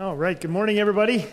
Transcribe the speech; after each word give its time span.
All 0.00 0.16
right. 0.16 0.40
Good 0.40 0.50
morning, 0.50 0.78
everybody. 0.78 1.26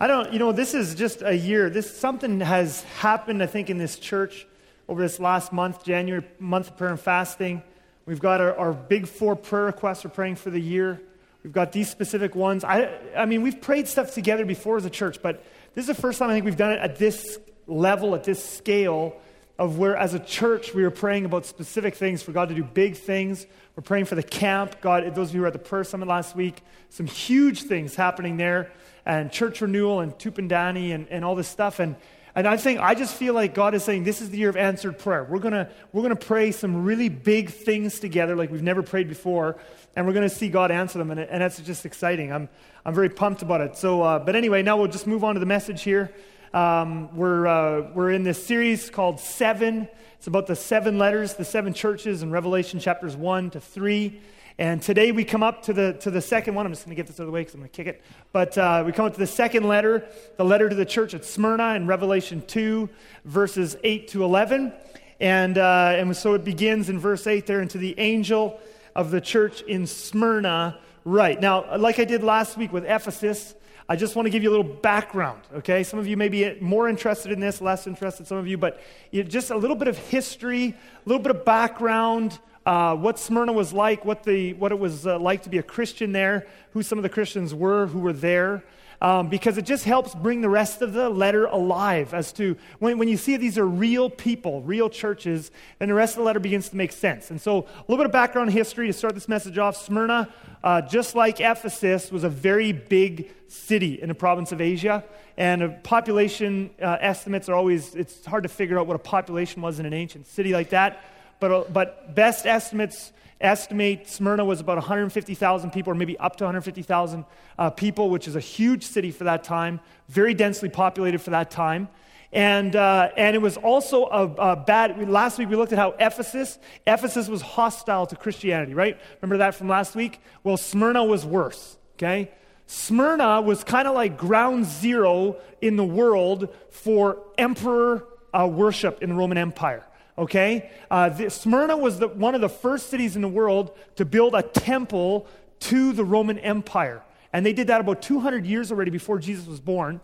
I 0.00 0.08
don't, 0.08 0.32
you 0.32 0.40
know, 0.40 0.50
this 0.50 0.74
is 0.74 0.96
just 0.96 1.22
a 1.22 1.34
year. 1.34 1.70
This 1.70 1.88
something 1.88 2.40
has 2.40 2.82
happened, 2.98 3.40
I 3.44 3.46
think, 3.46 3.70
in 3.70 3.78
this 3.78 3.96
church 3.96 4.44
over 4.88 5.00
this 5.00 5.20
last 5.20 5.52
month, 5.52 5.84
January 5.84 6.24
month 6.40 6.70
of 6.70 6.76
prayer 6.76 6.90
and 6.90 6.98
fasting. 6.98 7.62
We've 8.06 8.18
got 8.18 8.40
our, 8.40 8.58
our 8.58 8.72
big 8.72 9.06
four 9.06 9.36
prayer 9.36 9.66
requests 9.66 10.02
we're 10.02 10.10
praying 10.10 10.34
for 10.34 10.50
the 10.50 10.58
year. 10.58 11.00
We've 11.44 11.52
got 11.52 11.70
these 11.70 11.88
specific 11.88 12.34
ones. 12.34 12.64
I, 12.64 12.90
I 13.16 13.24
mean, 13.24 13.42
we've 13.42 13.60
prayed 13.60 13.86
stuff 13.86 14.12
together 14.12 14.44
before 14.44 14.76
as 14.76 14.84
a 14.84 14.90
church, 14.90 15.22
but 15.22 15.44
this 15.76 15.84
is 15.84 15.94
the 15.94 16.02
first 16.02 16.18
time 16.18 16.30
I 16.30 16.32
think 16.32 16.46
we've 16.46 16.56
done 16.56 16.72
it 16.72 16.80
at 16.80 16.96
this 16.96 17.38
level, 17.68 18.16
at 18.16 18.24
this 18.24 18.44
scale 18.44 19.14
of 19.58 19.78
where, 19.78 19.96
as 19.96 20.14
a 20.14 20.18
church, 20.18 20.74
we 20.74 20.82
are 20.82 20.90
praying 20.90 21.24
about 21.24 21.46
specific 21.46 21.94
things 21.94 22.22
for 22.22 22.32
God 22.32 22.48
to 22.48 22.54
do 22.54 22.64
big 22.64 22.96
things. 22.96 23.46
We're 23.76 23.82
praying 23.82 24.06
for 24.06 24.16
the 24.16 24.22
camp. 24.22 24.80
God, 24.80 25.14
those 25.14 25.28
of 25.28 25.34
you 25.34 25.38
who 25.38 25.42
were 25.42 25.46
at 25.46 25.52
the 25.52 25.58
prayer 25.60 25.84
summit 25.84 26.08
last 26.08 26.34
week, 26.34 26.62
some 26.88 27.06
huge 27.06 27.62
things 27.62 27.94
happening 27.94 28.36
there, 28.36 28.72
and 29.06 29.30
church 29.30 29.60
renewal 29.60 30.00
and 30.00 30.12
Tupandani 30.14 30.92
and, 30.92 31.06
and 31.08 31.24
all 31.24 31.36
this 31.36 31.46
stuff. 31.46 31.78
And, 31.78 31.94
and 32.34 32.48
I 32.48 32.56
think, 32.56 32.80
I 32.80 32.96
just 32.96 33.14
feel 33.14 33.32
like 33.32 33.54
God 33.54 33.74
is 33.74 33.84
saying 33.84 34.02
this 34.02 34.20
is 34.20 34.30
the 34.30 34.38
year 34.38 34.48
of 34.48 34.56
answered 34.56 34.98
prayer. 34.98 35.22
We're 35.22 35.38
going 35.38 35.68
we're 35.92 36.02
gonna 36.02 36.16
pray 36.16 36.50
some 36.50 36.84
really 36.84 37.08
big 37.08 37.50
things 37.50 38.00
together 38.00 38.34
like 38.34 38.50
we've 38.50 38.62
never 38.62 38.82
prayed 38.82 39.08
before, 39.08 39.56
and 39.94 40.04
we're 40.04 40.14
going 40.14 40.28
to 40.28 40.34
see 40.34 40.48
God 40.48 40.72
answer 40.72 40.98
them. 40.98 41.12
And, 41.12 41.20
and 41.20 41.40
that's 41.40 41.60
just 41.60 41.86
exciting. 41.86 42.32
I'm, 42.32 42.48
I'm 42.84 42.92
very 42.92 43.08
pumped 43.08 43.42
about 43.42 43.60
it. 43.60 43.76
So, 43.76 44.02
uh, 44.02 44.18
but 44.18 44.34
anyway, 44.34 44.62
now 44.62 44.76
we'll 44.76 44.88
just 44.88 45.06
move 45.06 45.22
on 45.22 45.34
to 45.34 45.40
the 45.40 45.46
message 45.46 45.82
here. 45.82 46.12
Um, 46.54 47.16
we're, 47.16 47.48
uh, 47.48 47.90
we're 47.94 48.12
in 48.12 48.22
this 48.22 48.46
series 48.46 48.88
called 48.88 49.18
Seven. 49.18 49.88
It's 50.18 50.28
about 50.28 50.46
the 50.46 50.54
seven 50.54 50.98
letters, 50.98 51.34
the 51.34 51.44
seven 51.44 51.74
churches 51.74 52.22
in 52.22 52.30
Revelation 52.30 52.78
chapters 52.78 53.16
1 53.16 53.50
to 53.50 53.60
3. 53.60 54.20
And 54.58 54.80
today 54.80 55.10
we 55.10 55.24
come 55.24 55.42
up 55.42 55.64
to 55.64 55.72
the, 55.72 55.94
to 55.94 56.12
the 56.12 56.20
second 56.20 56.54
one. 56.54 56.64
I'm 56.64 56.70
just 56.70 56.84
going 56.84 56.94
to 56.94 56.96
get 56.96 57.08
this 57.08 57.18
out 57.18 57.24
of 57.24 57.26
the 57.26 57.32
way 57.32 57.40
because 57.40 57.54
I'm 57.54 57.60
going 57.62 57.70
to 57.70 57.76
kick 57.76 57.88
it. 57.88 58.02
But 58.30 58.56
uh, 58.56 58.84
we 58.86 58.92
come 58.92 59.04
up 59.04 59.14
to 59.14 59.18
the 59.18 59.26
second 59.26 59.66
letter, 59.66 60.06
the 60.36 60.44
letter 60.44 60.68
to 60.68 60.76
the 60.76 60.86
church 60.86 61.12
at 61.12 61.24
Smyrna 61.24 61.74
in 61.74 61.88
Revelation 61.88 62.40
2, 62.46 62.88
verses 63.24 63.76
8 63.82 64.06
to 64.10 64.22
11. 64.22 64.72
And, 65.18 65.58
uh, 65.58 65.94
and 65.96 66.16
so 66.16 66.34
it 66.34 66.44
begins 66.44 66.88
in 66.88 67.00
verse 67.00 67.26
8 67.26 67.46
there, 67.46 67.62
into 67.62 67.78
the 67.78 67.98
angel 67.98 68.60
of 68.94 69.10
the 69.10 69.20
church 69.20 69.62
in 69.62 69.88
Smyrna, 69.88 70.78
right. 71.04 71.40
Now, 71.40 71.76
like 71.76 71.98
I 71.98 72.04
did 72.04 72.22
last 72.22 72.56
week 72.56 72.72
with 72.72 72.84
Ephesus, 72.84 73.56
I 73.86 73.96
just 73.96 74.16
want 74.16 74.24
to 74.24 74.30
give 74.30 74.42
you 74.42 74.48
a 74.48 74.54
little 74.56 74.64
background, 74.64 75.42
okay? 75.56 75.82
Some 75.82 75.98
of 75.98 76.06
you 76.06 76.16
may 76.16 76.30
be 76.30 76.56
more 76.60 76.88
interested 76.88 77.32
in 77.32 77.40
this, 77.40 77.60
less 77.60 77.86
interested, 77.86 78.26
some 78.26 78.38
of 78.38 78.46
you, 78.46 78.56
but 78.56 78.80
just 79.12 79.50
a 79.50 79.56
little 79.56 79.76
bit 79.76 79.88
of 79.88 79.98
history, 79.98 80.68
a 80.68 81.08
little 81.08 81.22
bit 81.22 81.36
of 81.36 81.44
background, 81.44 82.38
uh, 82.64 82.96
what 82.96 83.18
Smyrna 83.18 83.52
was 83.52 83.74
like, 83.74 84.06
what, 84.06 84.22
the, 84.22 84.54
what 84.54 84.72
it 84.72 84.78
was 84.78 85.06
uh, 85.06 85.18
like 85.18 85.42
to 85.42 85.50
be 85.50 85.58
a 85.58 85.62
Christian 85.62 86.12
there, 86.12 86.46
who 86.72 86.82
some 86.82 86.98
of 86.98 87.02
the 87.02 87.10
Christians 87.10 87.54
were 87.54 87.86
who 87.86 87.98
were 87.98 88.14
there 88.14 88.64
um, 89.04 89.28
because 89.28 89.58
it 89.58 89.66
just 89.66 89.84
helps 89.84 90.14
bring 90.14 90.40
the 90.40 90.48
rest 90.48 90.80
of 90.80 90.94
the 90.94 91.10
letter 91.10 91.44
alive 91.44 92.14
as 92.14 92.32
to 92.32 92.56
when, 92.78 92.96
when 92.96 93.06
you 93.06 93.18
see 93.18 93.36
these 93.36 93.58
are 93.58 93.66
real 93.66 94.08
people, 94.08 94.62
real 94.62 94.88
churches, 94.88 95.50
then 95.78 95.88
the 95.88 95.94
rest 95.94 96.14
of 96.14 96.20
the 96.20 96.24
letter 96.24 96.40
begins 96.40 96.70
to 96.70 96.76
make 96.76 96.90
sense. 96.90 97.30
And 97.30 97.38
so, 97.38 97.58
a 97.58 97.84
little 97.86 97.98
bit 97.98 98.06
of 98.06 98.12
background 98.12 98.50
history 98.52 98.86
to 98.86 98.94
start 98.94 99.14
this 99.14 99.28
message 99.28 99.58
off. 99.58 99.76
Smyrna, 99.76 100.32
uh, 100.62 100.80
just 100.80 101.14
like 101.14 101.38
Ephesus, 101.38 102.10
was 102.10 102.24
a 102.24 102.30
very 102.30 102.72
big 102.72 103.30
city 103.46 104.00
in 104.00 104.08
the 104.08 104.14
province 104.14 104.52
of 104.52 104.62
Asia. 104.62 105.04
And 105.36 105.82
population 105.82 106.70
uh, 106.80 106.96
estimates 106.98 107.50
are 107.50 107.54
always, 107.54 107.94
it's 107.94 108.24
hard 108.24 108.44
to 108.44 108.48
figure 108.48 108.78
out 108.78 108.86
what 108.86 108.96
a 108.96 109.00
population 109.00 109.60
was 109.60 109.80
in 109.80 109.84
an 109.84 109.92
ancient 109.92 110.26
city 110.28 110.54
like 110.54 110.70
that. 110.70 111.04
But, 111.44 111.52
uh, 111.52 111.64
but 111.70 112.14
best 112.14 112.46
estimates 112.46 113.12
estimate 113.38 114.08
Smyrna 114.08 114.46
was 114.46 114.60
about 114.60 114.78
150,000 114.78 115.70
people, 115.72 115.92
or 115.92 115.94
maybe 115.94 116.18
up 116.18 116.36
to 116.36 116.44
150,000 116.44 117.26
uh, 117.58 117.68
people, 117.68 118.08
which 118.08 118.26
is 118.26 118.34
a 118.34 118.40
huge 118.40 118.82
city 118.82 119.10
for 119.10 119.24
that 119.24 119.44
time, 119.44 119.80
very 120.08 120.32
densely 120.32 120.70
populated 120.70 121.18
for 121.18 121.28
that 121.32 121.50
time. 121.50 121.90
And, 122.32 122.74
uh, 122.74 123.10
and 123.18 123.36
it 123.36 123.40
was 123.40 123.58
also 123.58 124.06
a, 124.06 124.52
a, 124.52 124.56
bad. 124.56 125.06
Last 125.06 125.38
week 125.38 125.50
we 125.50 125.56
looked 125.56 125.72
at 125.72 125.78
how 125.78 125.94
Ephesus, 126.00 126.58
Ephesus 126.86 127.28
was 127.28 127.42
hostile 127.42 128.06
to 128.06 128.16
Christianity, 128.16 128.72
right? 128.72 128.98
Remember 129.20 129.36
that 129.36 129.54
from 129.54 129.68
last 129.68 129.94
week? 129.94 130.20
Well, 130.44 130.56
Smyrna 130.56 131.04
was 131.04 131.26
worse, 131.26 131.76
okay? 131.98 132.30
Smyrna 132.68 133.42
was 133.42 133.64
kind 133.64 133.86
of 133.86 133.94
like 133.94 134.16
ground 134.16 134.64
zero 134.64 135.36
in 135.60 135.76
the 135.76 135.84
world 135.84 136.48
for 136.70 137.18
emperor 137.36 138.06
uh, 138.32 138.46
worship 138.46 139.02
in 139.02 139.10
the 139.10 139.14
Roman 139.14 139.36
Empire 139.36 139.84
okay? 140.16 140.70
Uh, 140.90 141.08
the, 141.08 141.30
Smyrna 141.30 141.76
was 141.76 141.98
the, 141.98 142.08
one 142.08 142.34
of 142.34 142.40
the 142.40 142.48
first 142.48 142.90
cities 142.90 143.16
in 143.16 143.22
the 143.22 143.28
world 143.28 143.76
to 143.96 144.04
build 144.04 144.34
a 144.34 144.42
temple 144.42 145.26
to 145.60 145.92
the 145.92 146.04
Roman 146.04 146.38
Empire. 146.38 147.02
And 147.32 147.44
they 147.44 147.52
did 147.52 147.66
that 147.68 147.80
about 147.80 148.02
200 148.02 148.46
years 148.46 148.70
already 148.70 148.90
before 148.90 149.18
Jesus 149.18 149.46
was 149.46 149.60
born. 149.60 150.00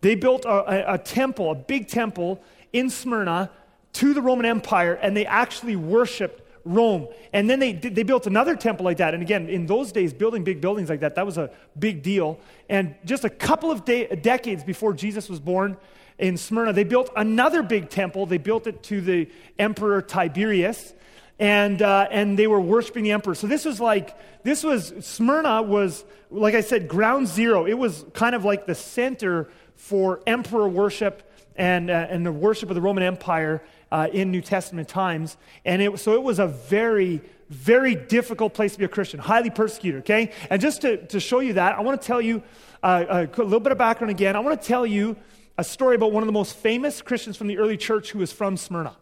They 0.00 0.14
built 0.14 0.44
a, 0.44 0.92
a, 0.92 0.94
a 0.94 0.98
temple, 0.98 1.50
a 1.50 1.54
big 1.54 1.88
temple 1.88 2.42
in 2.72 2.90
Smyrna 2.90 3.50
to 3.94 4.12
the 4.12 4.20
Roman 4.20 4.44
Empire, 4.44 4.94
and 4.94 5.16
they 5.16 5.24
actually 5.24 5.76
worshiped 5.76 6.42
Rome. 6.64 7.08
And 7.32 7.48
then 7.48 7.58
they, 7.58 7.72
they 7.72 8.02
built 8.02 8.26
another 8.26 8.56
temple 8.56 8.84
like 8.84 8.96
that. 8.98 9.14
And 9.14 9.22
again, 9.22 9.48
in 9.48 9.66
those 9.66 9.92
days, 9.92 10.12
building 10.12 10.44
big 10.44 10.60
buildings 10.60 10.88
like 10.88 11.00
that, 11.00 11.14
that 11.14 11.24
was 11.24 11.38
a 11.38 11.50
big 11.78 12.02
deal. 12.02 12.40
And 12.68 12.94
just 13.04 13.24
a 13.24 13.30
couple 13.30 13.70
of 13.70 13.84
de- 13.84 14.14
decades 14.16 14.64
before 14.64 14.92
Jesus 14.94 15.28
was 15.28 15.40
born, 15.40 15.76
in 16.18 16.36
Smyrna, 16.36 16.72
they 16.72 16.84
built 16.84 17.10
another 17.16 17.62
big 17.62 17.90
temple. 17.90 18.26
They 18.26 18.38
built 18.38 18.66
it 18.66 18.82
to 18.84 19.00
the 19.00 19.28
Emperor 19.58 20.00
Tiberius, 20.00 20.92
and, 21.38 21.82
uh, 21.82 22.06
and 22.10 22.38
they 22.38 22.46
were 22.46 22.60
worshiping 22.60 23.04
the 23.04 23.10
emperor. 23.10 23.34
So 23.34 23.46
this 23.46 23.64
was 23.64 23.80
like, 23.80 24.16
this 24.44 24.62
was, 24.62 24.92
Smyrna 25.00 25.62
was, 25.62 26.04
like 26.30 26.54
I 26.54 26.60
said, 26.60 26.86
ground 26.86 27.26
zero. 27.26 27.66
It 27.66 27.74
was 27.74 28.04
kind 28.12 28.34
of 28.34 28.44
like 28.44 28.66
the 28.66 28.74
center 28.74 29.48
for 29.74 30.20
emperor 30.26 30.68
worship 30.68 31.28
and, 31.56 31.90
uh, 31.90 32.06
and 32.08 32.24
the 32.24 32.32
worship 32.32 32.70
of 32.70 32.76
the 32.76 32.80
Roman 32.80 33.02
Empire 33.02 33.62
uh, 33.90 34.08
in 34.12 34.30
New 34.30 34.40
Testament 34.40 34.88
times. 34.88 35.36
And 35.64 35.82
it, 35.82 35.98
so 35.98 36.14
it 36.14 36.22
was 36.22 36.38
a 36.38 36.46
very, 36.46 37.20
very 37.48 37.94
difficult 37.94 38.54
place 38.54 38.72
to 38.72 38.78
be 38.78 38.84
a 38.84 38.88
Christian, 38.88 39.20
highly 39.20 39.50
persecuted, 39.50 40.00
okay? 40.00 40.32
And 40.50 40.60
just 40.60 40.82
to, 40.82 41.04
to 41.08 41.18
show 41.20 41.40
you 41.40 41.54
that, 41.54 41.76
I 41.76 41.80
want 41.82 42.00
to 42.00 42.06
tell 42.06 42.20
you 42.20 42.42
uh, 42.82 43.26
a 43.32 43.42
little 43.42 43.60
bit 43.60 43.72
of 43.72 43.78
background 43.78 44.10
again. 44.10 44.36
I 44.36 44.40
want 44.40 44.60
to 44.60 44.66
tell 44.66 44.86
you 44.86 45.16
a 45.56 45.64
story 45.64 45.94
about 45.94 46.12
one 46.12 46.22
of 46.22 46.26
the 46.26 46.32
most 46.32 46.56
famous 46.56 47.00
Christians 47.02 47.36
from 47.36 47.46
the 47.46 47.58
early 47.58 47.76
church 47.76 48.10
who 48.10 48.18
was 48.18 48.32
from 48.32 48.56
Smyrna. 48.56 48.96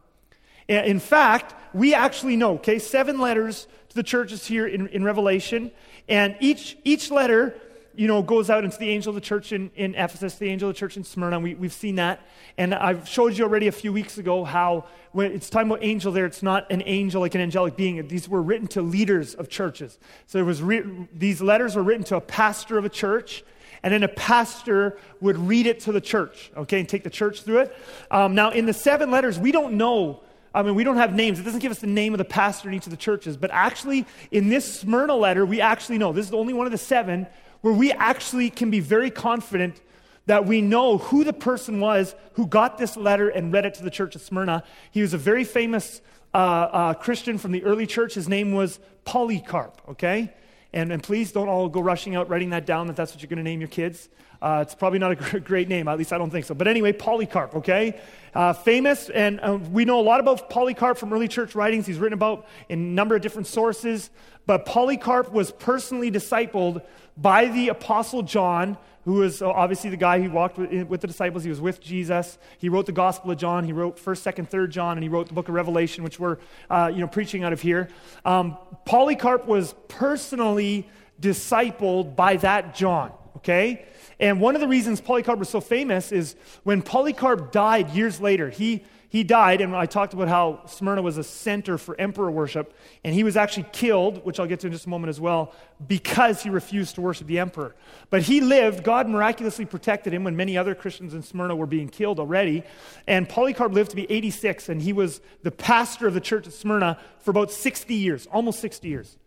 In 0.69 1.01
fact, 1.01 1.55
we 1.75 1.95
actually 1.95 2.37
know, 2.37 2.55
okay, 2.55 2.79
seven 2.79 3.19
letters 3.19 3.67
to 3.89 3.95
the 3.95 4.03
churches 4.03 4.47
here 4.47 4.67
in, 4.67 4.87
in 4.89 5.03
Revelation, 5.05 5.73
and 6.09 6.37
each, 6.41 6.77
each 6.85 7.11
letter, 7.11 7.55
you 7.95 8.07
know, 8.07 8.23
goes 8.23 8.49
out 8.49 8.65
into 8.65 8.79
the 8.79 8.89
angel 8.89 9.11
of 9.11 9.15
the 9.15 9.21
church 9.21 9.53
in, 9.53 9.71
in 9.77 9.95
Ephesus, 9.95 10.37
the 10.37 10.49
angel 10.49 10.71
of 10.71 10.75
the 10.75 10.79
church 10.79 10.97
in 10.97 11.05
Smyrna. 11.05 11.41
We, 11.41 11.55
we've 11.55 11.73
seen 11.73 11.97
that. 11.97 12.27
And 12.57 12.75
I've 12.75 13.07
showed 13.07 13.37
you 13.37 13.45
already 13.45 13.67
a 13.67 13.73
few 13.73 13.93
weeks 13.93 14.19
ago 14.19 14.45
how 14.45 14.87
when 15.13 15.33
it's 15.33 15.51
time 15.51 15.71
about 15.71 15.85
angel 15.85 16.11
there, 16.11 16.25
it's 16.25 16.43
not 16.43 16.71
an 16.71 16.83
angel 16.87 17.21
like 17.21 17.35
an 17.35 17.41
angelic 17.41 17.77
being. 17.77 18.07
These 18.09 18.29
were 18.29 18.43
written 18.43 18.67
to 18.69 18.83
leaders 18.83 19.35
of 19.35 19.49
churches. 19.49 19.99
So 20.27 20.39
it 20.39 20.45
was 20.45 20.63
re- 20.63 21.07
these 21.13 21.43
letters 21.43 21.77
were 21.77 21.83
written 21.83 22.05
to 22.05 22.17
a 22.17 22.21
pastor 22.21 22.79
of 22.79 22.85
a 22.87 22.89
church 22.89 23.45
and 23.83 23.93
then 23.93 24.03
a 24.03 24.09
pastor 24.09 24.97
would 25.21 25.37
read 25.37 25.67
it 25.67 25.81
to 25.81 25.93
the 25.93 26.01
church, 26.01 26.51
okay, 26.57 26.81
and 26.81 26.89
take 26.89 27.03
the 27.03 27.11
church 27.11 27.43
through 27.43 27.59
it. 27.59 27.77
Um, 28.11 28.35
now, 28.35 28.51
in 28.51 28.67
the 28.67 28.73
seven 28.73 29.11
letters, 29.11 29.39
we 29.39 29.53
don't 29.53 29.75
know. 29.75 30.21
I 30.55 30.63
mean, 30.63 30.75
we 30.75 30.85
don't 30.85 30.99
have 30.99 31.15
names. 31.15 31.41
It 31.41 31.45
doesn't 31.45 31.61
give 31.61 31.73
us 31.73 31.81
the 31.81 31.87
name 31.87 32.15
of 32.15 32.19
the 32.19 32.25
pastor 32.25 32.69
in 32.69 32.75
each 32.75 32.87
of 32.87 32.91
the 32.91 32.97
churches. 32.97 33.37
But 33.37 33.51
actually, 33.51 34.07
in 34.31 34.49
this 34.49 34.81
Smyrna 34.81 35.15
letter, 35.15 35.45
we 35.47 35.61
actually 35.61 35.99
know. 35.99 36.13
This 36.13 36.27
is 36.27 36.31
the 36.31 36.37
only 36.37 36.53
one 36.53 36.67
of 36.67 36.73
the 36.73 36.79
seven 36.79 37.27
where 37.63 37.73
we 37.73 37.91
actually 37.93 38.51
can 38.51 38.71
be 38.71 38.81
very 38.81 39.11
confident 39.11 39.81
that 40.27 40.47
we 40.47 40.61
know 40.61 40.99
who 40.99 41.25
the 41.25 41.33
person 41.33 41.81
was 41.81 42.15
who 42.35 42.47
got 42.47 42.79
this 42.79 42.97
letter 42.97 43.29
and 43.29 43.53
read 43.53 43.67
it 43.67 43.75
to 43.75 43.83
the 43.83 43.91
church 43.91 44.15
of 44.15 44.23
Smyrna. 44.23 44.63
He 44.91 45.01
was 45.01 45.15
a 45.15 45.19
very 45.19 45.45
famous 45.45 46.01
uh, 46.33 46.37
uh, 46.37 46.95
Christian 46.95 47.39
from 47.39 47.53
the 47.53 47.65
early 47.65 47.87
church. 47.87 48.15
His 48.15 48.29
name 48.29 48.53
was 48.53 48.79
Polycarp, 49.05 49.81
okay? 49.91 50.33
And, 50.73 50.91
and 50.93 51.03
please 51.03 51.33
don't 51.33 51.49
all 51.49 51.69
go 51.69 51.81
rushing 51.81 52.15
out 52.15 52.29
writing 52.29 52.51
that 52.51 52.67
down 52.67 52.87
that 52.87 52.97
that's 52.97 53.13
what 53.13 53.23
you're 53.23 53.29
going 53.29 53.39
to 53.39 53.43
name 53.43 53.61
your 53.61 53.69
kids. 53.69 54.09
Uh, 54.41 54.59
it's 54.61 54.75
probably 54.75 54.99
not 54.99 55.13
a 55.13 55.41
great 55.41 55.69
name, 55.69 55.87
at 55.87 55.97
least 55.97 56.13
I 56.13 56.19
don't 56.19 56.31
think 56.31 56.47
so. 56.47 56.55
But 56.55 56.67
anyway, 56.67 56.93
Polycarp, 56.93 57.55
okay? 57.57 58.01
Uh, 58.35 58.53
famous, 58.53 59.09
and 59.09 59.39
uh, 59.41 59.59
we 59.71 59.85
know 59.85 60.01
a 60.01 60.03
lot 60.03 60.19
about 60.19 60.51
Polycarp 60.51 60.99
from 60.99 61.13
early 61.13 61.29
church 61.29 61.55
writings. 61.55 61.87
He's 61.87 61.99
written 61.99 62.15
about 62.15 62.47
in 62.69 62.81
a 62.81 62.83
number 62.83 63.15
of 63.15 63.23
different 63.23 63.47
sources. 63.47 64.11
But 64.47 64.67
Polycarp 64.67 65.33
was 65.33 65.53
personally 65.53 66.11
discipled 66.11 66.83
by 67.17 67.47
the 67.47 67.69
Apostle 67.69 68.23
John, 68.23 68.77
who 69.05 69.15
was 69.15 69.43
uh, 69.43 69.51
obviously 69.51 69.91
the 69.91 69.97
guy 69.97 70.21
who 70.21 70.31
walked 70.31 70.59
with, 70.59 70.89
with, 70.89 71.01
the 71.01 71.07
disciples. 71.07 71.45
He 71.45 71.51
was 71.51 71.61
with 71.61 71.81
Jesus. 71.81 72.39
He 72.59 72.69
wrote 72.69 72.87
the 72.87 72.93
Gospel 72.93 73.31
of 73.31 73.39
John. 73.39 73.65
He 73.65 73.73
wrote 73.73 73.97
1st, 73.97 74.35
2nd, 74.35 74.51
3rd 74.51 74.71
John, 74.71 74.97
and 74.97 75.03
he 75.03 75.09
wrote 75.09 75.29
the 75.29 75.35
book 75.35 75.49
of 75.49 75.55
Revelation, 75.55 76.05
which 76.05 76.19
we're 76.19 76.39
uh, 76.71 76.91
you 76.93 77.01
know, 77.01 77.09
preaching 77.09 77.45
out 77.45 77.53
of 77.53 77.61
here. 77.61 77.89
Um, 78.25 78.57
Polycarp 78.85 79.47
was 79.47 79.75
personally 79.89 80.89
discipled 81.21 82.17
by 82.17 82.37
that 82.39 82.75
John. 82.75 83.13
okay? 83.37 83.87
And 84.19 84.41
one 84.41 84.55
of 84.55 84.61
the 84.61 84.69
reasons 84.69 85.01
Polycarp 85.01 85.39
was 85.39 85.49
so 85.49 85.61
famous 85.61 86.13
is 86.13 86.37
when 86.63 86.83
Polycarp 86.83 87.51
died 87.53 87.91
years 87.91 88.21
later, 88.21 88.51
he, 88.51 88.85
he 89.13 89.25
died, 89.25 89.61
and 89.61 89.77
I 89.77 89.85
talked 89.85 90.15
about 90.15 90.29
how 90.29 90.63
Smyrna 90.65 91.03
was 91.03 91.19
a 91.19 91.23
center 91.23 91.77
for 91.77 92.01
emperor 92.01 92.31
worship, 92.31 92.75
and 93.05 93.15
he 93.15 93.25
was 93.25 93.37
actually 93.37 93.67
killed, 93.71 94.25
which 94.25 94.41
I'll 94.41 94.47
get 94.47 94.61
to 94.61 94.69
in 94.69 94.73
just 94.73 94.87
a 94.87 94.89
moment 94.89 95.11
as 95.11 95.21
well, 95.21 95.53
because 95.87 96.43
he 96.43 96.49
refused 96.49 96.95
to 96.95 97.03
worship 97.03 97.27
the 97.27 97.39
emperor. 97.39 97.77
But 98.09 98.23
he 98.23 98.41
lived, 98.41 98.85
God 98.85 99.11
miraculously 99.11 99.67
protected 99.67 100.15
him 100.15 100.25
when 100.25 100.35
many 100.35 100.57
other 100.57 100.75
Christians 100.75 101.13
in 101.13 101.23
Smyrna 101.23 101.55
were 101.55 101.67
being 101.67 101.91
killed 101.91 102.19
already. 102.19 102.63
And 103.07 103.29
Polycarp 103.29 103.75
lived 103.75 103.91
to 103.91 103.97
be 103.97 104.11
86, 104.11 104.71
and 104.71 104.81
he 104.81 104.95
was 104.95 105.21
the 105.43 105.51
pastor 105.51 106.07
of 106.07 106.15
the 106.15 106.21
church 106.21 106.47
at 106.47 106.55
Smyrna 106.55 106.99
for 107.19 107.33
about 107.33 107.53
60 107.53 107.95
years, 107.95 108.27
almost 108.33 108.61
60 108.61 108.89
years. 108.89 109.19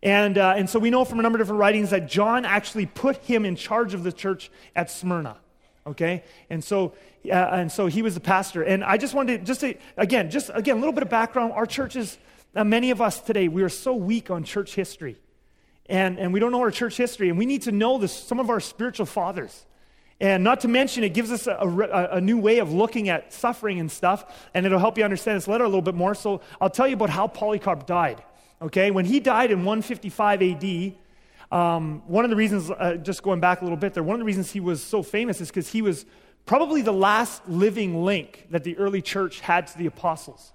And, 0.00 0.38
uh, 0.38 0.54
and 0.56 0.70
so 0.70 0.78
we 0.78 0.90
know 0.90 1.04
from 1.04 1.18
a 1.18 1.22
number 1.22 1.38
of 1.38 1.40
different 1.40 1.58
writings 1.58 1.90
that 1.90 2.08
John 2.08 2.44
actually 2.44 2.86
put 2.86 3.16
him 3.16 3.44
in 3.44 3.56
charge 3.56 3.94
of 3.94 4.04
the 4.04 4.12
church 4.12 4.52
at 4.76 4.92
Smyrna. 4.92 5.38
Okay? 5.86 6.24
And 6.50 6.62
so, 6.62 6.94
uh, 7.28 7.34
and 7.34 7.70
so 7.70 7.86
he 7.86 8.02
was 8.02 8.14
the 8.14 8.20
pastor. 8.20 8.62
And 8.62 8.82
I 8.82 8.96
just 8.96 9.14
wanted 9.14 9.40
to, 9.40 9.44
just 9.44 9.60
to, 9.60 9.74
again, 9.96 10.30
just 10.30 10.50
again, 10.54 10.76
a 10.76 10.80
little 10.80 10.92
bit 10.92 11.02
of 11.02 11.10
background. 11.10 11.52
Our 11.52 11.66
churches, 11.66 12.18
uh, 12.54 12.64
many 12.64 12.90
of 12.90 13.00
us 13.00 13.20
today, 13.20 13.48
we 13.48 13.62
are 13.62 13.68
so 13.68 13.94
weak 13.94 14.30
on 14.30 14.44
church 14.44 14.74
history. 14.74 15.16
And, 15.86 16.18
and 16.18 16.32
we 16.32 16.40
don't 16.40 16.52
know 16.52 16.60
our 16.60 16.70
church 16.70 16.96
history. 16.96 17.28
And 17.28 17.38
we 17.38 17.46
need 17.46 17.62
to 17.62 17.72
know 17.72 17.98
this, 17.98 18.12
some 18.12 18.40
of 18.40 18.50
our 18.50 18.60
spiritual 18.60 19.06
fathers. 19.06 19.66
And 20.20 20.44
not 20.44 20.60
to 20.60 20.68
mention, 20.68 21.04
it 21.04 21.12
gives 21.12 21.32
us 21.32 21.46
a, 21.46 21.52
a, 21.52 22.16
a, 22.16 22.20
new 22.20 22.38
way 22.38 22.58
of 22.58 22.72
looking 22.72 23.08
at 23.08 23.32
suffering 23.32 23.80
and 23.80 23.90
stuff, 23.90 24.48
and 24.54 24.64
it'll 24.64 24.78
help 24.78 24.96
you 24.96 25.04
understand 25.04 25.36
this 25.36 25.48
letter 25.48 25.64
a 25.64 25.68
little 25.68 25.82
bit 25.82 25.96
more. 25.96 26.14
So 26.14 26.40
I'll 26.60 26.70
tell 26.70 26.86
you 26.86 26.94
about 26.94 27.10
how 27.10 27.26
Polycarp 27.26 27.84
died. 27.84 28.22
Okay, 28.62 28.90
when 28.90 29.04
he 29.04 29.18
died 29.20 29.50
in 29.50 29.64
155 29.64 30.40
AD, 30.40 30.94
um, 31.54 32.02
one 32.08 32.24
of 32.24 32.30
the 32.30 32.36
reasons, 32.36 32.68
uh, 32.68 32.96
just 33.00 33.22
going 33.22 33.38
back 33.38 33.60
a 33.60 33.64
little 33.64 33.76
bit 33.76 33.94
there, 33.94 34.02
one 34.02 34.14
of 34.14 34.18
the 34.18 34.24
reasons 34.24 34.50
he 34.50 34.58
was 34.58 34.82
so 34.82 35.04
famous 35.04 35.40
is 35.40 35.48
because 35.48 35.68
he 35.68 35.82
was 35.82 36.04
probably 36.46 36.82
the 36.82 36.92
last 36.92 37.48
living 37.48 38.04
link 38.04 38.48
that 38.50 38.64
the 38.64 38.76
early 38.76 39.00
church 39.00 39.38
had 39.38 39.68
to 39.68 39.78
the 39.78 39.86
apostles. 39.86 40.52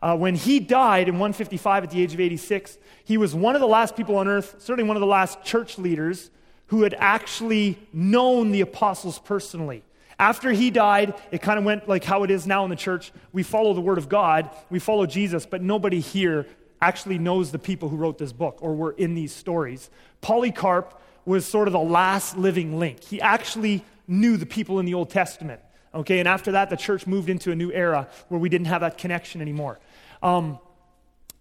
Uh, 0.00 0.16
when 0.16 0.34
he 0.34 0.58
died 0.58 1.06
in 1.06 1.16
155 1.16 1.84
at 1.84 1.90
the 1.90 2.00
age 2.00 2.14
of 2.14 2.20
86, 2.20 2.78
he 3.04 3.18
was 3.18 3.34
one 3.34 3.56
of 3.56 3.60
the 3.60 3.66
last 3.66 3.94
people 3.94 4.16
on 4.16 4.26
earth, 4.26 4.56
certainly 4.58 4.88
one 4.88 4.96
of 4.96 5.02
the 5.02 5.06
last 5.06 5.44
church 5.44 5.76
leaders, 5.76 6.30
who 6.68 6.82
had 6.82 6.94
actually 6.96 7.78
known 7.92 8.50
the 8.50 8.62
apostles 8.62 9.18
personally. 9.18 9.82
After 10.18 10.50
he 10.50 10.70
died, 10.70 11.14
it 11.30 11.42
kind 11.42 11.58
of 11.58 11.66
went 11.66 11.90
like 11.90 12.04
how 12.04 12.22
it 12.22 12.30
is 12.30 12.46
now 12.46 12.64
in 12.64 12.70
the 12.70 12.76
church. 12.76 13.12
We 13.32 13.42
follow 13.42 13.74
the 13.74 13.82
word 13.82 13.98
of 13.98 14.08
God, 14.08 14.48
we 14.70 14.78
follow 14.78 15.04
Jesus, 15.04 15.44
but 15.44 15.60
nobody 15.60 16.00
here 16.00 16.46
actually 16.80 17.18
knows 17.18 17.50
the 17.50 17.58
people 17.58 17.88
who 17.88 17.96
wrote 17.96 18.18
this 18.18 18.32
book 18.32 18.58
or 18.60 18.74
were 18.74 18.92
in 18.92 19.14
these 19.14 19.34
stories. 19.34 19.90
Polycarp 20.20 21.00
was 21.24 21.44
sort 21.44 21.68
of 21.68 21.72
the 21.72 21.78
last 21.78 22.36
living 22.36 22.78
link. 22.78 23.02
He 23.02 23.20
actually 23.20 23.84
knew 24.06 24.36
the 24.36 24.46
people 24.46 24.78
in 24.78 24.86
the 24.86 24.94
Old 24.94 25.10
Testament. 25.10 25.60
Okay, 25.94 26.18
and 26.18 26.28
after 26.28 26.52
that, 26.52 26.70
the 26.70 26.76
church 26.76 27.06
moved 27.06 27.28
into 27.28 27.50
a 27.50 27.56
new 27.56 27.72
era 27.72 28.08
where 28.28 28.38
we 28.38 28.48
didn't 28.48 28.66
have 28.66 28.82
that 28.82 28.98
connection 28.98 29.40
anymore. 29.40 29.78
Um, 30.22 30.58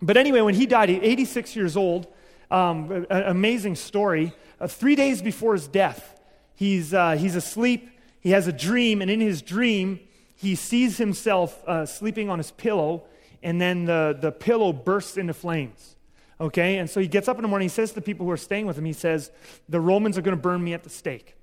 but 0.01 0.17
anyway, 0.17 0.41
when 0.41 0.53
he 0.53 0.65
died, 0.65 0.89
86 0.89 1.55
years 1.55 1.75
old, 1.75 2.07
um, 2.49 3.05
an 3.09 3.23
amazing 3.23 3.75
story. 3.75 4.33
Uh, 4.59 4.67
three 4.67 4.95
days 4.95 5.21
before 5.21 5.53
his 5.53 5.67
death, 5.67 6.19
he's, 6.55 6.93
uh, 6.93 7.11
he's 7.11 7.35
asleep. 7.35 7.89
He 8.19 8.31
has 8.31 8.47
a 8.47 8.53
dream, 8.53 9.01
and 9.01 9.11
in 9.11 9.21
his 9.21 9.41
dream, 9.41 9.99
he 10.35 10.55
sees 10.55 10.97
himself 10.97 11.61
uh, 11.67 11.85
sleeping 11.85 12.29
on 12.29 12.37
his 12.37 12.51
pillow, 12.51 13.03
and 13.43 13.59
then 13.61 13.85
the, 13.85 14.17
the 14.19 14.31
pillow 14.31 14.73
bursts 14.73 15.17
into 15.17 15.33
flames. 15.33 15.95
Okay? 16.39 16.77
And 16.77 16.89
so 16.89 16.99
he 16.99 17.07
gets 17.07 17.27
up 17.27 17.37
in 17.37 17.41
the 17.41 17.47
morning, 17.47 17.65
he 17.65 17.73
says 17.73 17.89
to 17.89 17.95
the 17.95 18.01
people 18.01 18.25
who 18.25 18.31
are 18.31 18.37
staying 18.37 18.65
with 18.65 18.77
him, 18.77 18.85
he 18.85 18.93
says, 18.93 19.31
The 19.69 19.79
Romans 19.79 20.17
are 20.17 20.21
going 20.21 20.35
to 20.35 20.41
burn 20.41 20.63
me 20.63 20.73
at 20.73 20.83
the 20.83 20.89
stake. 20.89 21.35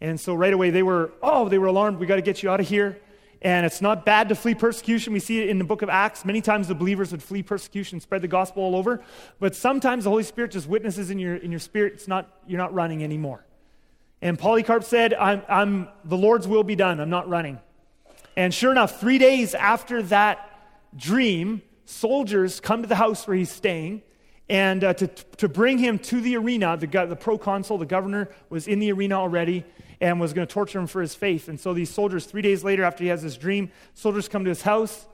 And 0.00 0.20
so 0.20 0.34
right 0.34 0.52
away 0.52 0.70
they 0.70 0.82
were, 0.82 1.12
oh, 1.22 1.48
they 1.48 1.58
were 1.58 1.68
alarmed. 1.68 1.98
We 1.98 2.06
got 2.06 2.16
to 2.16 2.22
get 2.22 2.42
you 2.42 2.50
out 2.50 2.60
of 2.60 2.68
here. 2.68 3.00
And 3.42 3.66
it's 3.66 3.80
not 3.80 4.04
bad 4.04 4.30
to 4.30 4.34
flee 4.34 4.54
persecution. 4.54 5.12
We 5.12 5.20
see 5.20 5.42
it 5.42 5.48
in 5.48 5.58
the 5.58 5.64
book 5.64 5.82
of 5.82 5.88
Acts. 5.88 6.24
Many 6.24 6.40
times 6.40 6.68
the 6.68 6.74
believers 6.74 7.12
would 7.12 7.22
flee 7.22 7.42
persecution, 7.42 8.00
spread 8.00 8.22
the 8.22 8.28
gospel 8.28 8.62
all 8.62 8.74
over. 8.74 9.02
But 9.38 9.54
sometimes 9.54 10.04
the 10.04 10.10
Holy 10.10 10.22
Spirit 10.22 10.52
just 10.52 10.66
witnesses 10.66 11.10
in 11.10 11.18
your, 11.18 11.36
in 11.36 11.50
your 11.50 11.60
spirit, 11.60 11.94
it's 11.94 12.08
not, 12.08 12.30
you're 12.46 12.58
not 12.58 12.72
running 12.74 13.04
anymore. 13.04 13.44
And 14.22 14.38
Polycarp 14.38 14.84
said, 14.84 15.12
I'm, 15.14 15.42
I'm, 15.48 15.88
the 16.04 16.16
Lord's 16.16 16.48
will 16.48 16.64
be 16.64 16.76
done. 16.76 16.98
I'm 16.98 17.10
not 17.10 17.28
running. 17.28 17.60
And 18.36 18.52
sure 18.52 18.70
enough, 18.70 19.00
three 19.00 19.18
days 19.18 19.54
after 19.54 20.02
that 20.04 20.45
dream, 20.96 21.62
soldiers 21.84 22.60
come 22.60 22.82
to 22.82 22.88
the 22.88 22.96
house 22.96 23.26
where 23.26 23.36
he's 23.36 23.50
staying 23.50 24.02
and 24.48 24.84
uh, 24.84 24.94
to, 24.94 25.06
to 25.06 25.48
bring 25.48 25.78
him 25.78 25.98
to 25.98 26.20
the 26.20 26.36
arena. 26.36 26.76
The, 26.76 26.86
the 26.86 27.16
proconsul, 27.16 27.78
the 27.78 27.86
governor, 27.86 28.30
was 28.48 28.68
in 28.68 28.78
the 28.78 28.92
arena 28.92 29.16
already 29.16 29.64
and 30.00 30.20
was 30.20 30.32
going 30.32 30.46
to 30.46 30.52
torture 30.52 30.78
him 30.78 30.86
for 30.86 31.00
his 31.00 31.14
faith. 31.14 31.48
And 31.48 31.58
so 31.58 31.74
these 31.74 31.90
soldiers, 31.90 32.26
three 32.26 32.42
days 32.42 32.62
later, 32.62 32.84
after 32.84 33.02
he 33.02 33.10
has 33.10 33.22
this 33.22 33.36
dream, 33.36 33.70
soldiers 33.94 34.28
come 34.28 34.44
to 34.44 34.50
his 34.50 34.62
house. 34.62 35.06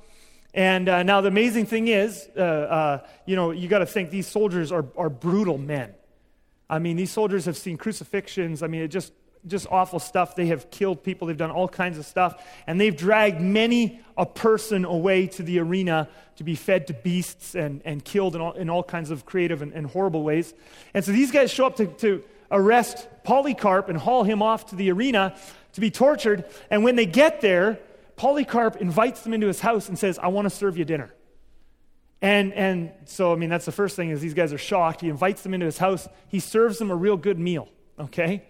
And 0.55 0.88
uh, 0.88 1.02
now 1.02 1.20
the 1.23 1.29
amazing 1.29 1.67
thing 1.67 1.88
is, 1.88 2.29
uh, 2.37 2.40
uh 2.40 3.06
you 3.25 3.37
know, 3.37 3.52
you 3.52 3.69
got 3.69 3.79
to 3.79 3.87
think 3.87 4.11
these 4.11 4.26
soldiers 4.26 4.70
are, 4.70 4.84
are 4.96 5.08
brutal 5.08 5.56
men. 5.56 5.94
I 6.69 6.79
mean, 6.79 6.96
these 6.96 7.11
soldiers 7.11 7.44
have 7.46 7.56
seen 7.56 7.79
crucifixions. 7.79 8.62
I 8.62 8.67
mean, 8.67 8.82
it 8.82 8.88
just 8.88 9.12
just 9.47 9.67
awful 9.71 9.99
stuff. 9.99 10.37
They 10.37 10.47
have 10.47 10.71
killed 10.71 11.03
people, 11.03 11.29
they've 11.29 11.37
done 11.37 11.50
all 11.50 11.69
kinds 11.69 11.99
of 11.99 12.06
stuff, 12.06 12.43
and 12.67 12.81
they've 12.81 12.97
dragged 12.97 13.41
many 13.41 14.00
a 14.17 14.27
person 14.27 14.85
away 14.85 15.27
to 15.29 15.43
the 15.43 15.59
arena 15.59 16.09
to 16.37 16.44
be 16.44 16.55
fed 16.55 16.87
to 16.89 16.94
beasts 16.94 17.55
and, 17.55 17.83
and 17.85 18.05
killed 18.05 18.35
in 18.35 18.41
all, 18.41 18.53
in 18.53 18.71
all 18.71 18.83
kinds 18.83 19.11
of 19.11 19.27
creative 19.27 19.62
and, 19.62 19.73
and 19.73 19.87
horrible 19.87 20.23
ways. 20.23 20.55
And 20.94 21.05
so 21.05 21.12
these 21.12 21.31
guys 21.31 21.50
show 21.50 21.67
up 21.67 21.77
to, 21.77 21.87
to 21.87 22.25
arrest 22.50 23.09
Polycarp 23.25 23.89
and 23.89 23.99
haul 23.99 24.25
him 24.25 24.43
off 24.43 24.67
to 24.67 24.77
the 24.77 24.91
arena 24.93 25.37
to 25.73 25.81
be 25.81 25.91
tortured. 25.91 26.44
And 26.71 26.85
when 26.85 26.97
they 26.97 27.06
get 27.06 27.41
there, 27.41 27.79
Polycarp 28.17 28.77
invites 28.77 29.23
them 29.23 29.33
into 29.33 29.47
his 29.47 29.61
house 29.61 29.89
and 29.89 29.99
says, 29.99 30.19
I 30.19 30.29
want 30.29 30.47
to 30.47 30.50
serve 30.50 30.77
you 30.77 30.85
dinner. 30.85 31.12
And, 32.21 32.53
and 32.53 32.93
so, 33.06 33.33
I 33.33 33.37
mean, 33.37 33.50
that's 33.50 33.65
the 33.65 33.73
first 33.73 33.97
thing 33.97 34.11
is 34.11 34.21
these 34.21 34.35
guys 34.35 34.53
are 34.53 34.59
shocked. 34.59 35.00
He 35.00 35.09
invites 35.09 35.43
them 35.43 35.55
into 35.55 35.67
his 35.67 35.79
house. 35.79 36.06
He 36.29 36.39
serves 36.39 36.79
them 36.79 36.91
a 36.91 36.94
real 36.94 37.17
good 37.17 37.39
meal, 37.39 37.69
okay? 37.99 38.44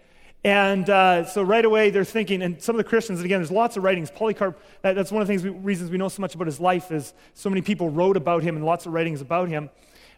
And 0.44 0.90
uh, 0.90 1.24
so 1.24 1.42
right 1.42 1.64
away 1.64 1.90
they're 1.90 2.04
thinking, 2.04 2.42
and 2.42 2.60
some 2.60 2.74
of 2.74 2.78
the 2.78 2.88
Christians, 2.88 3.20
and 3.20 3.26
again, 3.26 3.40
there's 3.40 3.52
lots 3.52 3.76
of 3.76 3.84
writings. 3.84 4.10
Polycarp, 4.10 4.60
that, 4.82 4.94
that's 4.94 5.12
one 5.12 5.22
of 5.22 5.28
the 5.28 5.32
things 5.32 5.44
we, 5.44 5.50
reasons 5.50 5.90
we 5.90 5.98
know 5.98 6.08
so 6.08 6.20
much 6.20 6.34
about 6.34 6.46
his 6.46 6.58
life 6.58 6.90
is 6.90 7.14
so 7.34 7.48
many 7.48 7.62
people 7.62 7.90
wrote 7.90 8.16
about 8.16 8.42
him 8.42 8.56
and 8.56 8.64
lots 8.64 8.86
of 8.86 8.92
writings 8.92 9.20
about 9.20 9.48
him. 9.48 9.70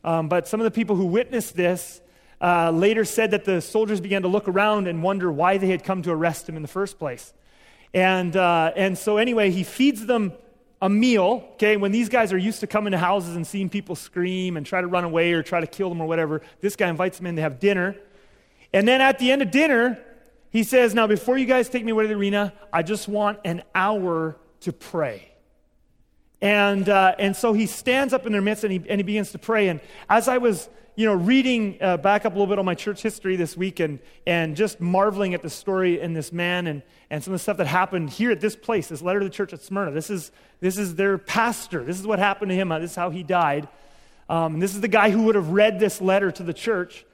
Um, 0.03 0.29
but 0.29 0.49
some 0.49 0.61
of 0.61 0.65
the 0.65 0.71
people 0.71 0.97
who 0.97 1.07
witnessed 1.07 1.57
this 1.57 2.01
uh, 2.41 2.71
later 2.71 3.05
said 3.05 3.33
that 3.33 3.45
the 3.45 3.61
soldiers 3.61 4.01
began 4.01 4.23
to 4.23 4.29
look 4.29 4.49
around 4.49 4.87
and 4.87 5.03
wonder 5.03 5.31
why 5.31 5.59
they 5.59 5.69
had 5.69 5.85
come 5.85 6.03
to 6.03 6.11
arrest 6.11 6.49
him 6.49 6.57
in 6.57 6.63
the 6.63 6.69
first 6.69 6.99
place. 6.99 7.33
And, 7.93 8.35
uh, 8.35 8.73
and 8.77 8.99
so 8.99 9.19
anyway, 9.19 9.51
he 9.51 9.63
feeds 9.63 10.05
them 10.07 10.33
a 10.83 10.89
meal, 10.89 11.49
okay? 11.55 11.77
When 11.77 11.93
these 11.93 12.09
guys 12.09 12.33
are 12.33 12.39
used 12.39 12.61
to 12.61 12.67
coming 12.67 12.91
to 12.91 12.99
houses 12.99 13.37
and 13.37 13.47
seeing 13.47 13.69
people 13.69 13.95
scream 13.95 14.57
and 14.57 14.67
try 14.67 14.81
to 14.81 14.87
run 14.87 15.05
away 15.05 15.33
or 15.33 15.43
try 15.43 15.61
to 15.61 15.67
kill 15.67 15.89
them 15.89 16.01
or 16.01 16.07
whatever, 16.07 16.43
this 16.61 16.77
guy 16.77 16.89
invites 16.89 17.19
them 17.19 17.27
in 17.27 17.37
to 17.37 17.43
have 17.43 17.61
dinner. 17.61 17.97
And 18.73 18.87
then 18.87 19.01
at 19.01 19.19
the 19.19 19.31
end 19.31 19.41
of 19.41 19.51
dinner, 19.51 19.99
he 20.55 20.63
says, 20.63 20.95
Now, 20.95 21.09
before 21.09 21.37
you 21.37 21.47
guys 21.47 21.69
take 21.69 21.85
me 21.85 21.91
away 21.91 22.05
to 22.05 22.09
the 22.09 22.15
arena, 22.15 22.53
I 22.73 22.85
just 22.85 23.09
want 23.09 23.41
an 23.45 23.65
hour 23.75 24.37
to 24.61 24.73
pray. 24.73 25.33
And, 26.41 26.89
uh, 26.89 27.17
and 27.19 27.35
so 27.35 27.55
he 27.55 27.67
stands 27.67 28.15
up 28.15 28.25
in 28.25 28.31
their 28.31 28.41
midst 28.41 28.63
and 28.63 28.73
he, 28.73 28.81
and 28.89 29.01
he 29.01 29.03
begins 29.03 29.33
to 29.33 29.39
pray. 29.39 29.67
And 29.67 29.81
as 30.09 30.29
I 30.29 30.39
was 30.39 30.69
you 30.95 31.07
know, 31.07 31.15
reading 31.15 31.77
uh, 31.81 31.97
back 31.97 32.25
up 32.25 32.35
a 32.35 32.39
little 32.39 32.47
bit 32.47 32.61
on 32.61 32.65
my 32.65 32.77
church 32.77 33.03
history 33.03 33.35
this 33.35 33.57
week 33.57 33.81
and, 33.81 33.99
and 34.29 34.55
just 34.55 34.81
marveling 34.81 35.35
at 35.35 35.43
the 35.43 35.51
story 35.51 36.01
and 36.01 36.15
this 36.15 36.33
man 36.33 36.69
and, 36.69 36.83
and 37.11 37.25
some 37.25 37.35
of 37.35 37.41
the 37.41 37.43
stuff 37.43 37.57
that 37.57 37.67
happened 37.67 38.11
here 38.11 38.31
at 38.31 38.41
this 38.41 38.55
place, 38.55 38.87
this 38.87 39.03
letter 39.03 39.19
to 39.19 39.25
the 39.25 39.33
church 39.33 39.53
at 39.53 39.61
Smyrna. 39.61 39.91
This 39.91 40.09
is, 40.09 40.31
this 40.61 40.79
is 40.79 40.95
their 40.95 41.19
pastor. 41.19 41.83
This 41.83 41.99
is 41.99 42.07
what 42.07 42.21
happened 42.21 42.51
to 42.51 42.55
him. 42.55 42.71
Uh, 42.71 42.79
this 42.79 42.93
is 42.93 42.97
how 42.97 43.11
he 43.11 43.25
died. 43.25 43.67
Um, 44.29 44.61
this 44.61 44.77
is 44.77 44.81
the 44.81 44.87
guy 44.87 45.11
who 45.11 45.25
would 45.25 45.35
have 45.35 45.49
read 45.49 45.81
this 45.81 46.01
letter 46.01 46.31
to 46.31 46.45
the 46.45 46.55
church. 46.55 47.05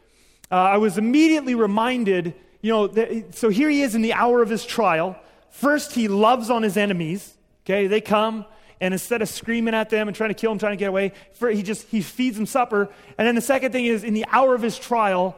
Uh, 0.51 0.57
I 0.57 0.77
was 0.77 0.99
immediately 0.99 1.55
reminded 1.55 2.35
you 2.61 2.73
know, 2.73 2.87
the, 2.87 3.25
so 3.33 3.49
here 3.49 3.69
he 3.69 3.83
is 3.83 3.95
in 3.95 4.03
the 4.03 4.13
hour 4.13 4.43
of 4.43 4.49
his 4.49 4.65
trial. 4.65 5.17
First, 5.51 5.93
he 5.93 6.09
loves 6.09 6.51
on 6.51 6.63
his 6.63 6.77
enemies. 6.77 7.37
Okay, 7.65 7.87
they 7.87 8.01
come, 8.01 8.45
and 8.81 8.95
instead 8.95 9.23
of 9.23 9.29
screaming 9.29 9.75
at 9.75 9.91
them 9.91 10.09
and 10.09 10.17
trying 10.17 10.31
to 10.31 10.35
kill 10.35 10.51
them, 10.51 10.59
trying 10.59 10.73
to 10.73 10.77
get 10.77 10.89
away, 10.89 11.13
he 11.39 11.63
just 11.63 11.87
he 11.89 12.01
feeds 12.01 12.37
them 12.37 12.47
supper. 12.47 12.89
And 13.19 13.27
then 13.27 13.35
the 13.35 13.41
second 13.41 13.73
thing 13.73 13.85
is, 13.87 14.03
in 14.03 14.15
the 14.15 14.25
hour 14.29 14.55
of 14.55 14.63
his 14.63 14.79
trial, 14.79 15.37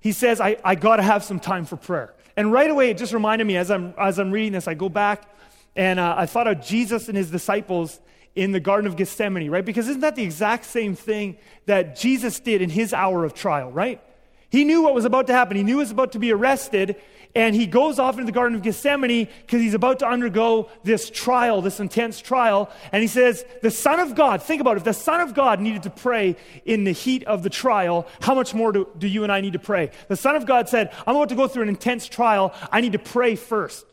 he 0.00 0.12
says, 0.12 0.40
"I, 0.40 0.56
I 0.64 0.74
got 0.74 0.96
to 0.96 1.02
have 1.02 1.24
some 1.24 1.40
time 1.40 1.64
for 1.64 1.76
prayer." 1.76 2.14
And 2.36 2.52
right 2.52 2.70
away, 2.70 2.90
it 2.90 2.98
just 2.98 3.12
reminded 3.12 3.46
me 3.46 3.56
as 3.56 3.70
I'm 3.70 3.94
as 3.98 4.18
I'm 4.18 4.30
reading 4.30 4.52
this, 4.52 4.68
I 4.68 4.74
go 4.74 4.88
back 4.88 5.28
and 5.74 6.00
uh, 6.00 6.14
I 6.16 6.26
thought 6.26 6.46
of 6.46 6.62
Jesus 6.62 7.08
and 7.08 7.16
his 7.16 7.30
disciples 7.30 8.00
in 8.34 8.52
the 8.52 8.60
Garden 8.60 8.86
of 8.86 8.96
Gethsemane, 8.96 9.50
right? 9.50 9.64
Because 9.64 9.88
isn't 9.88 10.00
that 10.00 10.16
the 10.16 10.22
exact 10.22 10.64
same 10.66 10.94
thing 10.94 11.36
that 11.66 11.96
Jesus 11.96 12.38
did 12.40 12.62
in 12.62 12.70
his 12.70 12.92
hour 12.92 13.24
of 13.24 13.34
trial, 13.34 13.70
right? 13.70 14.02
He 14.50 14.64
knew 14.64 14.82
what 14.82 14.94
was 14.94 15.04
about 15.04 15.26
to 15.26 15.32
happen. 15.32 15.56
He 15.56 15.62
knew 15.62 15.76
he 15.76 15.80
was 15.80 15.90
about 15.90 16.12
to 16.12 16.18
be 16.18 16.32
arrested, 16.32 16.96
and 17.34 17.54
he 17.54 17.66
goes 17.66 17.98
off 17.98 18.14
into 18.14 18.26
the 18.26 18.32
Garden 18.32 18.56
of 18.56 18.62
Gethsemane 18.62 19.28
because 19.40 19.60
he's 19.60 19.74
about 19.74 19.98
to 19.98 20.08
undergo 20.08 20.70
this 20.84 21.10
trial, 21.10 21.60
this 21.60 21.80
intense 21.80 22.20
trial. 22.20 22.70
And 22.92 23.02
he 23.02 23.08
says, 23.08 23.44
The 23.62 23.70
Son 23.70 24.00
of 24.00 24.14
God, 24.14 24.42
think 24.42 24.60
about 24.60 24.76
it, 24.76 24.78
if 24.78 24.84
the 24.84 24.94
Son 24.94 25.20
of 25.20 25.34
God 25.34 25.60
needed 25.60 25.82
to 25.82 25.90
pray 25.90 26.36
in 26.64 26.84
the 26.84 26.92
heat 26.92 27.24
of 27.24 27.42
the 27.42 27.50
trial, 27.50 28.06
how 28.20 28.34
much 28.34 28.54
more 28.54 28.72
do, 28.72 28.88
do 28.96 29.08
you 29.08 29.24
and 29.24 29.32
I 29.32 29.40
need 29.40 29.54
to 29.54 29.58
pray? 29.58 29.90
The 30.08 30.16
Son 30.16 30.36
of 30.36 30.46
God 30.46 30.68
said, 30.68 30.94
I'm 31.06 31.16
about 31.16 31.28
to 31.30 31.34
go 31.34 31.48
through 31.48 31.64
an 31.64 31.68
intense 31.68 32.06
trial. 32.06 32.54
I 32.70 32.80
need 32.80 32.92
to 32.92 32.98
pray 32.98 33.36
first. 33.36 33.84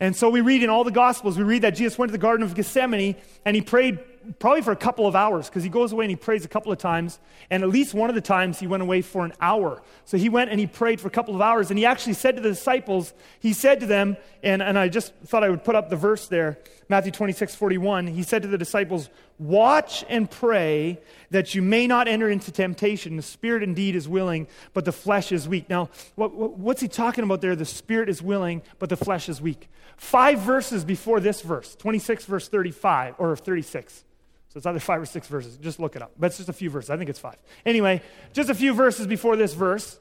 And 0.00 0.16
so 0.16 0.28
we 0.28 0.40
read 0.40 0.64
in 0.64 0.68
all 0.68 0.82
the 0.82 0.90
Gospels, 0.90 1.38
we 1.38 1.44
read 1.44 1.62
that 1.62 1.76
Jesus 1.76 1.96
went 1.96 2.08
to 2.08 2.12
the 2.12 2.18
Garden 2.18 2.44
of 2.44 2.56
Gethsemane 2.56 3.14
and 3.44 3.54
he 3.54 3.62
prayed 3.62 4.00
probably 4.38 4.62
for 4.62 4.72
a 4.72 4.76
couple 4.76 5.06
of 5.06 5.14
hours 5.14 5.48
because 5.48 5.62
he 5.62 5.68
goes 5.68 5.92
away 5.92 6.04
and 6.04 6.10
he 6.10 6.16
prays 6.16 6.44
a 6.44 6.48
couple 6.48 6.72
of 6.72 6.78
times. 6.78 7.18
And 7.50 7.62
at 7.62 7.68
least 7.68 7.94
one 7.94 8.08
of 8.08 8.14
the 8.14 8.20
times 8.20 8.58
he 8.58 8.66
went 8.66 8.82
away 8.82 9.02
for 9.02 9.24
an 9.24 9.32
hour. 9.40 9.82
So 10.04 10.16
he 10.16 10.28
went 10.28 10.50
and 10.50 10.58
he 10.58 10.66
prayed 10.66 11.00
for 11.00 11.08
a 11.08 11.10
couple 11.10 11.34
of 11.34 11.40
hours. 11.40 11.70
And 11.70 11.78
he 11.78 11.86
actually 11.86 12.14
said 12.14 12.36
to 12.36 12.42
the 12.42 12.50
disciples, 12.50 13.12
he 13.40 13.52
said 13.52 13.80
to 13.80 13.86
them, 13.86 14.16
and, 14.42 14.62
and 14.62 14.78
I 14.78 14.88
just 14.88 15.14
thought 15.26 15.44
I 15.44 15.50
would 15.50 15.64
put 15.64 15.74
up 15.74 15.90
the 15.90 15.96
verse 15.96 16.28
there, 16.28 16.58
Matthew 16.88 17.12
26, 17.12 17.54
41. 17.54 18.06
He 18.08 18.22
said 18.22 18.42
to 18.42 18.48
the 18.48 18.58
disciples, 18.58 19.08
Watch 19.38 20.04
and 20.08 20.30
pray 20.30 21.00
that 21.30 21.54
you 21.54 21.62
may 21.62 21.86
not 21.86 22.06
enter 22.06 22.28
into 22.28 22.52
temptation. 22.52 23.16
The 23.16 23.22
spirit 23.22 23.62
indeed 23.62 23.96
is 23.96 24.08
willing, 24.08 24.46
but 24.72 24.84
the 24.84 24.92
flesh 24.92 25.32
is 25.32 25.48
weak. 25.48 25.68
Now, 25.68 25.90
what, 26.14 26.34
what, 26.34 26.58
what's 26.58 26.80
he 26.80 26.88
talking 26.88 27.24
about 27.24 27.40
there? 27.40 27.56
The 27.56 27.64
spirit 27.64 28.08
is 28.08 28.22
willing, 28.22 28.62
but 28.78 28.88
the 28.88 28.96
flesh 28.96 29.28
is 29.28 29.40
weak. 29.40 29.68
Five 29.96 30.40
verses 30.40 30.84
before 30.84 31.20
this 31.20 31.42
verse, 31.42 31.74
26, 31.76 32.24
verse 32.26 32.48
35, 32.48 33.16
or 33.18 33.36
36. 33.36 34.04
So 34.52 34.58
it's 34.58 34.66
either 34.66 34.80
five 34.80 35.00
or 35.00 35.06
six 35.06 35.28
verses. 35.28 35.56
Just 35.56 35.80
look 35.80 35.96
it 35.96 36.02
up. 36.02 36.12
But 36.18 36.26
it's 36.26 36.36
just 36.36 36.50
a 36.50 36.52
few 36.52 36.68
verses. 36.68 36.90
I 36.90 36.98
think 36.98 37.08
it's 37.08 37.18
five. 37.18 37.36
Anyway, 37.64 38.02
just 38.34 38.50
a 38.50 38.54
few 38.54 38.74
verses 38.74 39.06
before 39.06 39.34
this 39.34 39.54
verse, 39.54 39.98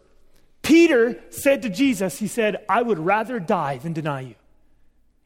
Peter 0.62 1.18
said 1.30 1.62
to 1.62 1.70
Jesus, 1.70 2.20
He 2.20 2.28
said, 2.28 2.58
I 2.68 2.82
would 2.82 3.00
rather 3.00 3.40
die 3.40 3.78
than 3.78 3.94
deny 3.94 4.22
you. 4.22 4.36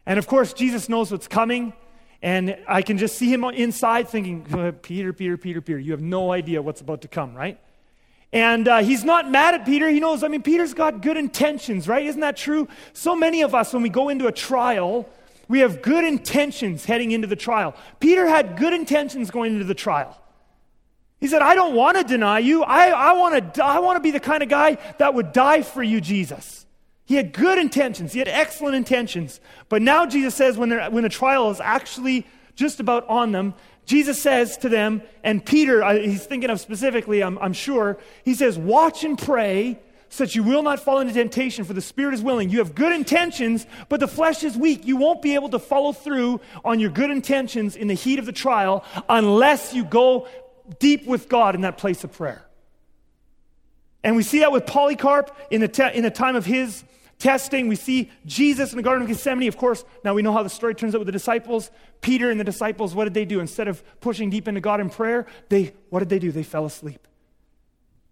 And 0.06 0.20
of 0.20 0.28
course, 0.28 0.54
Jesus 0.54 0.90
knows 0.90 1.12
what's 1.12 1.28
coming. 1.28 1.74
And 2.22 2.56
I 2.68 2.84
can 2.84 3.00
just 3.00 3.18
see 3.18 3.34
him 3.34 3.44
inside 3.44 4.10
thinking, 4.10 4.44
Peter, 4.84 5.12
Peter, 5.12 5.38
Peter, 5.38 5.60
Peter, 5.60 5.80
you 5.80 5.94
have 5.94 6.02
no 6.02 6.32
idea 6.32 6.62
what's 6.62 6.82
about 6.82 7.02
to 7.02 7.08
come, 7.08 7.34
right? 7.34 7.60
And 8.32 8.68
uh, 8.68 8.78
he's 8.84 9.04
not 9.04 9.32
mad 9.32 9.56
at 9.56 9.66
Peter. 9.66 9.90
He 9.90 10.00
knows, 10.00 10.24
I 10.24 10.28
mean, 10.28 10.44
Peter's 10.44 10.76
got 10.76 11.02
good 11.02 11.18
intentions, 11.18 11.88
right? 11.88 12.06
Isn't 12.06 12.22
that 12.22 12.38
true? 12.38 12.68
So 12.94 13.16
many 13.16 13.42
of 13.42 13.56
us, 13.56 13.74
when 13.74 13.82
we 13.82 13.90
go 13.90 14.10
into 14.10 14.28
a 14.28 14.32
trial, 14.32 15.10
we 15.48 15.60
have 15.60 15.82
good 15.82 16.04
intentions 16.04 16.86
heading 16.86 17.12
into 17.12 17.28
the 17.28 17.36
trial. 17.36 17.76
Peter 18.00 18.28
had 18.28 18.58
good 18.58 18.74
intentions 18.74 19.32
going 19.32 19.54
into 19.54 19.66
the 19.66 19.76
trial. 19.76 20.20
He 21.20 21.28
said, 21.28 21.42
I 21.42 21.56
don't 21.56 21.76
want 21.76 21.98
to 21.98 22.04
deny 22.04 22.40
you. 22.40 22.64
I, 22.64 22.90
I 22.90 23.14
want 23.14 23.54
to 23.56 23.64
I 23.64 23.80
want 23.80 23.96
to 23.98 24.02
be 24.02 24.12
the 24.12 24.20
kind 24.20 24.44
of 24.44 24.50
guy 24.50 24.78
that 24.98 25.14
would 25.14 25.32
die 25.32 25.62
for 25.62 25.82
you, 25.82 26.02
Jesus. 26.02 26.66
He 27.06 27.16
had 27.16 27.34
good 27.34 27.58
intentions. 27.58 28.14
He 28.14 28.20
had 28.20 28.28
excellent 28.28 28.76
intentions. 28.76 29.40
But 29.70 29.82
now 29.82 30.06
Jesus 30.06 30.34
says 30.34 30.58
when, 30.58 30.72
when 30.92 31.04
the 31.04 31.10
trial 31.10 31.52
is 31.52 31.60
actually 31.60 32.26
just 32.56 32.80
about 32.80 33.08
on 33.08 33.32
them, 33.32 33.54
Jesus 33.86 34.20
says 34.20 34.58
to 34.58 34.70
them, 34.70 35.04
and 35.24 35.46
Peter, 35.46 35.84
uh, 35.84 35.94
he's 36.00 36.26
thinking 36.26 36.50
of 36.50 36.60
specifically, 36.60 37.24
I'm, 37.24 37.38
I'm 37.38 37.54
sure, 37.54 38.00
he 38.24 38.34
says, 38.34 38.58
Watch 38.58 39.04
and 39.04 39.18
pray 39.18 39.80
that 40.18 40.34
you 40.34 40.44
will 40.44 40.64
not 40.64 40.80
fall 40.80 41.00
into 41.00 41.14
temptation, 41.14 41.66
for 41.66 41.74
the 41.74 41.82
spirit 41.82 42.14
is 42.14 42.22
willing. 42.22 42.50
You 42.50 42.60
have 42.60 42.74
good 42.74 42.94
intentions, 42.94 43.68
but 43.90 44.00
the 44.00 44.08
flesh 44.08 44.44
is 44.44 44.58
weak. 44.58 44.86
You 44.86 44.96
won't 44.98 45.22
be 45.22 45.36
able 45.36 45.50
to 45.50 45.60
follow 45.60 45.92
through 45.92 46.40
on 46.64 46.80
your 46.80 46.90
good 46.90 47.12
intentions 47.12 47.76
in 47.76 47.88
the 47.88 47.94
heat 47.94 48.18
of 48.18 48.26
the 48.26 48.32
trial 48.32 48.86
unless 49.10 49.74
you 49.74 49.84
go 49.84 50.28
deep 50.80 51.06
with 51.06 51.28
God 51.28 51.56
in 51.56 51.62
that 51.62 51.78
place 51.78 52.04
of 52.04 52.14
prayer. 52.14 52.46
And 54.04 54.16
we 54.16 54.24
see 54.24 54.40
that 54.40 54.52
with 54.52 54.66
Polycarp 54.66 55.36
in 55.50 55.62
the, 55.62 55.68
te- 55.68 55.94
in 55.94 56.04
the 56.04 56.12
time 56.12 56.36
of 56.36 56.46
his 56.46 56.84
testing. 57.18 57.68
We 57.68 57.76
see 57.76 58.12
Jesus 58.26 58.72
in 58.72 58.78
the 58.78 58.84
Garden 58.84 59.04
of 59.04 59.08
Gethsemane. 59.08 59.48
Of 59.48 59.58
course, 59.58 59.84
now 60.04 60.14
we 60.14 60.22
know 60.22 60.32
how 60.32 60.44
the 60.44 60.50
story 60.50 60.76
turns 60.76 60.94
out 60.96 61.00
with 61.00 61.08
the 61.08 61.12
disciples. 61.12 61.72
Peter 62.02 62.30
and 62.30 62.40
the 62.40 62.44
disciples, 62.44 62.94
what 62.94 63.06
did 63.06 63.14
they 63.14 63.26
do? 63.26 63.40
Instead 63.40 63.68
of 63.68 63.84
pushing 64.02 64.30
deep 64.30 64.48
into 64.48 64.62
God 64.62 64.80
in 64.80 64.90
prayer, 64.90 65.26
they, 65.50 65.74
what 65.90 66.00
did 66.00 66.10
they 66.10 66.20
do? 66.20 66.32
They 66.32 66.44
fell 66.44 66.66
asleep. 66.66 67.08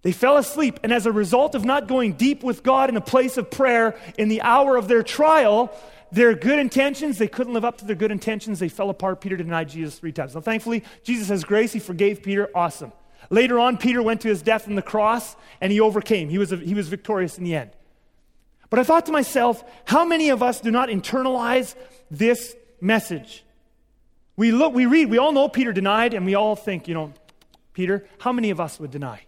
They 0.03 0.11
fell 0.11 0.37
asleep, 0.37 0.79
and 0.83 0.91
as 0.91 1.05
a 1.05 1.11
result 1.11 1.55
of 1.55 1.65
not 1.65 1.87
going 1.87 2.13
deep 2.13 2.43
with 2.43 2.61
God 2.61 2.89
in 2.89 2.97
a 2.97 3.01
place 3.01 3.37
of 3.37 3.49
prayer 3.49 3.97
in 4.17 4.27
the 4.27 4.41
hour 4.41 4.75
of 4.75 4.87
their 4.87 5.01
trial, 5.01 5.73
their 6.11 6.35
good 6.35 6.59
intentions, 6.59 7.17
they 7.17 7.27
couldn't 7.27 7.53
live 7.53 7.65
up 7.65 7.79
to 7.79 7.85
their 7.85 7.95
good 7.95 8.11
intentions. 8.11 8.59
They 8.59 8.69
fell 8.69 8.89
apart. 8.89 9.21
Peter 9.21 9.37
denied 9.37 9.69
Jesus 9.69 9.97
three 9.97 10.11
times. 10.11 10.35
Now, 10.35 10.41
thankfully, 10.41 10.83
Jesus 11.03 11.29
has 11.29 11.43
grace. 11.43 11.71
He 11.71 11.79
forgave 11.79 12.21
Peter. 12.21 12.49
Awesome. 12.53 12.91
Later 13.29 13.59
on, 13.59 13.77
Peter 13.77 14.03
went 14.03 14.21
to 14.21 14.27
his 14.27 14.41
death 14.41 14.67
on 14.67 14.75
the 14.75 14.81
cross, 14.81 15.35
and 15.61 15.71
he 15.71 15.79
overcame. 15.79 16.27
He 16.29 16.37
was, 16.37 16.51
a, 16.51 16.57
he 16.57 16.73
was 16.73 16.89
victorious 16.89 17.37
in 17.37 17.45
the 17.45 17.55
end. 17.55 17.71
But 18.69 18.79
I 18.79 18.83
thought 18.83 19.05
to 19.05 19.11
myself, 19.11 19.63
how 19.85 20.03
many 20.03 20.29
of 20.29 20.43
us 20.43 20.59
do 20.59 20.69
not 20.69 20.89
internalize 20.89 21.75
this 22.11 22.55
message? 22.81 23.45
We 24.35 24.51
look, 24.51 24.73
we 24.73 24.85
read, 24.85 25.09
we 25.09 25.17
all 25.17 25.31
know 25.31 25.47
Peter 25.47 25.71
denied, 25.71 26.13
and 26.13 26.25
we 26.25 26.35
all 26.35 26.55
think, 26.55 26.87
you 26.87 26.93
know, 26.93 27.13
Peter, 27.73 28.05
how 28.19 28.33
many 28.33 28.49
of 28.49 28.59
us 28.59 28.79
would 28.79 28.91
deny? 28.91 29.21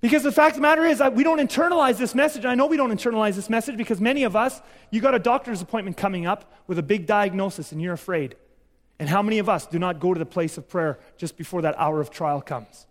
Because 0.00 0.22
the 0.22 0.30
fact 0.30 0.50
of 0.50 0.56
the 0.56 0.62
matter 0.62 0.84
is, 0.84 1.02
we 1.12 1.24
don't 1.24 1.40
internalize 1.40 1.98
this 1.98 2.14
message. 2.14 2.44
I 2.44 2.54
know 2.54 2.66
we 2.66 2.76
don't 2.76 2.92
internalize 2.92 3.34
this 3.34 3.50
message 3.50 3.76
because 3.76 4.00
many 4.00 4.22
of 4.22 4.36
us, 4.36 4.60
you 4.90 5.00
got 5.00 5.14
a 5.14 5.18
doctor's 5.18 5.60
appointment 5.60 5.96
coming 5.96 6.24
up 6.24 6.52
with 6.68 6.78
a 6.78 6.84
big 6.84 7.06
diagnosis 7.06 7.72
and 7.72 7.82
you're 7.82 7.94
afraid. 7.94 8.36
And 9.00 9.08
how 9.08 9.22
many 9.22 9.38
of 9.38 9.48
us 9.48 9.66
do 9.66 9.78
not 9.78 9.98
go 9.98 10.14
to 10.14 10.18
the 10.18 10.26
place 10.26 10.56
of 10.56 10.68
prayer 10.68 10.98
just 11.16 11.36
before 11.36 11.62
that 11.62 11.74
hour 11.78 12.00
of 12.00 12.10
trial 12.10 12.40
comes? 12.40 12.86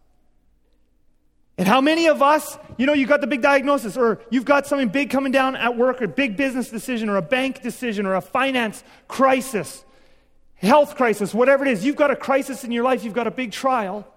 And 1.57 1.67
how 1.67 1.81
many 1.81 2.07
of 2.07 2.21
us, 2.21 2.57
you 2.77 2.85
know, 2.85 2.93
you 2.93 3.07
got 3.07 3.21
the 3.21 3.27
big 3.27 3.41
diagnosis, 3.41 3.97
or 3.97 4.19
you've 4.29 4.45
got 4.45 4.67
something 4.67 4.89
big 4.89 5.09
coming 5.09 5.31
down 5.31 5.55
at 5.55 5.75
work, 5.75 6.01
or 6.01 6.07
big 6.07 6.37
business 6.37 6.69
decision, 6.69 7.09
or 7.09 7.17
a 7.17 7.21
bank 7.21 7.61
decision, 7.61 8.05
or 8.05 8.15
a 8.15 8.21
finance 8.21 8.83
crisis, 9.07 9.83
health 10.55 10.95
crisis, 10.95 11.33
whatever 11.33 11.65
it 11.65 11.71
is. 11.71 11.83
You've 11.83 11.95
got 11.95 12.11
a 12.11 12.15
crisis 12.15 12.63
in 12.63 12.71
your 12.71 12.83
life, 12.83 13.03
you've 13.03 13.15
got 13.15 13.27
a 13.27 13.31
big 13.31 13.51
trial. 13.51 14.07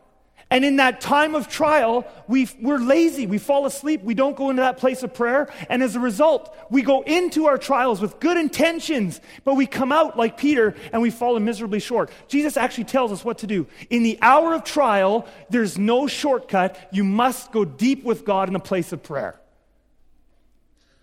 And 0.52 0.64
in 0.64 0.76
that 0.76 1.00
time 1.00 1.36
of 1.36 1.46
trial, 1.46 2.04
we 2.26 2.48
we're 2.60 2.78
lazy. 2.78 3.26
We 3.26 3.38
fall 3.38 3.66
asleep. 3.66 4.02
We 4.02 4.14
don't 4.14 4.34
go 4.34 4.50
into 4.50 4.62
that 4.62 4.78
place 4.78 5.04
of 5.04 5.14
prayer. 5.14 5.48
And 5.68 5.80
as 5.80 5.94
a 5.94 6.00
result, 6.00 6.52
we 6.70 6.82
go 6.82 7.02
into 7.02 7.46
our 7.46 7.56
trials 7.56 8.00
with 8.00 8.18
good 8.18 8.36
intentions, 8.36 9.20
but 9.44 9.54
we 9.54 9.66
come 9.66 9.92
out 9.92 10.18
like 10.18 10.36
Peter 10.36 10.74
and 10.92 11.02
we 11.02 11.10
fall 11.10 11.38
miserably 11.38 11.78
short. 11.78 12.10
Jesus 12.26 12.56
actually 12.56 12.84
tells 12.84 13.12
us 13.12 13.24
what 13.24 13.38
to 13.38 13.46
do. 13.46 13.68
In 13.90 14.02
the 14.02 14.18
hour 14.20 14.52
of 14.52 14.64
trial, 14.64 15.24
there's 15.50 15.78
no 15.78 16.08
shortcut. 16.08 16.76
You 16.90 17.04
must 17.04 17.52
go 17.52 17.64
deep 17.64 18.02
with 18.02 18.24
God 18.24 18.48
in 18.48 18.52
the 18.52 18.58
place 18.58 18.92
of 18.92 19.04
prayer. 19.04 19.38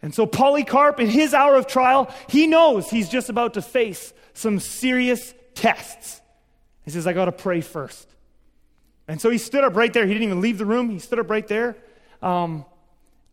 And 0.02 0.14
so, 0.14 0.26
Polycarp, 0.26 1.00
in 1.00 1.08
his 1.08 1.34
hour 1.34 1.56
of 1.56 1.68
trial, 1.68 2.14
he 2.28 2.48
knows 2.48 2.90
he's 2.90 3.10
just 3.10 3.30
about 3.30 3.54
to 3.54 3.62
face 3.62 4.14
some 4.34 4.60
serious 4.60 5.34
tests. 5.56 6.22
He 6.84 6.92
says, 6.92 7.08
I 7.08 7.14
got 7.14 7.26
to 7.26 7.32
pray 7.32 7.62
first. 7.62 8.08
And 9.08 9.22
so 9.22 9.30
he 9.30 9.38
stood 9.38 9.64
up 9.64 9.76
right 9.76 9.92
there. 9.94 10.06
He 10.06 10.14
didn't 10.14 10.24
even 10.24 10.42
leave 10.42 10.58
the 10.58 10.66
room. 10.66 10.90
He 10.90 11.00
stood 11.00 11.20
up 11.20 11.30
right 11.30 11.48
there. 11.48 11.78
Um, 12.22 12.66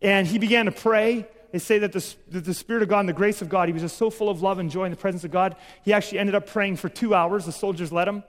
and 0.01 0.25
he 0.25 0.39
began 0.39 0.65
to 0.65 0.71
pray. 0.71 1.27
They 1.51 1.59
say 1.59 1.79
that 1.79 1.91
the, 1.91 2.15
that 2.31 2.45
the 2.45 2.53
Spirit 2.53 2.83
of 2.83 2.89
God 2.89 3.01
and 3.01 3.09
the 3.09 3.13
grace 3.13 3.41
of 3.41 3.49
God, 3.49 3.69
he 3.69 3.73
was 3.73 3.81
just 3.81 3.97
so 3.97 4.09
full 4.09 4.29
of 4.29 4.41
love 4.41 4.59
and 4.59 4.69
joy 4.69 4.85
in 4.85 4.91
the 4.91 4.97
presence 4.97 5.23
of 5.23 5.31
God. 5.31 5.55
He 5.83 5.93
actually 5.93 6.19
ended 6.19 6.35
up 6.35 6.47
praying 6.47 6.77
for 6.77 6.89
two 6.89 7.13
hours. 7.13 7.45
The 7.45 7.51
soldiers 7.51 7.91
let 7.91 8.07
him. 8.07 8.23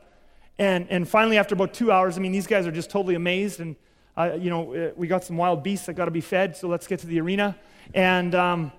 And, 0.58 0.86
and 0.90 1.08
finally, 1.08 1.36
after 1.36 1.54
about 1.54 1.74
two 1.74 1.92
hours, 1.92 2.16
I 2.16 2.20
mean, 2.20 2.32
these 2.32 2.46
guys 2.46 2.66
are 2.66 2.72
just 2.72 2.88
totally 2.88 3.14
amazed. 3.14 3.60
And, 3.60 3.76
uh, 4.16 4.36
you 4.38 4.48
know, 4.48 4.74
uh, 4.74 4.90
we 4.96 5.06
got 5.06 5.24
some 5.24 5.36
wild 5.36 5.62
beasts 5.62 5.86
that 5.86 5.94
got 5.94 6.06
to 6.06 6.10
be 6.10 6.20
fed, 6.20 6.56
so 6.56 6.68
let's 6.68 6.86
get 6.86 7.00
to 7.00 7.06
the 7.06 7.20
arena. 7.20 7.56
And, 7.94 8.34
um, 8.34 8.72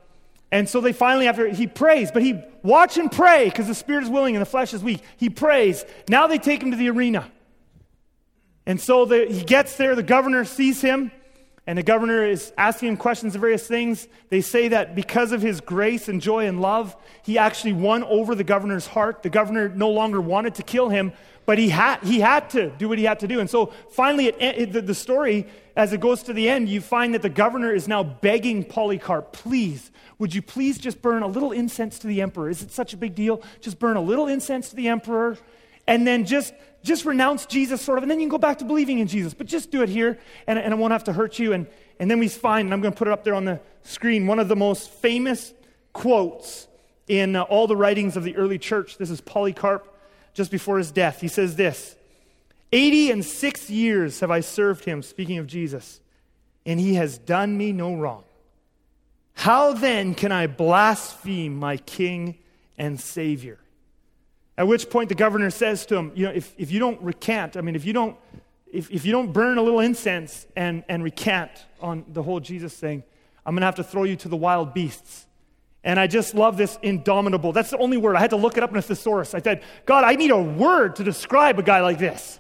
and 0.52 0.68
so 0.68 0.82
they 0.82 0.94
finally, 0.94 1.28
after 1.28 1.48
he 1.50 1.68
prays, 1.68 2.10
but 2.12 2.24
he 2.24 2.42
watch 2.64 2.98
and 2.98 3.12
pray 3.12 3.46
because 3.46 3.68
the 3.68 3.76
spirit 3.76 4.04
is 4.04 4.10
willing 4.10 4.36
and 4.36 4.42
the 4.42 4.50
flesh 4.50 4.74
is 4.74 4.82
weak. 4.82 5.02
He 5.18 5.30
prays. 5.30 5.86
Now 6.08 6.28
they 6.28 6.38
take 6.38 6.64
him 6.64 6.72
to 6.72 6.78
the 6.78 6.90
arena. 6.90 7.30
And 8.68 8.82
so 8.82 9.06
the, 9.06 9.26
he 9.26 9.44
gets 9.44 9.78
there, 9.78 9.96
the 9.96 10.04
governor 10.04 10.44
sees 10.44 10.82
him, 10.82 11.10
and 11.66 11.78
the 11.78 11.84
governor 11.84 12.26
is 12.26 12.52
asking 12.58 12.90
him 12.90 12.98
questions 12.98 13.34
of 13.34 13.40
various 13.40 13.66
things. 13.66 14.10
They 14.28 14.42
say 14.42 14.68
that 14.68 14.94
because 14.94 15.32
of 15.32 15.42
his 15.42 15.62
grace 15.62 16.10
and 16.10 16.22
joy 16.22 16.48
and 16.48 16.60
love, 16.60 16.94
he 17.24 17.38
actually 17.38 17.74
won 17.74 18.04
over 18.04 18.36
the 18.36 18.44
governor's 18.44 18.86
heart. 18.86 19.24
The 19.24 19.30
governor 19.30 19.70
no 19.70 19.90
longer 19.90 20.20
wanted 20.20 20.56
to 20.56 20.64
kill 20.64 20.90
him, 20.90 21.14
but 21.46 21.58
he 21.58 21.70
had, 21.70 22.04
he 22.04 22.20
had 22.20 22.50
to 22.52 22.70
do 22.72 22.90
what 22.90 22.98
he 22.98 23.06
had 23.06 23.22
to 23.22 23.28
do. 23.28 23.40
And 23.40 23.50
so 23.50 23.68
finally, 23.90 24.28
it, 24.28 24.36
it, 24.42 24.74
the, 24.74 24.82
the 24.82 24.96
story, 24.96 25.48
as 25.78 25.94
it 25.94 26.02
goes 26.02 26.24
to 26.24 26.34
the 26.34 26.50
end, 26.50 26.68
you 26.68 26.82
find 26.82 27.14
that 27.14 27.22
the 27.22 27.30
governor 27.30 27.74
is 27.74 27.88
now 27.88 28.04
begging 28.04 28.66
Polycarp, 28.66 29.32
please, 29.32 29.92
would 30.20 30.36
you 30.36 30.42
please 30.42 30.78
just 30.78 31.02
burn 31.02 31.24
a 31.24 31.28
little 31.28 31.54
incense 31.54 32.00
to 32.00 32.08
the 32.08 32.22
emperor? 32.22 32.50
Is 32.50 32.62
it 32.62 32.72
such 32.72 32.94
a 32.94 32.98
big 32.98 33.16
deal? 33.16 33.42
Just 33.62 33.80
burn 33.80 33.96
a 33.96 34.02
little 34.02 34.28
incense 34.28 34.72
to 34.72 34.76
the 34.76 34.90
emperor 34.90 35.38
and 35.88 36.06
then 36.06 36.26
just 36.26 36.54
just 36.88 37.06
renounce 37.06 37.46
Jesus, 37.46 37.82
sort 37.82 37.98
of, 37.98 38.04
and 38.04 38.12
then 38.12 38.20
you 38.20 38.26
can 38.26 38.30
go 38.30 38.38
back 38.38 38.58
to 38.60 38.66
believing 38.66 39.00
in 39.00 39.08
Jesus. 39.08 39.34
But 39.34 39.48
just 39.48 39.70
do 39.70 39.84
it 39.84 39.90
here, 39.90 40.18
and, 40.48 40.58
and 40.58 40.74
it 40.74 40.78
won't 40.78 40.92
have 40.92 41.04
to 41.06 41.14
hurt 41.14 41.38
you. 41.38 41.54
And, 41.54 41.68
and 42.00 42.10
then 42.10 42.22
he's 42.22 42.36
fine, 42.38 42.66
and 42.66 42.74
I'm 42.74 42.82
going 42.82 42.94
to 42.94 42.98
put 42.98 43.08
it 43.08 43.12
up 43.12 43.24
there 43.24 43.36
on 43.36 43.46
the 43.46 43.60
screen. 43.84 44.26
One 44.26 44.40
of 44.40 44.48
the 44.48 44.56
most 44.56 44.90
famous 44.90 45.54
quotes 45.94 46.68
in 47.08 47.36
uh, 47.36 47.44
all 47.44 47.68
the 47.68 47.76
writings 47.76 48.18
of 48.18 48.24
the 48.24 48.36
early 48.36 48.58
church. 48.58 48.98
This 48.98 49.10
is 49.10 49.22
Polycarp 49.22 49.88
just 50.34 50.52
before 50.52 50.78
his 50.78 50.92
death. 50.92 51.22
He 51.22 51.28
says 51.28 51.56
this 51.56 51.96
80 52.72 53.12
and 53.12 53.26
six 53.26 53.70
years 53.70 54.20
have 54.20 54.32
I 54.32 54.42
served 54.42 54.86
him, 54.86 55.02
speaking 55.02 55.38
of 55.38 55.48
Jesus. 55.48 56.02
and 56.66 56.80
he 56.80 56.96
has 56.96 57.18
done 57.18 57.58
me 57.58 57.72
no 57.72 57.96
wrong. 57.96 58.24
How 59.34 59.74
then 59.74 60.16
can 60.16 60.32
I 60.32 60.48
blaspheme 60.48 61.56
my 61.56 61.78
king 61.78 62.38
and 62.78 63.00
savior? 63.00 63.60
At 64.58 64.68
which 64.68 64.90
point 64.90 65.10
the 65.10 65.16
governor 65.16 65.50
says 65.50 65.86
to 65.88 65.96
him, 65.96 66.12
You 66.16 66.26
know, 66.26 66.32
if, 66.32 66.54
if 66.58 66.72
you 66.72 66.80
don't 66.80 67.00
recant, 67.02 67.58
I 67.58 67.62
mean, 67.62 67.76
if 67.76 67.86
you 67.86 67.94
don't, 67.94 68.18
if, 68.72 68.90
if 68.92 69.06
you 69.06 69.12
don't 69.12 69.32
burn 69.32 69.58
a 69.58 69.62
little 69.62 69.80
incense 69.80 70.48
and, 70.56 70.84
and 70.90 71.04
recant 71.04 71.52
on 71.80 72.06
the 72.10 72.24
whole 72.24 72.40
Jesus 72.40 72.74
thing, 72.74 73.04
I'm 73.46 73.54
going 73.54 73.62
to 73.62 73.66
have 73.66 73.76
to 73.76 73.84
throw 73.84 74.04
you 74.04 74.16
to 74.18 74.28
the 74.28 74.36
wild 74.36 74.74
beasts. 74.74 75.26
And 75.84 76.00
I 76.00 76.08
just 76.08 76.36
love 76.36 76.58
this 76.58 76.78
indomitable. 76.82 77.54
That's 77.54 77.70
the 77.70 77.78
only 77.78 77.96
word. 77.96 78.18
I 78.18 78.20
had 78.20 78.32
to 78.32 78.36
look 78.36 78.58
it 78.58 78.64
up 78.64 78.72
in 78.72 78.78
a 78.78 78.82
thesaurus. 78.82 79.34
I 79.34 79.40
said, 79.40 79.64
God, 79.86 80.04
I 80.04 80.16
need 80.16 80.32
a 80.32 80.42
word 80.42 80.98
to 80.98 81.04
describe 81.04 81.60
a 81.60 81.64
guy 81.64 81.80
like 81.82 81.98
this. 81.98 82.40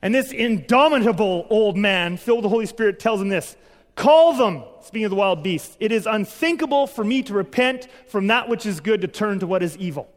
And 0.00 0.14
this 0.14 0.32
indomitable 0.32 1.46
old 1.50 1.76
man, 1.76 2.18
filled 2.18 2.38
with 2.38 2.42
the 2.44 2.48
Holy 2.50 2.66
Spirit, 2.66 3.00
tells 3.00 3.20
him 3.20 3.28
this 3.28 3.56
Call 3.96 4.34
them, 4.34 4.64
speaking 4.82 5.06
of 5.06 5.10
the 5.10 5.16
wild 5.16 5.42
beasts. 5.42 5.76
It 5.80 5.92
is 5.92 6.06
unthinkable 6.06 6.86
for 6.86 7.02
me 7.02 7.22
to 7.22 7.34
repent 7.34 7.88
from 8.08 8.26
that 8.28 8.48
which 8.48 8.66
is 8.66 8.80
good 8.80 9.00
to 9.00 9.08
turn 9.08 9.40
to 9.40 9.46
what 9.46 9.62
is 9.62 9.76
evil. 9.78 10.08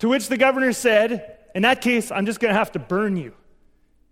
To 0.00 0.08
which 0.08 0.28
the 0.28 0.36
governor 0.36 0.72
said, 0.72 1.38
In 1.54 1.62
that 1.62 1.80
case, 1.80 2.10
I'm 2.10 2.26
just 2.26 2.40
going 2.40 2.52
to 2.52 2.58
have 2.58 2.72
to 2.72 2.78
burn 2.78 3.16
you. 3.16 3.34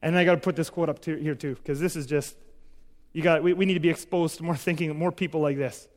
And 0.03 0.17
I 0.17 0.25
got 0.25 0.35
to 0.35 0.41
put 0.41 0.57
this 0.57 0.71
quote 0.71 0.89
up 0.89 1.01
to, 1.03 1.17
here 1.17 1.35
too, 1.35 1.55
because 1.55 1.81
this 1.81 1.97
is 1.97 2.07
just, 2.07 2.37
you 3.13 3.23
got, 3.23 3.43
we, 3.43 3.53
we 3.53 3.67
need 3.67 3.75
to 3.75 3.81
be 3.81 3.91
exposed 3.91 4.37
to 4.39 4.45
more 4.45 4.57
thinking, 4.57 4.95
more 4.97 5.13
people 5.13 5.41
like 5.41 5.57
this. 5.57 5.89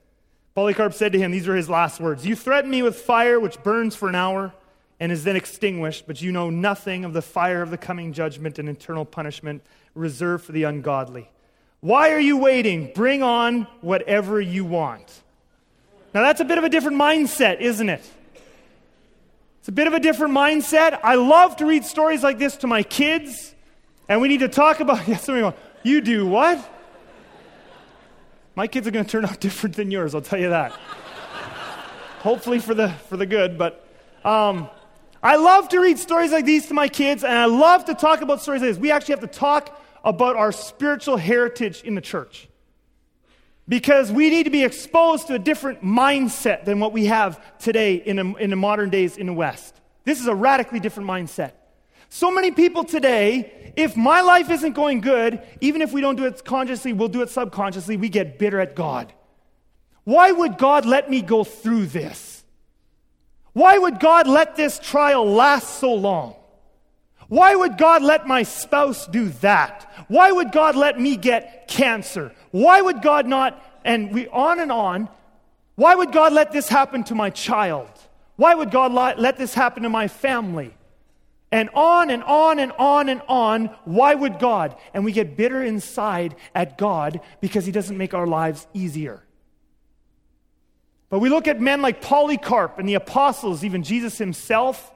Polycarp 0.55 0.93
said 0.93 1.13
to 1.13 1.19
him, 1.19 1.31
These 1.31 1.48
are 1.48 1.55
his 1.55 1.69
last 1.69 2.00
words 2.00 2.25
You 2.25 2.36
threaten 2.36 2.69
me 2.69 2.81
with 2.81 2.96
fire 2.96 3.39
which 3.39 3.62
burns 3.63 3.96
for 3.96 4.10
an 4.10 4.15
hour 4.15 4.53
and 5.00 5.12
is 5.12 5.24
then 5.24 5.36
extinguished, 5.36 6.05
but 6.08 6.22
you 6.22 6.31
know 6.31 6.50
nothing 6.50 7.05
of 7.05 7.13
the 7.13 7.22
fire 7.22 7.62
of 7.62 7.72
the 7.72 7.77
coming 7.77 8.12
judgment 8.12 8.60
and 8.60 8.67
eternal 8.67 9.05
punishment 9.05 9.63
reserved 9.96 10.43
for 10.43 10.51
the 10.51 10.63
ungodly. 10.63 11.29
Why 11.79 12.12
are 12.12 12.19
you 12.19 12.38
waiting? 12.38 12.91
Bring 12.93 13.24
on 13.24 13.63
whatever 13.79 14.41
you 14.41 14.65
want. 14.65 15.22
Now, 16.13 16.24
that's 16.24 16.41
a 16.41 16.46
bit 16.46 16.58
of 16.58 16.63
a 16.63 16.69
different 16.69 16.98
mindset, 16.98 17.62
isn't 17.62 17.88
it? 17.88 18.03
It's 19.70 19.74
a 19.74 19.76
bit 19.76 19.86
of 19.86 19.94
a 19.94 20.00
different 20.00 20.34
mindset. 20.34 21.00
I 21.04 21.14
love 21.14 21.58
to 21.58 21.66
read 21.68 21.86
stories 21.86 22.24
like 22.24 22.40
this 22.40 22.58
to 22.58 22.68
my 22.68 22.82
kids, 22.82 23.54
and 24.08 24.20
we 24.20 24.28
need 24.28 24.40
to 24.40 24.48
talk 24.48 24.80
about. 24.80 25.08
Yes, 25.08 25.26
somebody 25.26 25.44
going, 25.44 25.54
You 25.84 26.02
do 26.02 26.26
what? 26.26 26.58
My 28.56 28.66
kids 28.66 28.88
are 28.88 28.92
going 28.92 29.06
to 29.06 29.12
turn 29.12 29.26
out 29.26 29.40
different 29.40 29.76
than 29.76 29.92
yours, 29.92 30.16
I'll 30.16 30.24
tell 30.24 30.40
you 30.40 30.50
that. 30.50 30.72
Hopefully 32.22 32.58
for 32.58 32.74
the, 32.74 32.90
for 33.10 33.16
the 33.16 33.28
good, 33.28 33.60
but 33.60 33.88
um, 34.26 34.72
I 35.22 35.36
love 35.36 35.70
to 35.70 35.80
read 35.80 36.00
stories 36.00 36.32
like 36.32 36.46
these 36.46 36.66
to 36.70 36.74
my 36.74 36.88
kids, 36.88 37.24
and 37.24 37.38
I 37.38 37.46
love 37.46 37.86
to 37.86 37.94
talk 37.94 38.22
about 38.22 38.42
stories 38.42 38.64
like 38.64 38.72
this. 38.72 38.80
We 38.80 38.90
actually 38.90 39.14
have 39.14 39.22
to 39.22 39.28
talk 39.28 39.80
about 40.04 40.36
our 40.36 40.52
spiritual 40.52 41.18
heritage 41.18 41.84
in 41.84 41.94
the 41.94 42.02
church. 42.02 42.49
Because 43.70 44.12
we 44.12 44.32
need 44.32 44.44
to 44.44 44.50
be 44.50 44.64
exposed 44.64 45.28
to 45.28 45.36
a 45.36 45.40
different 45.40 45.84
mindset 45.84 46.66
than 46.66 46.80
what 46.80 46.92
we 46.92 47.06
have 47.06 47.40
today 47.60 47.96
in, 47.96 48.18
a, 48.18 48.36
in 48.38 48.50
the 48.50 48.56
modern 48.56 48.90
days 48.90 49.16
in 49.16 49.28
the 49.28 49.34
West. 49.34 49.80
This 50.04 50.20
is 50.20 50.26
a 50.26 50.34
radically 50.34 50.80
different 50.80 51.08
mindset. 51.08 51.52
So 52.10 52.32
many 52.32 52.50
people 52.50 52.84
today, 52.84 53.72
if 53.76 53.96
my 53.96 54.22
life 54.22 54.50
isn't 54.50 54.74
going 54.74 55.02
good, 55.02 55.44
even 55.62 55.84
if 55.84 55.94
we 55.94 56.02
don't 56.02 56.16
do 56.16 56.26
it 56.26 56.44
consciously, 56.44 56.94
we'll 56.94 57.10
do 57.10 57.22
it 57.22 57.30
subconsciously, 57.30 57.96
we 57.96 58.10
get 58.10 58.40
bitter 58.40 58.60
at 58.60 58.76
God. 58.76 59.14
Why 60.04 60.32
would 60.32 60.58
God 60.58 60.88
let 60.88 61.08
me 61.08 61.22
go 61.22 61.44
through 61.44 61.86
this? 61.86 62.44
Why 63.54 63.78
would 63.78 64.00
God 64.00 64.28
let 64.28 64.56
this 64.56 64.80
trial 64.80 65.32
last 65.32 65.80
so 65.80 65.94
long? 65.94 66.36
Why 67.28 67.54
would 67.54 67.78
God 67.78 68.02
let 68.02 68.26
my 68.26 68.42
spouse 68.42 69.06
do 69.06 69.30
that? 69.42 69.88
Why 70.08 70.32
would 70.32 70.52
God 70.52 70.76
let 70.76 71.00
me 71.00 71.16
get 71.16 71.68
cancer? 71.68 72.32
Why 72.51 72.82
would 72.82 73.01
God 73.01 73.27
not, 73.27 73.63
and 73.84 74.12
we 74.12 74.27
on 74.27 74.60
and 74.60 74.72
on, 74.72 75.10
why 75.75 75.96
would 75.96 76.12
God 76.12 76.34
let 76.34 76.51
this 76.51 76.68
happen 76.68 77.03
to 77.06 77.15
my 77.15 77.29
child? 77.29 77.89
Why 78.36 78.53
would 78.53 78.72
God 78.72 78.94
let 79.18 79.38
this 79.38 79.53
happen 79.53 79.84
to 79.84 79.89
my 79.89 80.08
family? 80.08 80.74
And 81.51 81.70
on 81.74 82.10
and 82.10 82.24
on 82.24 82.60
and 82.60 82.72
on 82.74 83.10
and 83.10 83.22
on. 83.27 83.65
Why 83.86 84.13
would 84.13 84.39
God? 84.39 84.75
And 84.94 85.03
we 85.03 85.12
get 85.12 85.36
bitter 85.36 85.63
inside 85.63 86.36
at 86.53 86.77
God 86.77 87.22
because 87.41 87.65
He 87.65 87.72
doesn't 87.72 87.98
make 87.98 88.13
our 88.13 88.27
lives 88.27 88.68
easier. 88.74 89.24
But 91.10 91.20
we 91.20 91.29
look 91.29 91.48
at 91.48 91.60
men 91.60 91.82
like 91.82 92.01
Polycarp 92.01 92.77
and 92.77 92.88
the 92.88 92.94
apostles, 92.94 93.63
even 93.63 93.84
Jesus 93.84 94.18
himself. 94.18 94.91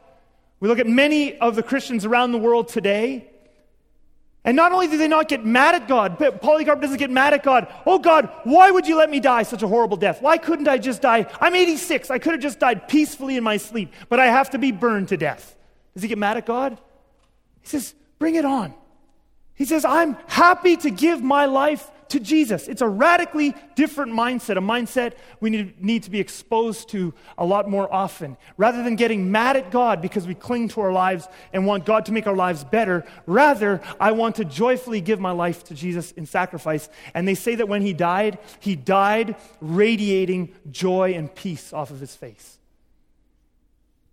We 0.59 0.67
look 0.67 0.79
at 0.79 0.87
many 0.87 1.37
of 1.39 1.55
the 1.55 1.63
Christians 1.63 2.05
around 2.05 2.31
the 2.31 2.37
world 2.37 2.67
today. 2.67 3.29
And 4.45 4.57
not 4.57 4.73
only 4.73 4.87
do 4.87 4.97
they 4.97 5.07
not 5.07 5.29
get 5.29 5.45
mad 5.45 5.73
at 5.73 5.87
God, 5.87 6.17
but 6.17 6.41
Polycarp 6.41 6.81
doesn't 6.81 6.97
get 6.97 7.09
mad 7.09 7.33
at 7.33 7.43
God. 7.43 7.73
Oh 7.85 7.97
God, 7.97 8.29
why 8.43 8.71
would 8.71 8.85
you 8.87 8.97
let 8.97 9.09
me 9.09 9.21
die 9.21 9.43
such 9.43 9.63
a 9.63 9.67
horrible 9.67 9.95
death? 9.95 10.21
Why 10.21 10.37
couldn't 10.37 10.67
I 10.67 10.77
just 10.77 11.01
die? 11.01 11.25
I'm 11.39 11.55
86. 11.55 12.09
I 12.09 12.19
could 12.19 12.33
have 12.33 12.41
just 12.41 12.59
died 12.59 12.89
peacefully 12.89 13.37
in 13.37 13.43
my 13.43 13.55
sleep, 13.55 13.93
but 14.09 14.19
I 14.19 14.25
have 14.25 14.49
to 14.49 14.57
be 14.57 14.71
burned 14.71 15.07
to 15.09 15.17
death. 15.17 15.55
Does 15.93 16.03
he 16.03 16.09
get 16.09 16.17
mad 16.17 16.35
at 16.35 16.45
God? 16.45 16.77
He 17.61 17.67
says, 17.67 17.93
Bring 18.19 18.35
it 18.35 18.45
on. 18.45 18.73
He 19.55 19.65
says, 19.65 19.85
I'm 19.85 20.17
happy 20.27 20.77
to 20.77 20.89
give 20.89 21.21
my 21.21 21.45
life 21.45 21.89
to 22.09 22.19
Jesus. 22.19 22.67
It's 22.67 22.81
a 22.81 22.87
radically 22.87 23.55
different 23.75 24.13
mindset, 24.13 24.57
a 24.57 24.61
mindset 24.61 25.13
we 25.39 25.49
need, 25.49 25.83
need 25.83 26.03
to 26.03 26.11
be 26.11 26.19
exposed 26.19 26.89
to 26.89 27.13
a 27.37 27.45
lot 27.45 27.69
more 27.69 27.91
often. 27.93 28.37
Rather 28.57 28.83
than 28.83 28.95
getting 28.95 29.31
mad 29.31 29.57
at 29.57 29.71
God 29.71 30.01
because 30.01 30.27
we 30.27 30.35
cling 30.35 30.69
to 30.69 30.81
our 30.81 30.91
lives 30.91 31.27
and 31.51 31.65
want 31.65 31.85
God 31.85 32.05
to 32.05 32.11
make 32.11 32.27
our 32.27 32.35
lives 32.35 32.63
better, 32.63 33.05
rather, 33.25 33.81
I 33.99 34.11
want 34.11 34.35
to 34.35 34.45
joyfully 34.45 35.01
give 35.01 35.19
my 35.19 35.31
life 35.31 35.63
to 35.65 35.75
Jesus 35.75 36.11
in 36.11 36.25
sacrifice. 36.25 36.89
And 37.13 37.27
they 37.27 37.35
say 37.35 37.55
that 37.55 37.67
when 37.67 37.81
he 37.81 37.93
died, 37.93 38.39
he 38.59 38.75
died 38.75 39.35
radiating 39.61 40.53
joy 40.71 41.13
and 41.13 41.33
peace 41.33 41.73
off 41.73 41.91
of 41.91 41.99
his 41.99 42.15
face. 42.15 42.59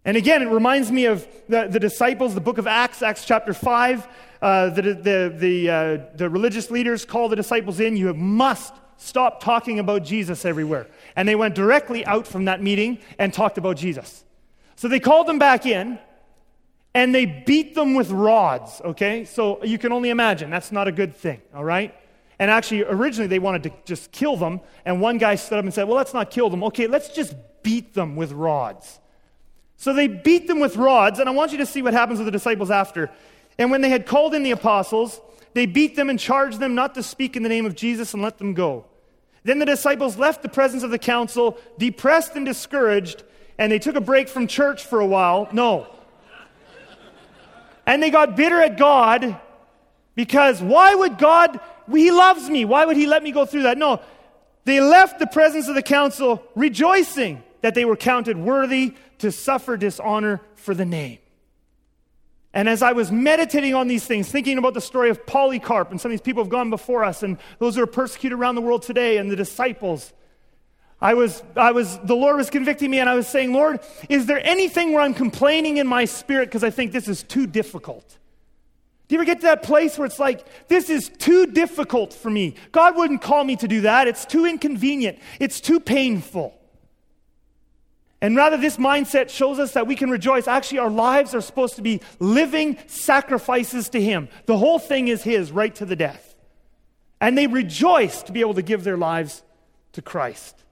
And 0.05 0.17
again, 0.17 0.43
it 0.43 0.49
reminds 0.49 0.91
me 0.91 1.05
of 1.07 1.27
the, 1.49 1.69
the 1.69 1.81
disciples, 1.81 2.35
the 2.35 2.41
book 2.41 2.59
of 2.59 2.67
Acts, 2.67 3.03
Acts 3.03 3.25
chapter 3.25 3.53
5. 3.53 4.09
Uh, 4.41 4.71
the, 4.71 4.83
the, 4.83 5.35
the, 5.37 5.71
uh, 5.71 5.99
the 6.15 6.31
religious 6.31 6.71
leaders 6.71 7.05
call 7.05 7.29
the 7.29 7.37
disciples 7.37 7.81
in. 7.81 7.97
You 7.97 8.15
must 8.15 8.75
stop 8.97 9.43
talking 9.43 9.79
about 9.79 10.03
Jesus 10.03 10.45
everywhere. 10.45 10.87
And 11.17 11.29
they 11.29 11.35
went 11.35 11.55
directly 11.55 12.05
out 12.07 12.27
from 12.27 12.47
that 12.47 12.63
meeting 12.63 12.99
and 13.19 13.33
talked 13.33 13.59
about 13.59 13.77
Jesus. 13.77 14.25
So 14.77 14.89
they 14.89 15.01
called 15.01 15.27
them 15.27 15.39
back 15.39 15.67
in 15.67 15.99
and 16.95 17.15
they 17.15 17.27
beat 17.27 17.75
them 17.75 17.95
with 17.95 18.11
rods, 18.11 18.81
okay? 18.85 19.25
So 19.25 19.63
you 19.63 19.79
can 19.79 19.93
only 19.93 20.11
imagine. 20.11 20.51
That's 20.51 20.73
not 20.73 20.89
a 20.89 20.93
good 20.93 21.15
thing, 21.15 21.41
all 21.55 21.65
right? 21.65 21.95
And 22.39 22.51
actually, 22.51 22.85
originally 22.85 23.29
they 23.29 23.39
wanted 23.39 23.65
to 23.65 23.73
just 23.85 24.11
kill 24.11 24.37
them. 24.37 24.61
And 24.85 25.01
one 25.01 25.19
guy 25.19 25.35
stood 25.35 25.59
up 25.59 25.65
and 25.65 25.73
said, 25.73 25.87
Well, 25.87 25.97
let's 25.97 26.15
not 26.15 26.31
kill 26.31 26.49
them. 26.49 26.65
Okay, 26.65 26.87
let's 26.87 27.11
just 27.11 27.35
beat 27.63 27.93
them 27.93 28.17
with 28.17 28.33
rods. 28.33 28.99
So 29.77 29.93
they 29.93 30.09
beat 30.09 30.47
them 30.47 30.59
with 30.59 30.77
rods, 30.77 31.19
and 31.21 31.29
I 31.29 31.33
want 31.33 31.53
you 31.53 31.59
to 31.59 31.67
see 31.67 31.81
what 31.81 31.95
happens 31.95 32.19
with 32.19 32.27
the 32.27 32.33
disciples 32.33 32.71
after. 32.71 33.11
And 33.61 33.71
when 33.71 33.83
they 33.83 33.91
had 33.91 34.07
called 34.07 34.35
in 34.35 34.43
the 34.43 34.53
apostles, 34.53 35.21
they 35.53 35.67
beat 35.67 35.95
them 35.95 36.09
and 36.09 36.19
charged 36.19 36.59
them 36.59 36.75
not 36.75 36.95
to 36.95 37.03
speak 37.03 37.37
in 37.37 37.43
the 37.43 37.49
name 37.51 37.67
of 37.67 37.77
Jesus 37.77 38.15
and 38.15 38.23
let 38.23 38.39
them 38.39 38.55
go. 38.55 38.87
Then 39.45 39.59
the 39.59 39.67
disciples 39.67 40.17
left 40.17 40.43
the 40.43 40.49
presence 40.49 40.83
of 40.83 40.91
the 40.91 40.99
council, 40.99 41.59
depressed 41.77 42.37
and 42.37 42.47
discouraged, 42.47 43.23
and 43.59 43.71
they 43.71 43.79
took 43.79 43.97
a 43.97 44.01
break 44.01 44.31
from 44.31 44.47
church 44.47 44.87
for 44.87 44.99
a 45.01 45.07
while. 45.07 45.47
No. 45.53 45.87
And 47.85 48.03
they 48.03 48.09
got 48.09 48.35
bitter 48.35 48.63
at 48.63 48.79
God 48.79 49.39
because 50.15 50.63
why 50.63 50.95
would 50.95 51.19
God, 51.19 51.61
He 51.93 52.11
loves 52.11 52.49
me. 52.49 52.65
Why 52.65 52.87
would 52.87 52.97
He 52.97 53.07
let 53.07 53.23
me 53.23 53.31
go 53.31 53.45
through 53.45 53.65
that? 53.65 53.77
No. 53.77 54.01
They 54.65 54.81
left 54.81 55.19
the 55.19 55.27
presence 55.27 55.69
of 55.69 55.75
the 55.75 55.83
council 55.83 56.43
rejoicing 56.55 57.43
that 57.61 57.75
they 57.75 57.85
were 57.85 57.97
counted 57.97 58.39
worthy 58.39 58.95
to 59.19 59.31
suffer 59.31 59.77
dishonor 59.77 60.41
for 60.55 60.75
the 60.75 60.87
name. 60.87 61.19
And 62.53 62.69
as 62.69 62.83
I 62.83 62.93
was 62.93 63.13
meditating 63.13 63.75
on 63.75 63.87
these 63.87 64.05
things, 64.05 64.29
thinking 64.29 64.59
about 64.59 64.75
the 64.75 64.81
story 64.81 65.09
of 65.09 65.25
Polycarp 65.25 65.91
and 65.91 66.01
some 66.01 66.11
of 66.11 66.13
these 66.13 66.21
people 66.21 66.43
have 66.43 66.51
gone 66.51 66.69
before 66.69 67.05
us 67.05 67.23
and 67.23 67.39
those 67.59 67.77
who 67.77 67.83
are 67.83 67.87
persecuted 67.87 68.37
around 68.39 68.57
the 68.57 68.61
world 68.61 68.83
today 68.83 69.19
and 69.19 69.31
the 69.31 69.37
disciples, 69.37 70.13
I 71.01 71.15
was, 71.15 71.43
I 71.57 71.71
was, 71.73 71.99
the 72.01 72.17
Lord 72.17 72.37
was 72.37 72.51
convicting 72.51 72.91
me 72.91 72.99
and 72.99 73.09
I 73.09 73.15
was 73.15 73.29
saying, 73.29 73.53
Lord, 73.53 73.81
is 74.09 74.27
there 74.27 74.45
anything 74.45 74.93
where 74.93 75.03
I'm 75.03 75.15
complaining 75.15 75.77
in 75.77 75.87
my 75.87 76.05
spirit 76.05 76.47
because 76.47 76.65
I 76.65 76.71
think 76.71 76.93
this 76.93 77.09
is 77.09 77.23
too 77.23 77.47
difficult? 77.47 78.19
Do 79.07 79.15
you 79.15 79.21
ever 79.21 79.27
get 79.27 79.41
to 79.41 79.47
that 79.47 79.63
place 79.63 79.99
where 79.99 80.07
it's 80.07 80.19
like, 80.19 80.47
this 80.69 80.91
is 80.91 81.09
too 81.09 81.47
difficult 81.47 82.13
for 82.13 82.31
me? 82.31 82.55
God 82.71 82.97
wouldn't 82.97 83.23
call 83.23 83.45
me 83.45 83.57
to 83.57 83.67
do 83.67 83.81
that. 83.83 84.09
It's 84.09 84.25
too 84.25 84.45
inconvenient. 84.45 85.19
It's 85.41 85.61
too 85.61 85.81
painful. 85.81 86.60
And 88.23 88.37
rather, 88.37 88.59
this 88.59 88.77
mindset 88.77 89.31
shows 89.31 89.59
us 89.59 89.73
that 89.73 89.87
we 89.87 89.97
can 89.97 90.11
rejoice. 90.11 90.47
Actually, 90.47 90.81
our 90.81 90.91
lives 90.91 91.35
are 91.35 91.41
supposed 91.41 91.77
to 91.77 91.83
be 91.83 92.03
living 92.19 92.77
sacrifices 92.87 93.89
to 93.91 94.01
Him. 94.01 94.29
The 94.45 94.59
whole 94.59 94.79
thing 94.79 95.09
is 95.09 95.23
His, 95.23 95.51
right 95.51 95.75
to 95.77 95.87
the 95.87 95.97
death. 95.97 96.35
And 97.21 97.37
they 97.37 97.47
rejoice 97.47 98.23
to 98.25 98.33
be 98.33 98.41
able 98.41 98.55
to 98.55 98.63
give 98.63 98.85
their 98.85 98.99
lives 98.99 99.43
to 99.93 100.03
Christ. 100.03 100.63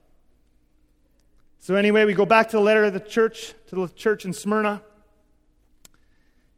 So, 1.59 1.75
anyway, 1.75 2.05
we 2.05 2.13
go 2.13 2.25
back 2.25 2.49
to 2.49 2.57
the 2.57 2.63
letter 2.63 2.85
of 2.85 2.93
the 2.93 2.99
church, 2.99 3.53
to 3.67 3.75
the 3.75 3.87
church 3.93 4.25
in 4.25 4.33
Smyrna. 4.33 4.83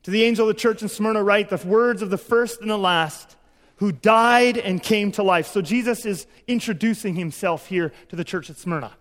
To 0.04 0.12
the 0.12 0.24
angel 0.24 0.50
of 0.50 0.56
the 0.56 0.60
church 0.60 0.82
in 0.82 0.90
Smyrna, 0.90 1.24
write 1.24 1.50
the 1.50 1.68
words 1.68 2.02
of 2.02 2.10
the 2.10 2.18
first 2.18 2.60
and 2.60 2.70
the 2.70 2.78
last 2.78 3.38
who 3.78 3.92
died 3.92 4.58
and 4.58 4.82
came 4.82 5.12
to 5.14 5.24
life. 5.24 5.48
So 5.48 5.62
Jesus 5.62 6.06
is 6.06 6.28
introducing 6.48 7.16
himself 7.16 7.68
here 7.68 7.92
to 8.10 8.16
the 8.16 8.24
church 8.24 8.50
at 8.50 8.58
Smyrna. 8.58 8.92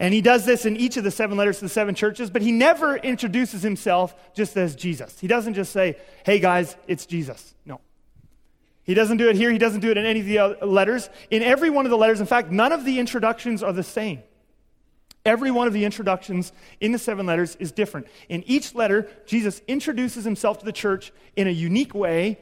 And 0.00 0.14
he 0.14 0.20
does 0.20 0.46
this 0.46 0.64
in 0.64 0.76
each 0.76 0.96
of 0.96 1.04
the 1.04 1.10
seven 1.10 1.36
letters 1.36 1.58
to 1.58 1.64
the 1.64 1.68
seven 1.68 1.94
churches, 1.94 2.30
but 2.30 2.42
he 2.42 2.52
never 2.52 2.96
introduces 2.96 3.62
himself 3.62 4.14
just 4.32 4.56
as 4.56 4.76
Jesus. 4.76 5.18
He 5.18 5.26
doesn't 5.26 5.54
just 5.54 5.72
say, 5.72 5.96
hey 6.24 6.38
guys, 6.38 6.76
it's 6.86 7.04
Jesus. 7.04 7.54
No. 7.64 7.80
He 8.84 8.94
doesn't 8.94 9.16
do 9.16 9.28
it 9.28 9.36
here. 9.36 9.50
He 9.50 9.58
doesn't 9.58 9.80
do 9.80 9.90
it 9.90 9.98
in 9.98 10.06
any 10.06 10.20
of 10.20 10.60
the 10.60 10.66
letters. 10.66 11.10
In 11.30 11.42
every 11.42 11.68
one 11.68 11.84
of 11.84 11.90
the 11.90 11.98
letters, 11.98 12.20
in 12.20 12.26
fact, 12.26 12.50
none 12.50 12.72
of 12.72 12.84
the 12.84 12.98
introductions 13.00 13.62
are 13.62 13.72
the 13.72 13.82
same. 13.82 14.22
Every 15.26 15.50
one 15.50 15.66
of 15.66 15.72
the 15.72 15.84
introductions 15.84 16.52
in 16.80 16.92
the 16.92 16.98
seven 16.98 17.26
letters 17.26 17.56
is 17.56 17.72
different. 17.72 18.06
In 18.28 18.44
each 18.44 18.74
letter, 18.74 19.08
Jesus 19.26 19.60
introduces 19.66 20.24
himself 20.24 20.60
to 20.60 20.64
the 20.64 20.72
church 20.72 21.12
in 21.36 21.48
a 21.48 21.50
unique 21.50 21.94
way 21.94 22.38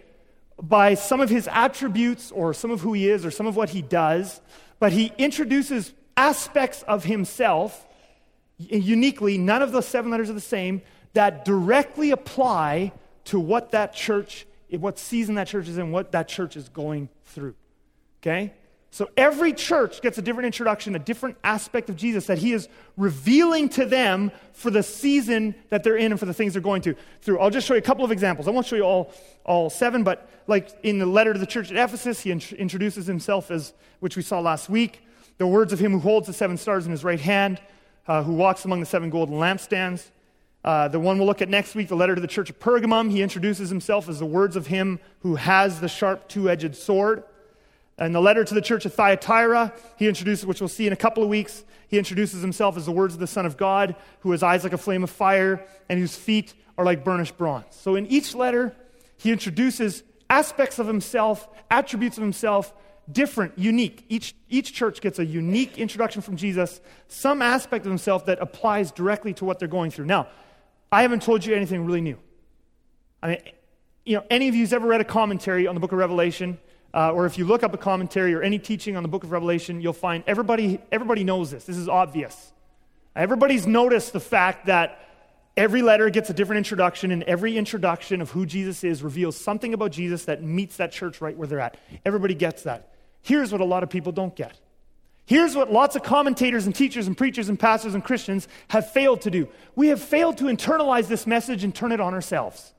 by 0.62 0.94
some 0.94 1.20
of 1.20 1.30
his 1.30 1.48
attributes 1.50 2.30
or 2.30 2.54
some 2.54 2.70
of 2.70 2.82
who 2.82 2.92
he 2.92 3.08
is 3.08 3.26
or 3.26 3.30
some 3.30 3.46
of 3.46 3.56
what 3.56 3.70
he 3.70 3.82
does, 3.82 4.40
but 4.78 4.92
he 4.92 5.12
introduces 5.18 5.92
aspects 6.16 6.82
of 6.82 7.04
himself 7.04 7.86
uniquely, 8.58 9.38
none 9.38 9.62
of 9.62 9.72
the 9.72 9.82
seven 9.82 10.10
letters 10.10 10.30
are 10.30 10.34
the 10.34 10.40
same, 10.40 10.82
that 11.12 11.44
directly 11.44 12.10
apply 12.10 12.92
to 13.24 13.40
what 13.40 13.72
that 13.72 13.92
church, 13.92 14.46
what 14.70 14.98
season 14.98 15.34
that 15.34 15.46
church 15.46 15.68
is 15.68 15.78
in, 15.78 15.90
what 15.90 16.12
that 16.12 16.28
church 16.28 16.56
is 16.56 16.68
going 16.68 17.08
through. 17.24 17.54
Okay? 18.22 18.52
So 18.90 19.10
every 19.16 19.52
church 19.52 20.00
gets 20.00 20.16
a 20.16 20.22
different 20.22 20.46
introduction, 20.46 20.94
a 20.94 20.98
different 20.98 21.36
aspect 21.44 21.90
of 21.90 21.96
Jesus 21.96 22.28
that 22.28 22.38
he 22.38 22.52
is 22.52 22.66
revealing 22.96 23.68
to 23.70 23.84
them 23.84 24.32
for 24.54 24.70
the 24.70 24.82
season 24.82 25.54
that 25.68 25.84
they're 25.84 25.98
in 25.98 26.12
and 26.12 26.18
for 26.18 26.24
the 26.24 26.32
things 26.32 26.54
they're 26.54 26.62
going 26.62 26.80
to 26.82 26.94
through. 27.20 27.38
I'll 27.38 27.50
just 27.50 27.66
show 27.66 27.74
you 27.74 27.78
a 27.78 27.82
couple 27.82 28.06
of 28.06 28.10
examples. 28.10 28.48
I 28.48 28.52
won't 28.52 28.64
show 28.64 28.76
you 28.76 28.84
all, 28.84 29.12
all 29.44 29.68
seven, 29.68 30.02
but 30.02 30.30
like 30.46 30.70
in 30.82 30.98
the 30.98 31.04
letter 31.04 31.34
to 31.34 31.38
the 31.38 31.46
church 31.46 31.70
at 31.70 31.76
Ephesus, 31.76 32.20
he 32.20 32.30
int- 32.30 32.52
introduces 32.52 33.06
himself 33.06 33.50
as, 33.50 33.74
which 34.00 34.16
we 34.16 34.22
saw 34.22 34.40
last 34.40 34.70
week, 34.70 35.02
the 35.38 35.46
words 35.46 35.72
of 35.72 35.78
him 35.78 35.92
who 35.92 35.98
holds 35.98 36.26
the 36.26 36.32
seven 36.32 36.56
stars 36.56 36.86
in 36.86 36.92
his 36.92 37.04
right 37.04 37.20
hand, 37.20 37.60
uh, 38.08 38.22
who 38.22 38.32
walks 38.32 38.64
among 38.64 38.80
the 38.80 38.86
seven 38.86 39.10
golden 39.10 39.36
lampstands. 39.36 40.10
Uh, 40.64 40.88
the 40.88 40.98
one 40.98 41.18
we'll 41.18 41.26
look 41.26 41.42
at 41.42 41.48
next 41.48 41.74
week, 41.74 41.88
the 41.88 41.96
letter 41.96 42.14
to 42.14 42.20
the 42.20 42.26
church 42.26 42.50
of 42.50 42.58
Pergamum, 42.58 43.10
he 43.10 43.22
introduces 43.22 43.68
himself 43.68 44.08
as 44.08 44.18
the 44.18 44.26
words 44.26 44.56
of 44.56 44.66
him 44.66 44.98
who 45.20 45.36
has 45.36 45.80
the 45.80 45.88
sharp 45.88 46.28
two 46.28 46.50
edged 46.50 46.74
sword. 46.74 47.22
And 47.98 48.14
the 48.14 48.20
letter 48.20 48.44
to 48.44 48.54
the 48.54 48.60
church 48.60 48.84
of 48.84 48.92
Thyatira, 48.92 49.72
he 49.96 50.08
introduces, 50.08 50.44
which 50.44 50.60
we'll 50.60 50.68
see 50.68 50.86
in 50.86 50.92
a 50.92 50.96
couple 50.96 51.22
of 51.22 51.28
weeks, 51.28 51.64
he 51.88 51.98
introduces 51.98 52.42
himself 52.42 52.76
as 52.76 52.84
the 52.84 52.92
words 52.92 53.14
of 53.14 53.20
the 53.20 53.26
Son 53.26 53.46
of 53.46 53.56
God, 53.56 53.94
who 54.20 54.32
has 54.32 54.42
eyes 54.42 54.64
like 54.64 54.72
a 54.72 54.78
flame 54.78 55.04
of 55.04 55.10
fire 55.10 55.64
and 55.88 55.98
whose 55.98 56.16
feet 56.16 56.52
are 56.76 56.84
like 56.84 57.04
burnished 57.04 57.38
bronze. 57.38 57.64
So 57.70 57.94
in 57.94 58.06
each 58.06 58.34
letter, 58.34 58.74
he 59.16 59.32
introduces 59.32 60.02
aspects 60.28 60.78
of 60.78 60.86
himself, 60.86 61.48
attributes 61.70 62.16
of 62.18 62.22
himself, 62.22 62.74
different, 63.10 63.58
unique. 63.58 64.04
Each, 64.08 64.34
each 64.48 64.72
church 64.72 65.00
gets 65.00 65.18
a 65.18 65.24
unique 65.24 65.78
introduction 65.78 66.22
from 66.22 66.36
Jesus, 66.36 66.80
some 67.08 67.42
aspect 67.42 67.86
of 67.86 67.90
himself 67.90 68.26
that 68.26 68.38
applies 68.40 68.90
directly 68.90 69.32
to 69.34 69.44
what 69.44 69.58
they're 69.58 69.68
going 69.68 69.90
through. 69.90 70.06
Now, 70.06 70.28
I 70.90 71.02
haven't 71.02 71.22
told 71.22 71.44
you 71.44 71.54
anything 71.54 71.84
really 71.84 72.00
new. 72.00 72.18
I 73.22 73.28
mean, 73.28 73.38
you 74.04 74.16
know, 74.16 74.24
any 74.30 74.48
of 74.48 74.54
you 74.54 74.62
who's 74.62 74.72
ever 74.72 74.86
read 74.86 75.00
a 75.00 75.04
commentary 75.04 75.66
on 75.66 75.74
the 75.74 75.80
book 75.80 75.92
of 75.92 75.98
Revelation, 75.98 76.58
uh, 76.94 77.12
or 77.12 77.26
if 77.26 77.38
you 77.38 77.44
look 77.44 77.62
up 77.62 77.74
a 77.74 77.78
commentary 77.78 78.34
or 78.34 78.42
any 78.42 78.58
teaching 78.58 78.96
on 78.96 79.02
the 79.02 79.08
book 79.08 79.24
of 79.24 79.32
Revelation, 79.32 79.80
you'll 79.80 79.92
find 79.92 80.22
everybody, 80.26 80.78
everybody 80.92 81.24
knows 81.24 81.50
this. 81.50 81.64
This 81.64 81.76
is 81.76 81.88
obvious. 81.88 82.52
Everybody's 83.14 83.66
noticed 83.66 84.12
the 84.12 84.20
fact 84.20 84.66
that 84.66 85.00
every 85.56 85.82
letter 85.82 86.10
gets 86.10 86.30
a 86.30 86.34
different 86.34 86.58
introduction, 86.58 87.10
and 87.10 87.22
every 87.24 87.56
introduction 87.56 88.20
of 88.20 88.30
who 88.30 88.46
Jesus 88.46 88.84
is 88.84 89.02
reveals 89.02 89.36
something 89.36 89.74
about 89.74 89.90
Jesus 89.90 90.26
that 90.26 90.42
meets 90.42 90.76
that 90.76 90.92
church 90.92 91.20
right 91.20 91.36
where 91.36 91.48
they're 91.48 91.60
at. 91.60 91.78
Everybody 92.04 92.34
gets 92.34 92.62
that. 92.64 92.92
Here's 93.26 93.50
what 93.50 93.60
a 93.60 93.64
lot 93.64 93.82
of 93.82 93.90
people 93.90 94.12
don't 94.12 94.36
get. 94.36 94.56
Here's 95.24 95.56
what 95.56 95.72
lots 95.72 95.96
of 95.96 96.04
commentators 96.04 96.64
and 96.64 96.72
teachers 96.72 97.08
and 97.08 97.18
preachers 97.18 97.48
and 97.48 97.58
pastors 97.58 97.92
and 97.92 98.04
Christians 98.04 98.46
have 98.68 98.92
failed 98.92 99.22
to 99.22 99.32
do. 99.32 99.48
We 99.74 99.88
have 99.88 100.00
failed 100.00 100.38
to 100.38 100.44
internalize 100.44 101.08
this 101.08 101.26
message 101.26 101.64
and 101.64 101.74
turn 101.74 101.90
it 101.90 102.00
on 102.00 102.14
ourselves. 102.14 102.72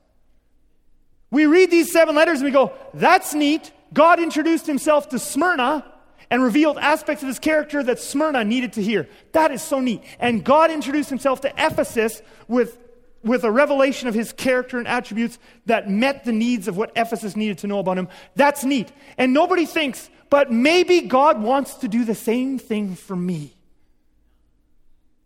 We 1.32 1.48
read 1.48 1.70
these 1.70 1.92
seven 1.92 2.16
letters 2.16 2.40
and 2.40 2.46
we 2.46 2.52
go, 2.52 2.72
that's 2.94 3.34
neat. 3.34 3.74
God 3.92 4.22
introduced 4.22 4.66
himself 4.68 5.10
to 5.10 5.20
Smyrna 5.20 5.84
and 6.30 6.42
revealed 6.42 6.78
aspects 6.78 7.24
of 7.24 7.28
his 7.28 7.40
character 7.40 7.84
that 7.84 8.00
Smyrna 8.00 8.46
needed 8.46 8.72
to 8.74 8.82
hear. 8.82 9.10
That 9.34 9.52
is 9.52 9.62
so 9.62 9.82
neat. 9.82 10.02
And 10.18 10.46
God 10.46 10.72
introduced 10.72 11.10
himself 11.10 11.42
to 11.42 11.50
Ephesus 11.58 12.22
with, 12.48 12.78
with 13.22 13.44
a 13.44 13.52
revelation 13.52 14.08
of 14.08 14.14
his 14.14 14.32
character 14.32 14.78
and 14.78 14.88
attributes 14.88 15.40
that 15.66 15.90
met 15.90 16.24
the 16.24 16.32
needs 16.32 16.70
of 16.70 16.78
what 16.78 16.94
Ephesus 16.96 17.36
needed 17.36 17.58
to 17.58 17.68
know 17.68 17.80
about 17.80 17.98
him. 17.98 18.08
That's 18.38 18.64
neat. 18.64 18.94
And 19.18 19.34
nobody 19.34 19.66
thinks, 19.66 20.10
but 20.30 20.52
maybe 20.52 21.02
God 21.02 21.42
wants 21.42 21.76
to 21.76 21.88
do 21.88 22.06
the 22.06 22.16
same 22.16 22.60
thing 22.60 22.96
for 22.96 23.16
me. 23.16 23.54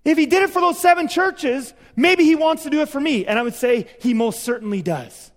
If 0.03 0.17
he 0.17 0.25
did 0.25 0.43
it 0.43 0.49
for 0.49 0.61
those 0.61 0.79
seven 0.79 1.07
churches, 1.07 1.73
maybe 1.95 2.23
he 2.23 2.35
wants 2.35 2.63
to 2.63 2.69
do 2.69 2.81
it 2.81 2.89
for 2.89 2.99
me. 2.99 3.25
And 3.25 3.37
I 3.37 3.43
would 3.43 3.53
say 3.53 3.87
he 3.99 4.13
most 4.13 4.43
certainly 4.43 4.81
does. 4.81 5.31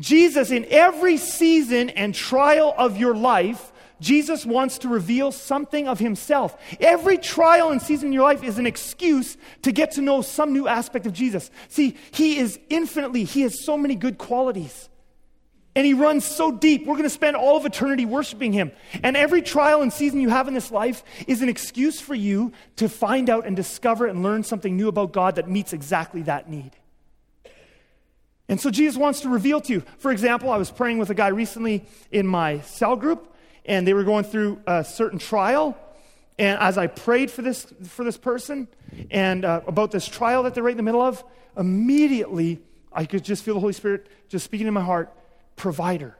Jesus, 0.00 0.50
in 0.50 0.66
every 0.70 1.18
season 1.18 1.90
and 1.90 2.14
trial 2.14 2.74
of 2.76 2.96
your 2.96 3.14
life, 3.14 3.72
Jesus 4.00 4.44
wants 4.44 4.78
to 4.78 4.88
reveal 4.88 5.30
something 5.30 5.86
of 5.86 5.98
himself. 5.98 6.56
Every 6.80 7.16
trial 7.16 7.70
and 7.70 7.80
season 7.80 8.08
in 8.08 8.12
your 8.12 8.24
life 8.24 8.42
is 8.42 8.58
an 8.58 8.66
excuse 8.66 9.36
to 9.62 9.70
get 9.70 9.92
to 9.92 10.02
know 10.02 10.20
some 10.20 10.52
new 10.52 10.66
aspect 10.66 11.06
of 11.06 11.12
Jesus. 11.12 11.50
See, 11.68 11.96
he 12.10 12.38
is 12.38 12.58
infinitely, 12.68 13.24
he 13.24 13.42
has 13.42 13.64
so 13.64 13.76
many 13.76 13.94
good 13.94 14.18
qualities. 14.18 14.88
And 15.76 15.84
he 15.84 15.92
runs 15.92 16.24
so 16.24 16.52
deep. 16.52 16.86
We're 16.86 16.94
going 16.94 17.02
to 17.02 17.10
spend 17.10 17.34
all 17.34 17.56
of 17.56 17.66
eternity 17.66 18.04
worshiping 18.04 18.52
him. 18.52 18.70
And 19.02 19.16
every 19.16 19.42
trial 19.42 19.82
and 19.82 19.92
season 19.92 20.20
you 20.20 20.28
have 20.28 20.46
in 20.46 20.54
this 20.54 20.70
life 20.70 21.02
is 21.26 21.42
an 21.42 21.48
excuse 21.48 22.00
for 22.00 22.14
you 22.14 22.52
to 22.76 22.88
find 22.88 23.28
out 23.28 23.44
and 23.44 23.56
discover 23.56 24.06
and 24.06 24.22
learn 24.22 24.44
something 24.44 24.76
new 24.76 24.86
about 24.88 25.12
God 25.12 25.34
that 25.34 25.50
meets 25.50 25.72
exactly 25.72 26.22
that 26.22 26.48
need. 26.48 26.70
And 28.48 28.60
so 28.60 28.70
Jesus 28.70 28.96
wants 28.96 29.20
to 29.22 29.28
reveal 29.28 29.60
to 29.62 29.72
you. 29.72 29.82
For 29.98 30.12
example, 30.12 30.50
I 30.50 30.58
was 30.58 30.70
praying 30.70 30.98
with 30.98 31.10
a 31.10 31.14
guy 31.14 31.28
recently 31.28 31.86
in 32.12 32.26
my 32.26 32.60
cell 32.60 32.94
group, 32.94 33.34
and 33.64 33.86
they 33.86 33.94
were 33.94 34.04
going 34.04 34.24
through 34.24 34.60
a 34.66 34.84
certain 34.84 35.18
trial. 35.18 35.76
And 36.38 36.60
as 36.60 36.78
I 36.78 36.86
prayed 36.86 37.30
for 37.30 37.42
this, 37.42 37.66
for 37.84 38.04
this 38.04 38.18
person 38.18 38.68
and 39.10 39.44
uh, 39.44 39.62
about 39.66 39.90
this 39.90 40.06
trial 40.06 40.42
that 40.44 40.54
they're 40.54 40.62
right 40.62 40.72
in 40.72 40.76
the 40.76 40.82
middle 40.82 41.02
of, 41.02 41.24
immediately 41.56 42.60
I 42.92 43.06
could 43.06 43.24
just 43.24 43.42
feel 43.42 43.54
the 43.54 43.60
Holy 43.60 43.72
Spirit 43.72 44.08
just 44.28 44.44
speaking 44.44 44.66
in 44.66 44.74
my 44.74 44.82
heart 44.82 45.12
provider. 45.56 46.16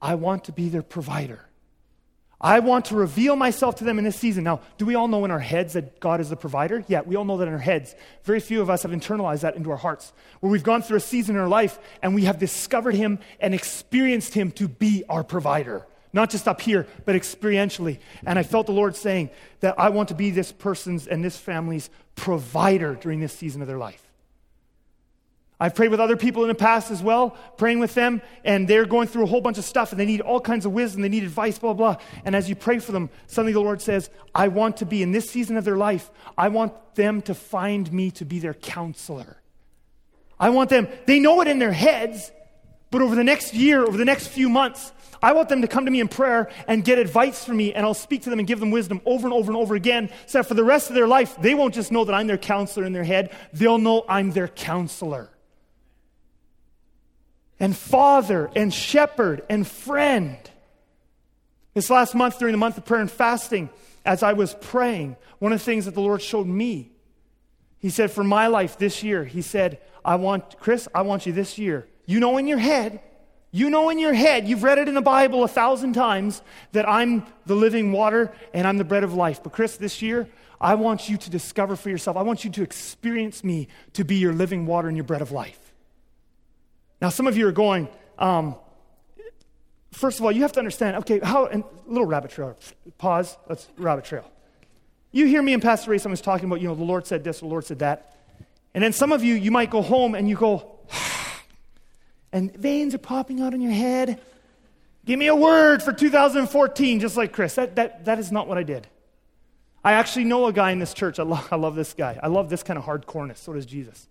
I 0.00 0.14
want 0.16 0.44
to 0.44 0.52
be 0.52 0.68
their 0.68 0.82
provider. 0.82 1.48
I 2.42 2.58
want 2.58 2.86
to 2.86 2.96
reveal 2.96 3.36
myself 3.36 3.76
to 3.76 3.84
them 3.84 3.98
in 3.98 4.04
this 4.04 4.16
season. 4.16 4.42
Now, 4.42 4.60
do 4.76 4.84
we 4.84 4.96
all 4.96 5.06
know 5.06 5.24
in 5.24 5.30
our 5.30 5.38
heads 5.38 5.74
that 5.74 6.00
God 6.00 6.20
is 6.20 6.28
the 6.28 6.36
provider? 6.36 6.84
Yeah, 6.88 7.02
we 7.02 7.14
all 7.14 7.24
know 7.24 7.36
that 7.36 7.46
in 7.46 7.54
our 7.54 7.60
heads. 7.60 7.94
Very 8.24 8.40
few 8.40 8.60
of 8.60 8.68
us 8.68 8.82
have 8.82 8.90
internalized 8.90 9.42
that 9.42 9.54
into 9.54 9.70
our 9.70 9.76
hearts, 9.76 10.12
where 10.40 10.50
we've 10.50 10.64
gone 10.64 10.82
through 10.82 10.96
a 10.96 11.00
season 11.00 11.36
in 11.36 11.40
our 11.40 11.48
life 11.48 11.78
and 12.02 12.16
we 12.16 12.24
have 12.24 12.40
discovered 12.40 12.96
Him 12.96 13.20
and 13.38 13.54
experienced 13.54 14.34
Him 14.34 14.50
to 14.52 14.66
be 14.66 15.04
our 15.08 15.22
provider. 15.22 15.86
Not 16.12 16.30
just 16.30 16.48
up 16.48 16.60
here, 16.60 16.88
but 17.04 17.14
experientially. 17.14 18.00
And 18.26 18.38
I 18.38 18.42
felt 18.42 18.66
the 18.66 18.72
Lord 18.72 18.96
saying 18.96 19.30
that 19.60 19.78
I 19.78 19.90
want 19.90 20.08
to 20.08 20.14
be 20.14 20.30
this 20.30 20.50
person's 20.50 21.06
and 21.06 21.24
this 21.24 21.36
family's 21.36 21.90
provider 22.16 22.96
during 22.96 23.20
this 23.20 23.32
season 23.32 23.62
of 23.62 23.68
their 23.68 23.78
life. 23.78 24.11
I've 25.62 25.76
prayed 25.76 25.92
with 25.92 26.00
other 26.00 26.16
people 26.16 26.42
in 26.42 26.48
the 26.48 26.56
past 26.56 26.90
as 26.90 27.04
well, 27.04 27.36
praying 27.56 27.78
with 27.78 27.94
them, 27.94 28.20
and 28.44 28.66
they're 28.66 28.84
going 28.84 29.06
through 29.06 29.22
a 29.22 29.26
whole 29.26 29.40
bunch 29.40 29.58
of 29.58 29.64
stuff 29.64 29.92
and 29.92 30.00
they 30.00 30.04
need 30.04 30.20
all 30.20 30.40
kinds 30.40 30.66
of 30.66 30.72
wisdom, 30.72 31.02
they 31.02 31.08
need 31.08 31.22
advice, 31.22 31.56
blah, 31.56 31.72
blah. 31.72 31.98
And 32.24 32.34
as 32.34 32.48
you 32.48 32.56
pray 32.56 32.80
for 32.80 32.90
them, 32.90 33.10
suddenly 33.28 33.52
the 33.52 33.60
Lord 33.60 33.80
says, 33.80 34.10
I 34.34 34.48
want 34.48 34.78
to 34.78 34.86
be 34.86 35.04
in 35.04 35.12
this 35.12 35.30
season 35.30 35.56
of 35.56 35.64
their 35.64 35.76
life, 35.76 36.10
I 36.36 36.48
want 36.48 36.96
them 36.96 37.22
to 37.22 37.34
find 37.34 37.92
me 37.92 38.10
to 38.10 38.24
be 38.24 38.40
their 38.40 38.54
counselor. 38.54 39.36
I 40.36 40.50
want 40.50 40.68
them, 40.68 40.88
they 41.06 41.20
know 41.20 41.40
it 41.42 41.46
in 41.46 41.60
their 41.60 41.70
heads, 41.70 42.32
but 42.90 43.00
over 43.00 43.14
the 43.14 43.22
next 43.22 43.54
year, 43.54 43.84
over 43.84 43.96
the 43.96 44.04
next 44.04 44.26
few 44.26 44.48
months, 44.48 44.90
I 45.22 45.32
want 45.32 45.48
them 45.48 45.62
to 45.62 45.68
come 45.68 45.84
to 45.84 45.92
me 45.92 46.00
in 46.00 46.08
prayer 46.08 46.50
and 46.66 46.84
get 46.84 46.98
advice 46.98 47.44
from 47.44 47.58
me, 47.58 47.72
and 47.72 47.86
I'll 47.86 47.94
speak 47.94 48.22
to 48.22 48.30
them 48.30 48.40
and 48.40 48.48
give 48.48 48.58
them 48.58 48.72
wisdom 48.72 49.00
over 49.06 49.28
and 49.28 49.32
over 49.32 49.52
and 49.52 49.56
over 49.56 49.76
again, 49.76 50.10
so 50.26 50.38
that 50.38 50.48
for 50.48 50.54
the 50.54 50.64
rest 50.64 50.88
of 50.88 50.96
their 50.96 51.06
life, 51.06 51.40
they 51.40 51.54
won't 51.54 51.72
just 51.72 51.92
know 51.92 52.04
that 52.04 52.14
I'm 52.14 52.26
their 52.26 52.36
counselor 52.36 52.84
in 52.84 52.92
their 52.92 53.04
head, 53.04 53.30
they'll 53.52 53.78
know 53.78 54.04
I'm 54.08 54.32
their 54.32 54.48
counselor 54.48 55.30
and 57.62 57.76
father 57.76 58.50
and 58.56 58.74
shepherd 58.74 59.44
and 59.48 59.64
friend. 59.66 60.36
This 61.74 61.88
last 61.88 62.12
month, 62.12 62.40
during 62.40 62.52
the 62.52 62.58
month 62.58 62.76
of 62.76 62.84
prayer 62.84 63.00
and 63.00 63.10
fasting, 63.10 63.70
as 64.04 64.24
I 64.24 64.32
was 64.32 64.56
praying, 64.60 65.16
one 65.38 65.52
of 65.52 65.60
the 65.60 65.64
things 65.64 65.84
that 65.84 65.94
the 65.94 66.00
Lord 66.00 66.20
showed 66.20 66.48
me, 66.48 66.90
He 67.78 67.88
said, 67.88 68.10
For 68.10 68.24
my 68.24 68.48
life 68.48 68.76
this 68.78 69.04
year, 69.04 69.24
He 69.24 69.42
said, 69.42 69.78
I 70.04 70.16
want, 70.16 70.58
Chris, 70.58 70.88
I 70.92 71.02
want 71.02 71.24
you 71.24 71.32
this 71.32 71.56
year. 71.56 71.86
You 72.04 72.18
know 72.18 72.36
in 72.36 72.48
your 72.48 72.58
head, 72.58 73.00
you 73.52 73.70
know 73.70 73.90
in 73.90 74.00
your 74.00 74.12
head, 74.12 74.48
you've 74.48 74.64
read 74.64 74.78
it 74.78 74.88
in 74.88 74.94
the 74.94 75.00
Bible 75.00 75.44
a 75.44 75.48
thousand 75.48 75.92
times 75.92 76.42
that 76.72 76.88
I'm 76.88 77.24
the 77.46 77.54
living 77.54 77.92
water 77.92 78.32
and 78.52 78.66
I'm 78.66 78.76
the 78.76 78.84
bread 78.84 79.04
of 79.04 79.14
life. 79.14 79.40
But 79.40 79.52
Chris, 79.52 79.76
this 79.76 80.02
year, 80.02 80.28
I 80.60 80.74
want 80.74 81.08
you 81.08 81.16
to 81.16 81.30
discover 81.30 81.76
for 81.76 81.90
yourself, 81.90 82.16
I 82.16 82.22
want 82.22 82.44
you 82.44 82.50
to 82.50 82.62
experience 82.62 83.44
me 83.44 83.68
to 83.92 84.04
be 84.04 84.16
your 84.16 84.32
living 84.32 84.66
water 84.66 84.88
and 84.88 84.96
your 84.96 85.04
bread 85.04 85.22
of 85.22 85.30
life. 85.30 85.71
Now, 87.02 87.08
some 87.08 87.26
of 87.26 87.36
you 87.36 87.48
are 87.48 87.52
going, 87.52 87.88
um, 88.16 88.54
first 89.90 90.20
of 90.20 90.24
all, 90.24 90.30
you 90.30 90.42
have 90.42 90.52
to 90.52 90.60
understand, 90.60 90.98
okay, 90.98 91.18
how, 91.18 91.46
and 91.46 91.64
little 91.84 92.06
rabbit 92.06 92.30
trail, 92.30 92.56
pause, 92.96 93.36
let's, 93.48 93.66
rabbit 93.76 94.04
trail. 94.04 94.24
You 95.10 95.26
hear 95.26 95.42
me 95.42 95.52
and 95.52 95.60
Pastor 95.60 95.90
Ray, 95.90 95.98
someone's 95.98 96.20
talking 96.20 96.46
about, 96.46 96.60
you 96.60 96.68
know, 96.68 96.76
the 96.76 96.84
Lord 96.84 97.04
said 97.04 97.24
this, 97.24 97.40
the 97.40 97.46
Lord 97.46 97.64
said 97.64 97.80
that. 97.80 98.16
And 98.72 98.84
then 98.84 98.92
some 98.92 99.10
of 99.10 99.24
you, 99.24 99.34
you 99.34 99.50
might 99.50 99.68
go 99.68 99.82
home 99.82 100.14
and 100.14 100.28
you 100.28 100.36
go, 100.36 100.78
and 102.32 102.54
veins 102.54 102.94
are 102.94 102.98
popping 102.98 103.40
out 103.40 103.52
in 103.52 103.60
your 103.60 103.72
head. 103.72 104.20
Give 105.04 105.18
me 105.18 105.26
a 105.26 105.34
word 105.34 105.82
for 105.82 105.92
2014, 105.92 107.00
just 107.00 107.16
like 107.16 107.32
Chris. 107.32 107.56
That, 107.56 107.74
that, 107.74 108.04
that 108.04 108.20
is 108.20 108.30
not 108.30 108.46
what 108.46 108.58
I 108.58 108.62
did. 108.62 108.86
I 109.82 109.94
actually 109.94 110.26
know 110.26 110.46
a 110.46 110.52
guy 110.52 110.70
in 110.70 110.78
this 110.78 110.94
church. 110.94 111.18
I, 111.18 111.24
lo- 111.24 111.40
I 111.50 111.56
love 111.56 111.74
this 111.74 111.94
guy. 111.94 112.20
I 112.22 112.28
love 112.28 112.48
this 112.48 112.62
kind 112.62 112.78
of 112.78 112.84
hardcoreness. 112.84 113.38
So 113.38 113.54
does 113.54 113.66
Jesus. 113.66 114.06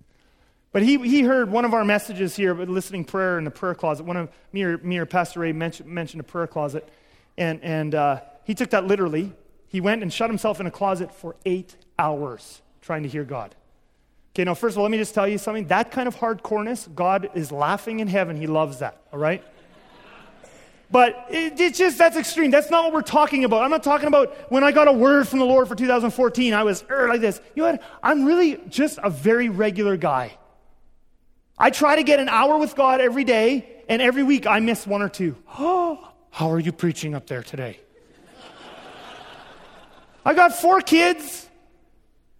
But 0.72 0.84
he, 0.84 0.98
he 0.98 1.22
heard 1.22 1.52
one 1.52 1.66
of 1.66 1.74
our 1.74 1.84
messages 1.84 2.36
here, 2.36 2.54
but 2.54 2.70
listening 2.70 3.04
prayer 3.04 3.38
in 3.38 3.44
the 3.44 3.52
prayer 3.52 3.76
closet. 3.76 4.06
One 4.06 4.16
of 4.16 4.30
me 4.54 4.64
or, 4.64 4.78
me 4.78 4.98
or 4.98 5.06
Pastor 5.06 5.42
Ray 5.42 5.52
mentioned, 5.52 5.90
mentioned 5.90 6.22
a 6.22 6.24
prayer 6.24 6.48
closet. 6.48 6.88
And, 7.38 7.62
and 7.62 7.94
uh, 7.94 8.22
he 8.46 8.56
took 8.56 8.70
that 8.70 8.86
literally. 8.86 9.34
He 9.68 9.82
went 9.82 10.02
and 10.02 10.12
shut 10.12 10.30
himself 10.30 10.60
in 10.60 10.66
a 10.68 10.72
closet 10.72 11.14
for 11.14 11.36
eight 11.46 11.76
hours 12.00 12.62
trying 12.82 13.04
to 13.04 13.10
hear 13.10 13.24
God. 13.24 13.56
Okay, 14.34 14.46
now, 14.46 14.54
first 14.54 14.76
of 14.76 14.78
all, 14.78 14.84
let 14.84 14.92
me 14.92 14.98
just 14.98 15.14
tell 15.14 15.28
you 15.28 15.38
something. 15.38 15.68
That 15.68 15.92
kind 15.92 16.08
of 16.08 16.16
hardcoreness, 16.16 16.94
God 16.96 17.30
is 17.36 17.52
laughing 17.52 18.00
in 18.00 18.08
heaven. 18.08 18.38
He 18.38 18.48
loves 18.48 18.80
that, 18.80 19.02
all 19.12 19.20
right? 19.20 19.44
But 20.90 21.28
it, 21.30 21.60
it's 21.60 21.78
just, 21.78 21.98
that's 21.98 22.16
extreme. 22.16 22.52
That's 22.52 22.70
not 22.70 22.86
what 22.86 22.94
we're 22.94 23.02
talking 23.02 23.44
about. 23.44 23.64
I'm 23.64 23.72
not 23.72 23.84
talking 23.84 24.08
about 24.08 24.34
when 24.50 24.64
I 24.64 24.72
got 24.72 24.88
a 24.88 24.94
word 24.94 25.28
from 25.28 25.40
the 25.40 25.46
Lord 25.46 25.68
for 25.68 25.76
2014, 25.76 26.54
I 26.54 26.64
was 26.64 26.84
like 26.90 27.22
this. 27.22 27.42
You 27.56 27.64
know 27.64 27.72
what? 27.72 27.84
I'm 28.04 28.26
really 28.26 28.60
just 28.70 29.00
a 29.04 29.10
very 29.10 29.50
regular 29.50 29.98
guy. 29.98 30.38
I 31.62 31.70
try 31.70 31.96
to 31.96 32.02
get 32.02 32.20
an 32.20 32.28
hour 32.28 32.58
with 32.58 32.76
God 32.76 33.02
every 33.02 33.24
day, 33.24 33.84
and 33.88 34.02
every 34.02 34.24
week 34.24 34.48
I 34.48 34.60
miss 34.60 34.88
one 34.88 35.04
or 35.04 35.10
two. 35.10 35.38
Oh, 35.60 36.12
how 36.32 36.50
are 36.50 36.60
you 36.60 36.72
preaching 36.72 37.14
up 37.14 37.28
there 37.28 37.44
today? 37.44 37.80
I 40.26 40.34
got 40.34 40.56
four 40.56 40.82
kids. 40.82 41.48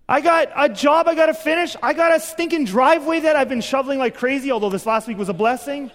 I 0.10 0.22
got 0.22 0.50
a 0.56 0.70
job 0.70 1.08
I 1.08 1.14
got 1.14 1.28
to 1.28 1.36
finish. 1.36 1.76
I 1.84 1.94
got 1.94 2.16
a 2.16 2.20
stinking 2.20 2.66
driveway 2.66 3.20
that 3.20 3.36
I've 3.36 3.48
been 3.48 3.62
shoveling 3.62 4.00
like 4.00 4.16
crazy, 4.16 4.52
although 4.52 4.72
this 4.72 4.88
last 4.88 5.08
week 5.08 5.20
was 5.20 5.30
a 5.30 5.34
blessing. 5.34 5.92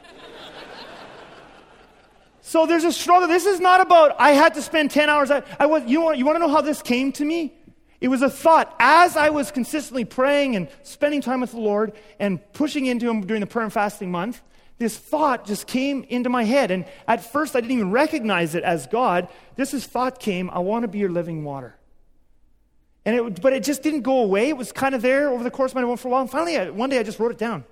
so 2.42 2.64
there's 2.64 2.84
a 2.84 2.92
struggle. 2.92 3.26
This 3.26 3.44
is 3.44 3.58
not 3.58 3.80
about 3.80 4.14
I 4.20 4.30
had 4.30 4.54
to 4.54 4.62
spend 4.62 4.92
10 4.92 5.10
hours. 5.10 5.32
I, 5.32 5.42
I 5.58 5.66
was, 5.66 5.82
you, 5.84 6.00
want, 6.00 6.18
you 6.18 6.24
want 6.24 6.36
to 6.36 6.40
know 6.40 6.48
how 6.48 6.60
this 6.60 6.80
came 6.80 7.10
to 7.12 7.24
me? 7.24 7.55
It 8.00 8.08
was 8.08 8.22
a 8.22 8.30
thought 8.30 8.74
as 8.78 9.16
I 9.16 9.30
was 9.30 9.50
consistently 9.50 10.04
praying 10.04 10.56
and 10.56 10.68
spending 10.82 11.20
time 11.20 11.40
with 11.40 11.52
the 11.52 11.60
Lord 11.60 11.92
and 12.18 12.40
pushing 12.52 12.86
into 12.86 13.08
Him 13.08 13.26
during 13.26 13.40
the 13.40 13.46
prayer 13.46 13.64
and 13.64 13.72
fasting 13.72 14.10
month. 14.10 14.42
This 14.78 14.96
thought 14.96 15.46
just 15.46 15.66
came 15.66 16.04
into 16.04 16.28
my 16.28 16.44
head. 16.44 16.70
And 16.70 16.84
at 17.08 17.32
first, 17.32 17.56
I 17.56 17.60
didn't 17.60 17.72
even 17.72 17.90
recognize 17.90 18.54
it 18.54 18.62
as 18.62 18.86
God. 18.86 19.28
This 19.56 19.72
is 19.72 19.86
thought 19.86 20.20
came, 20.20 20.50
I 20.50 20.58
want 20.58 20.82
to 20.82 20.88
be 20.88 20.98
your 20.98 21.10
living 21.10 21.44
water. 21.44 21.76
And 23.06 23.16
it, 23.16 23.40
but 23.40 23.52
it 23.52 23.62
just 23.62 23.82
didn't 23.82 24.02
go 24.02 24.22
away. 24.22 24.48
It 24.48 24.56
was 24.56 24.72
kind 24.72 24.94
of 24.94 25.00
there 25.00 25.30
over 25.30 25.44
the 25.44 25.50
course 25.50 25.70
of 25.70 25.76
my 25.76 25.82
life 25.82 26.00
for 26.00 26.08
a 26.08 26.10
while. 26.10 26.22
And 26.22 26.30
finally, 26.30 26.58
I, 26.58 26.70
one 26.70 26.90
day 26.90 26.98
I 26.98 27.04
just 27.04 27.18
wrote 27.18 27.30
it 27.30 27.38
down. 27.38 27.64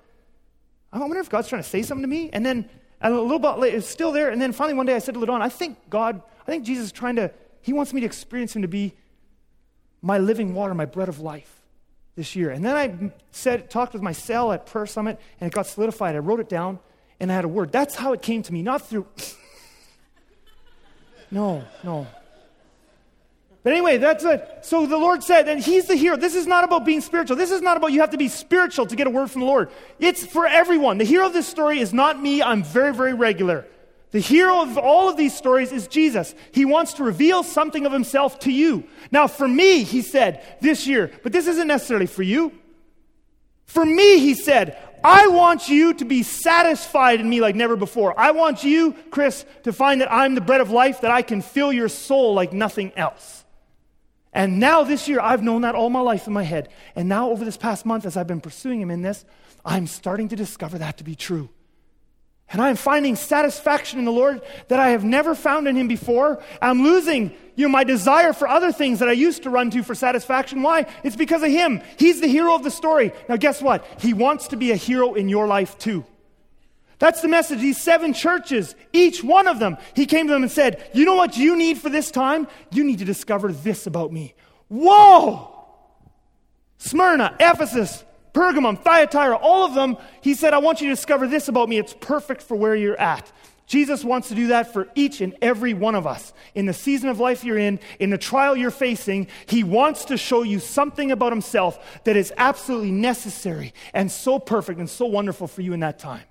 I 0.91 0.99
wonder 0.99 1.19
if 1.19 1.29
God's 1.29 1.49
trying 1.49 1.61
to 1.61 1.69
say 1.69 1.83
something 1.83 2.03
to 2.03 2.07
me. 2.07 2.29
And 2.31 2.45
then 2.45 2.69
a 3.01 3.11
little 3.11 3.37
bit 3.37 3.59
later, 3.59 3.77
it's 3.77 3.87
still 3.87 4.13
there. 4.13 4.29
And 4.29 4.41
then 4.41 4.53
finally 4.53 4.75
one 4.75 4.85
day 4.85 4.95
I 4.95 4.99
said 4.99 5.13
to 5.13 5.19
Ladon, 5.19 5.41
I 5.41 5.49
think 5.49 5.77
God, 5.89 6.21
I 6.41 6.45
think 6.45 6.63
Jesus 6.63 6.85
is 6.85 6.91
trying 6.91 7.17
to, 7.17 7.31
he 7.61 7.73
wants 7.73 7.93
me 7.93 7.99
to 7.99 8.05
experience 8.05 8.55
him 8.55 8.61
to 8.61 8.67
be 8.67 8.95
my 10.05 10.19
living 10.19 10.53
water, 10.53 10.75
my 10.75 10.85
bread 10.85 11.09
of 11.09 11.19
life 11.19 11.51
this 12.15 12.35
year. 12.35 12.51
And 12.51 12.63
then 12.63 12.75
I 12.75 13.11
said, 13.31 13.71
talked 13.71 13.93
with 13.93 14.03
my 14.03 14.11
cell 14.11 14.51
at 14.51 14.67
Prayer 14.67 14.85
Summit, 14.85 15.19
and 15.41 15.51
it 15.51 15.53
got 15.53 15.65
solidified. 15.65 16.15
I 16.15 16.19
wrote 16.19 16.39
it 16.39 16.47
down, 16.47 16.77
and 17.19 17.31
I 17.31 17.35
had 17.35 17.43
a 17.43 17.47
word. 17.47 17.71
That's 17.71 17.95
how 17.95 18.13
it 18.13 18.21
came 18.21 18.43
to 18.43 18.53
me, 18.53 18.61
not 18.61 18.87
through. 18.87 19.07
no, 21.31 21.63
no. 21.83 22.05
But 23.63 23.73
anyway, 23.73 23.97
that's 23.97 24.23
it. 24.23 24.59
So 24.61 24.85
the 24.85 24.99
Lord 24.99 25.23
said, 25.23 25.49
and 25.49 25.59
He's 25.59 25.87
the 25.87 25.95
hero. 25.95 26.17
This 26.17 26.35
is 26.35 26.45
not 26.45 26.63
about 26.63 26.85
being 26.85 27.01
spiritual. 27.01 27.35
This 27.35 27.49
is 27.49 27.63
not 27.63 27.75
about 27.75 27.91
you 27.91 28.01
have 28.01 28.11
to 28.11 28.17
be 28.17 28.27
spiritual 28.27 28.85
to 28.85 28.95
get 28.95 29.07
a 29.07 29.09
word 29.09 29.31
from 29.31 29.41
the 29.41 29.47
Lord. 29.47 29.71
It's 29.97 30.23
for 30.23 30.45
everyone. 30.45 30.99
The 30.99 31.03
hero 31.03 31.25
of 31.25 31.33
this 31.33 31.47
story 31.47 31.79
is 31.79 31.95
not 31.95 32.21
me. 32.21 32.43
I'm 32.43 32.61
very, 32.61 32.93
very 32.93 33.15
regular. 33.15 33.65
The 34.15 34.21
hero 34.21 34.61
of 34.61 34.77
all 34.77 35.09
of 35.09 35.17
these 35.17 35.35
stories 35.35 35.73
is 35.73 35.89
Jesus. 35.89 36.33
He 36.53 36.63
wants 36.63 36.93
to 36.93 37.03
reveal 37.03 37.43
something 37.43 37.85
of 37.85 37.91
himself 37.91 38.39
to 38.39 38.49
you. 38.49 38.85
Now, 39.11 39.27
for 39.27 39.45
me, 39.45 39.83
he 39.83 40.01
said 40.01 40.41
this 40.61 40.87
year, 40.87 41.11
but 41.21 41.33
this 41.33 41.47
isn't 41.47 41.67
necessarily 41.67 42.05
for 42.05 42.23
you. 42.23 42.53
For 43.65 43.85
me, 43.85 44.19
he 44.19 44.33
said, 44.33 44.77
I 45.03 45.27
want 45.27 45.67
you 45.67 45.95
to 45.95 46.05
be 46.05 46.23
satisfied 46.23 47.19
in 47.19 47.29
me 47.29 47.41
like 47.41 47.55
never 47.55 47.75
before. 47.75 48.17
I 48.17 48.31
want 48.31 48.63
you, 48.63 48.93
Chris, 49.11 49.45
to 49.63 49.73
find 49.73 49.99
that 49.99 50.09
I'm 50.09 50.33
the 50.33 50.39
bread 50.39 50.61
of 50.61 50.71
life, 50.71 51.01
that 51.01 51.11
I 51.11 51.21
can 51.21 51.41
fill 51.41 51.73
your 51.73 51.89
soul 51.89 52.33
like 52.33 52.53
nothing 52.53 52.93
else. 52.95 53.43
And 54.31 54.61
now 54.61 54.85
this 54.85 55.09
year, 55.09 55.19
I've 55.19 55.43
known 55.43 55.63
that 55.63 55.75
all 55.75 55.89
my 55.89 55.99
life 55.99 56.25
in 56.25 56.31
my 56.31 56.43
head. 56.43 56.69
And 56.95 57.09
now, 57.09 57.31
over 57.31 57.43
this 57.43 57.57
past 57.57 57.85
month, 57.85 58.05
as 58.05 58.15
I've 58.15 58.27
been 58.27 58.39
pursuing 58.39 58.79
Him 58.79 58.91
in 58.91 59.01
this, 59.01 59.25
I'm 59.65 59.87
starting 59.87 60.29
to 60.29 60.37
discover 60.37 60.77
that 60.77 60.99
to 60.99 61.03
be 61.03 61.15
true. 61.15 61.49
And 62.51 62.61
I'm 62.61 62.75
finding 62.75 63.15
satisfaction 63.15 63.99
in 63.99 64.05
the 64.05 64.11
Lord 64.11 64.41
that 64.67 64.79
I 64.79 64.89
have 64.89 65.03
never 65.03 65.33
found 65.33 65.67
in 65.67 65.75
Him 65.75 65.87
before. 65.87 66.41
I'm 66.61 66.83
losing, 66.83 67.31
you 67.55 67.67
know, 67.67 67.71
my 67.71 67.83
desire 67.83 68.33
for 68.33 68.47
other 68.47 68.71
things 68.71 68.99
that 68.99 69.09
I 69.09 69.13
used 69.13 69.43
to 69.43 69.49
run 69.49 69.71
to 69.71 69.83
for 69.83 69.95
satisfaction. 69.95 70.61
Why? 70.61 70.85
It's 71.03 71.15
because 71.15 71.41
of 71.41 71.49
Him. 71.49 71.81
He's 71.97 72.21
the 72.21 72.27
hero 72.27 72.53
of 72.53 72.63
the 72.63 72.71
story. 72.71 73.11
Now, 73.27 73.37
guess 73.37 73.61
what? 73.61 73.85
He 73.99 74.13
wants 74.13 74.49
to 74.49 74.57
be 74.57 74.71
a 74.71 74.75
hero 74.75 75.15
in 75.15 75.27
your 75.27 75.47
life 75.47 75.77
too. 75.77 76.05
That's 76.99 77.21
the 77.21 77.27
message. 77.27 77.59
These 77.59 77.81
seven 77.81 78.13
churches, 78.13 78.75
each 78.93 79.23
one 79.23 79.47
of 79.47 79.59
them, 79.59 79.77
he 79.95 80.05
came 80.05 80.27
to 80.27 80.33
them 80.33 80.43
and 80.43 80.51
said, 80.51 80.89
You 80.93 81.05
know 81.05 81.15
what 81.15 81.35
you 81.35 81.57
need 81.57 81.79
for 81.79 81.89
this 81.89 82.09
time? 82.09 82.47
You 82.71 82.83
need 82.83 82.99
to 82.99 83.05
discover 83.05 83.51
this 83.51 83.87
about 83.87 84.13
me. 84.13 84.33
Whoa! 84.69 85.51
Smyrna, 86.77 87.35
Ephesus, 87.39 88.03
Pergamum, 88.35 88.77
Thyatira, 88.77 89.37
all 89.37 89.63
of 89.63 89.73
them, 89.73 89.97
he 90.21 90.33
said, 90.33 90.53
I 90.53 90.57
want 90.57 90.81
you 90.81 90.89
to 90.89 90.93
discover 90.93 91.25
this 91.25 91.47
about 91.47 91.69
me. 91.69 91.77
It's 91.77 91.95
perfect 91.99 92.41
for 92.41 92.55
where 92.55 92.75
you're 92.75 92.99
at. 92.99 93.31
Jesus 93.65 94.03
wants 94.03 94.27
to 94.27 94.35
do 94.35 94.47
that 94.47 94.73
for 94.73 94.89
each 94.93 95.21
and 95.21 95.35
every 95.41 95.73
one 95.73 95.95
of 95.95 96.05
us. 96.05 96.33
In 96.53 96.67
the 96.67 96.73
season 96.73 97.09
of 97.09 97.19
life 97.19 97.43
you're 97.43 97.57
in, 97.57 97.79
in 97.99 98.11
the 98.11 98.17
trial 98.17 98.55
you're 98.55 98.69
facing, 98.69 99.27
He 99.47 99.63
wants 99.63 100.05
to 100.05 100.17
show 100.17 100.43
you 100.43 100.59
something 100.59 101.11
about 101.11 101.31
Himself 101.31 102.03
that 102.03 102.15
is 102.15 102.31
absolutely 102.37 102.91
necessary 102.91 103.73
and 103.93 104.11
so 104.11 104.37
perfect 104.37 104.79
and 104.79 104.89
so 104.89 105.05
wonderful 105.05 105.47
for 105.47 105.61
you 105.61 105.73
in 105.73 105.79
that 105.79 105.97
time 105.97 106.25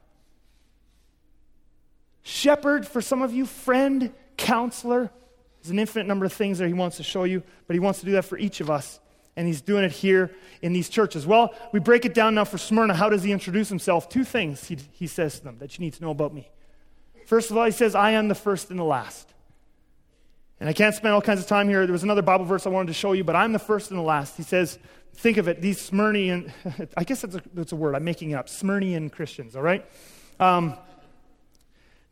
shepherd 2.25 2.87
for 2.87 3.01
some 3.01 3.23
of 3.23 3.33
you, 3.33 3.47
friend, 3.47 4.13
counselor. 4.37 5.11
There's 5.61 5.71
an 5.71 5.79
infinite 5.79 6.07
number 6.07 6.27
of 6.27 6.33
things 6.33 6.59
that 6.59 6.67
he 6.67 6.73
wants 6.73 6.97
to 6.97 7.03
show 7.03 7.25
you, 7.25 7.43
but 7.67 7.75
he 7.75 7.81
wants 7.81 8.01
to 8.01 8.07
do 8.07 8.13
that 8.13 8.25
for 8.25 8.37
each 8.37 8.61
of 8.61 8.71
us. 8.71 8.99
And 9.37 9.47
he's 9.47 9.61
doing 9.61 9.85
it 9.85 9.91
here 9.91 10.31
in 10.63 10.73
these 10.73 10.89
churches. 10.89 11.27
Well, 11.27 11.55
we 11.73 11.81
break 11.81 12.05
it 12.05 12.15
down 12.15 12.37
now 12.37 12.45
for 12.45 12.57
Smyrna. 12.57 12.95
How 12.95 13.09
does 13.09 13.25
he 13.25 13.33
introduce 13.33 13.69
himself? 13.69 14.09
Two 14.09 14.25
things 14.25 14.69
he, 14.69 14.79
he 14.93 15.07
says 15.07 15.39
to 15.39 15.45
them 15.45 15.59
that 15.59 15.77
you 15.77 15.85
need 15.85 15.95
to 15.95 16.03
know 16.03 16.11
about 16.11 16.33
me. 16.33 16.49
First 17.27 17.51
of 17.51 17.57
all, 17.57 17.65
he 17.65 17.73
says, 17.73 17.95
I 17.95 18.13
am 18.13 18.29
the 18.29 18.35
first 18.35 18.71
and 18.71 18.79
the 18.79 18.85
last. 18.85 19.33
And 20.61 20.69
I 20.69 20.73
can't 20.73 20.95
spend 20.95 21.13
all 21.13 21.21
kinds 21.21 21.41
of 21.41 21.47
time 21.47 21.69
here. 21.69 21.85
There 21.85 21.93
was 21.93 22.05
another 22.05 22.23
Bible 22.23 22.45
verse 22.45 22.67
I 22.67 22.71
wanted 22.71 22.89
to 22.89 22.95
show 22.95 23.13
you, 23.13 23.25
but 23.25 23.35
I'm 23.35 23.53
the 23.53 23.59
first 23.59 23.91
and 23.91 23.99
the 23.99 24.05
last. 24.05 24.37
He 24.37 24.45
says, 24.45 24.79
think 25.15 25.37
of 25.37 25.49
it, 25.49 25.61
these 25.61 25.91
Smyrnian, 25.91 26.53
I 26.97 27.05
guess 27.05 27.23
that's 27.23 27.37
a, 27.37 27.43
that's 27.55 27.73
a 27.73 27.77
word, 27.77 27.95
I'm 27.95 28.05
making 28.05 28.31
it 28.31 28.35
up, 28.35 28.49
Smyrnian 28.49 29.11
Christians, 29.11 29.57
all 29.57 29.63
right? 29.63 29.85
Um, 30.39 30.77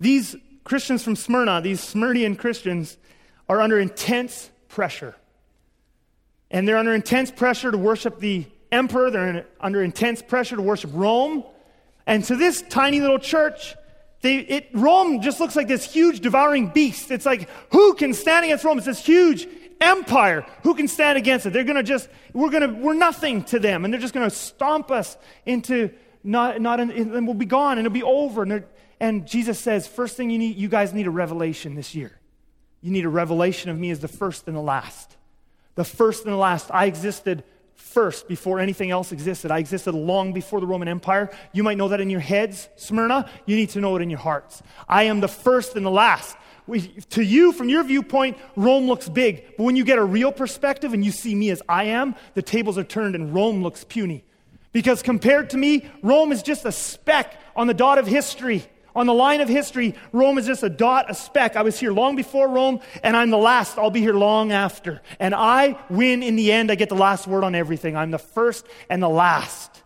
these 0.01 0.37
Christians 0.65 1.03
from 1.03 1.17
Smyrna, 1.17 1.61
these 1.61 1.81
Smyrnian 1.81 2.39
Christians, 2.39 2.97
are 3.49 3.61
under 3.61 3.79
intense 3.79 4.51
pressure. 4.69 5.15
And 6.53 6.69
they're 6.69 6.77
under 6.77 6.95
intense 6.95 7.33
pressure 7.33 7.73
to 7.73 7.79
worship 7.79 8.21
the 8.21 8.47
emperor, 8.71 9.11
they're 9.11 9.29
in, 9.29 9.45
under 9.61 9.83
intense 9.83 10.23
pressure 10.23 10.55
to 10.55 10.63
worship 10.63 10.91
Rome. 10.95 11.43
And 12.07 12.23
to 12.25 12.37
this 12.37 12.63
tiny 12.63 13.01
little 13.01 13.19
church, 13.19 13.75
they, 14.21 14.37
it, 14.37 14.69
Rome 14.73 15.21
just 15.21 15.41
looks 15.41 15.57
like 15.57 15.67
this 15.67 15.93
huge 15.93 16.21
devouring 16.21 16.69
beast. 16.69 17.11
It's 17.11 17.27
like, 17.27 17.49
who 17.73 17.95
can 17.95 18.15
stand 18.15 18.45
against 18.45 18.65
Rome? 18.65 18.79
It's 18.79 18.87
this 18.87 19.05
huge 19.05 19.49
empire. 19.81 20.47
Who 20.63 20.75
can 20.75 20.87
stand 20.87 21.19
against 21.19 21.47
it? 21.47 21.53
They're 21.53 21.65
going 21.65 21.77
to 21.77 21.83
just, 21.83 22.09
we're 22.33 22.51
going 22.51 22.63
to, 22.63 22.81
we're 22.81 22.95
nothing 22.95 23.43
to 23.45 23.59
them. 23.59 23.85
And 23.85 23.93
they're 23.93 24.01
just 24.01 24.15
going 24.15 24.29
to 24.29 24.35
stomp 24.35 24.93
us 24.93 25.17
into, 25.45 25.91
not, 26.23 26.61
not, 26.61 26.79
and 26.79 27.27
we'll 27.27 27.35
be 27.35 27.47
gone 27.47 27.79
and 27.79 27.87
it'll 27.87 27.95
be 27.95 28.05
over. 28.05 28.45
And 28.45 28.65
and 29.03 29.27
Jesus 29.27 29.59
says, 29.59 29.89
first 29.89 30.17
thing 30.17 30.31
you 30.31 30.39
need, 30.39 30.57
you 30.57 30.69
guys 30.69 30.95
need 30.95 31.09
a 31.09 31.11
revelation 31.11 31.75
this 31.75 31.93
year. 31.93 32.13
You 32.83 32.93
need 32.93 33.05
a 33.05 33.09
revelation 33.09 33.69
of 33.69 33.77
me 33.77 33.91
as 33.91 33.99
the 33.99 34.07
first 34.07 34.47
and 34.47 34.57
the 34.57 34.61
last. 34.61 35.17
The 35.75 35.85
first 35.85 36.25
and 36.25 36.33
the 36.33 36.37
last. 36.39 36.71
I 36.73 36.87
existed 36.87 37.45
first 37.75 38.29
before 38.29 38.61
anything 38.61 38.91
else 38.91 39.13
existed. 39.13 39.51
I 39.51 39.59
existed 39.59 39.93
long 39.93 40.33
before 40.33 40.61
the 40.61 40.67
Roman 40.67 40.89
Empire. 40.89 41.31
You 41.53 41.63
might 41.63 41.77
know 41.77 41.89
that 41.89 42.01
in 42.01 42.11
your 42.11 42.21
heads, 42.21 42.69
Smyrna. 42.77 43.29
You 43.47 43.57
need 43.57 43.71
to 43.71 43.81
know 43.81 43.97
it 43.97 44.03
in 44.03 44.11
your 44.11 44.19
hearts. 44.19 44.63
I 44.89 45.05
am 45.05 45.21
the 45.21 45.29
first 45.29 45.77
and 45.77 45.85
the 45.85 45.91
last. 45.91 46.37
We, 46.67 46.81
to 47.11 47.23
you, 47.23 47.53
from 47.53 47.69
your 47.69 47.83
viewpoint, 47.83 48.39
Rome 48.55 48.87
looks 48.87 49.09
big. 49.09 49.57
But 49.57 49.65
when 49.65 49.77
you 49.77 49.85
get 49.85 49.99
a 49.99 50.05
real 50.05 50.33
perspective 50.33 50.95
and 50.95 51.05
you 51.05 51.11
see 51.11 51.35
me 51.35 51.51
as 51.51 51.63
I 51.69 51.85
am, 51.85 52.15
the 52.35 52.43
tables 52.43 52.79
are 52.79 52.85
turned 52.85 53.15
and 53.15 53.35
Rome 53.35 53.63
looks 53.63 53.85
puny. 53.85 54.25
Because 54.71 55.03
compared 55.03 55.51
to 55.51 55.59
me, 55.59 55.91
Rome 56.03 56.33
is 56.33 56.43
just 56.43 56.65
a 56.65 56.73
speck 56.73 57.39
on 57.57 57.67
the 57.67 57.75
dot 57.75 57.99
of 57.99 58.07
history 58.07 58.65
On 58.95 59.07
the 59.07 59.15
line 59.15 59.41
of 59.41 59.49
history, 59.49 59.95
Rome 60.13 60.39
is 60.39 60.47
just 60.47 60.63
a 60.63 60.69
dot, 60.69 61.11
a 61.11 61.15
speck. 61.15 61.57
I 61.57 61.63
was 61.63 61.79
here 61.79 61.93
long 61.93 62.17
before 62.17 62.49
Rome, 62.49 62.81
and 63.03 63.17
I'm 63.17 63.31
the 63.31 63.39
last. 63.39 63.79
I'll 63.79 63.91
be 63.91 64.01
here 64.01 64.15
long 64.15 64.53
after. 64.53 65.01
And 65.19 65.35
I 65.35 65.79
win 65.89 66.23
in 66.23 66.37
the 66.37 66.53
end. 66.53 66.71
I 66.71 66.75
get 66.75 66.89
the 66.89 66.95
last 66.95 67.27
word 67.27 67.45
on 67.45 67.55
everything. 67.55 67.97
I'm 67.97 68.11
the 68.11 68.19
first 68.19 68.67
and 68.89 69.03
the 69.03 69.09
last. 69.09 69.83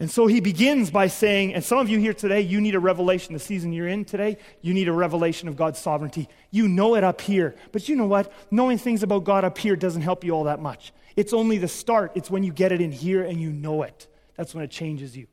And 0.00 0.10
so 0.10 0.26
he 0.26 0.40
begins 0.40 0.90
by 0.90 1.06
saying, 1.06 1.54
and 1.54 1.62
some 1.62 1.78
of 1.78 1.88
you 1.88 1.98
here 1.98 2.12
today, 2.12 2.40
you 2.40 2.60
need 2.60 2.74
a 2.74 2.80
revelation. 2.80 3.34
The 3.34 3.38
season 3.38 3.72
you're 3.72 3.86
in 3.86 4.04
today, 4.04 4.36
you 4.60 4.74
need 4.74 4.88
a 4.88 4.92
revelation 4.92 5.46
of 5.46 5.54
God's 5.54 5.78
sovereignty. 5.78 6.28
You 6.50 6.66
know 6.66 6.96
it 6.96 7.04
up 7.04 7.20
here. 7.20 7.54
But 7.70 7.88
you 7.88 7.94
know 7.94 8.06
what? 8.06 8.32
Knowing 8.50 8.78
things 8.78 9.04
about 9.04 9.22
God 9.22 9.44
up 9.44 9.56
here 9.58 9.76
doesn't 9.76 10.02
help 10.02 10.24
you 10.24 10.32
all 10.32 10.44
that 10.44 10.60
much. 10.60 10.92
It's 11.14 11.32
only 11.32 11.58
the 11.58 11.68
start. 11.68 12.12
It's 12.16 12.30
when 12.30 12.42
you 12.42 12.52
get 12.52 12.72
it 12.72 12.80
in 12.80 12.90
here 12.90 13.22
and 13.22 13.40
you 13.40 13.50
know 13.50 13.82
it. 13.82 14.08
That's 14.34 14.54
when 14.54 14.64
it 14.64 14.72
changes 14.72 15.16
you. 15.16 15.28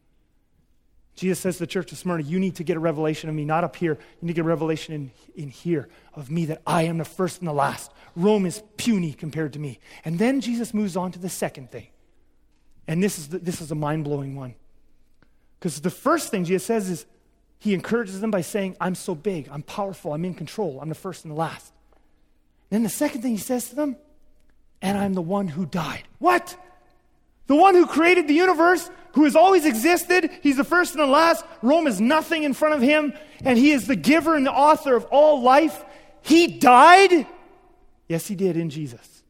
Jesus 1.19 1.39
says 1.39 1.55
to 1.57 1.63
the 1.63 1.67
church 1.67 1.91
of 1.91 1.97
Smyrna, 1.97 2.23
You 2.23 2.39
need 2.39 2.55
to 2.55 2.63
get 2.63 2.77
a 2.77 2.79
revelation 2.79 3.29
of 3.29 3.35
me, 3.35 3.43
not 3.43 3.65
up 3.65 3.75
here. 3.75 3.93
You 3.93 4.25
need 4.25 4.29
to 4.29 4.35
get 4.35 4.45
a 4.45 4.49
revelation 4.49 4.93
in, 4.93 5.11
in 5.35 5.49
here 5.49 5.89
of 6.13 6.31
me 6.31 6.45
that 6.45 6.61
I 6.65 6.83
am 6.83 6.97
the 6.97 7.05
first 7.05 7.39
and 7.39 7.47
the 7.47 7.53
last. 7.53 7.91
Rome 8.15 8.45
is 8.45 8.63
puny 8.77 9.11
compared 9.11 9.53
to 9.53 9.59
me. 9.59 9.79
And 10.05 10.17
then 10.17 10.39
Jesus 10.39 10.73
moves 10.73 10.95
on 10.95 11.11
to 11.11 11.19
the 11.19 11.27
second 11.27 11.71
thing. 11.71 11.87
And 12.87 13.03
this 13.03 13.19
is, 13.19 13.27
the, 13.27 13.39
this 13.39 13.59
is 13.59 13.69
a 13.69 13.75
mind 13.75 14.05
blowing 14.05 14.35
one. 14.35 14.55
Because 15.59 15.81
the 15.81 15.89
first 15.89 16.29
thing 16.29 16.45
Jesus 16.45 16.65
says 16.65 16.89
is, 16.89 17.05
He 17.59 17.73
encourages 17.73 18.21
them 18.21 18.31
by 18.31 18.41
saying, 18.41 18.77
I'm 18.79 18.95
so 18.95 19.13
big, 19.13 19.49
I'm 19.51 19.61
powerful, 19.61 20.13
I'm 20.13 20.23
in 20.23 20.33
control, 20.33 20.79
I'm 20.81 20.89
the 20.89 20.95
first 20.95 21.25
and 21.25 21.33
the 21.33 21.37
last. 21.37 21.73
And 22.71 22.77
Then 22.77 22.83
the 22.83 22.89
second 22.89 23.23
thing 23.23 23.31
He 23.31 23.37
says 23.37 23.69
to 23.69 23.75
them, 23.75 23.97
and 24.81 24.97
I'm 24.97 25.13
the 25.13 25.21
one 25.21 25.49
who 25.49 25.65
died. 25.65 26.03
What? 26.19 26.55
The 27.47 27.55
one 27.57 27.75
who 27.75 27.85
created 27.85 28.29
the 28.29 28.35
universe, 28.35 28.89
who 29.13 29.23
has 29.23 29.35
always 29.35 29.65
existed. 29.65 30.31
He's 30.41 30.57
the 30.57 30.63
first 30.63 30.93
and 30.93 31.01
the 31.01 31.07
last. 31.07 31.43
Rome 31.61 31.87
is 31.87 31.99
nothing 31.99 32.43
in 32.43 32.53
front 32.53 32.75
of 32.75 32.81
him, 32.81 33.13
and 33.43 33.57
he 33.57 33.71
is 33.71 33.87
the 33.87 33.95
giver 33.95 34.35
and 34.35 34.45
the 34.45 34.51
author 34.51 34.95
of 34.95 35.05
all 35.05 35.41
life. 35.41 35.83
He 36.21 36.47
died? 36.47 37.27
Yes, 38.07 38.27
he 38.27 38.35
did 38.35 38.57
in 38.57 38.69
Jesus. 38.69 39.23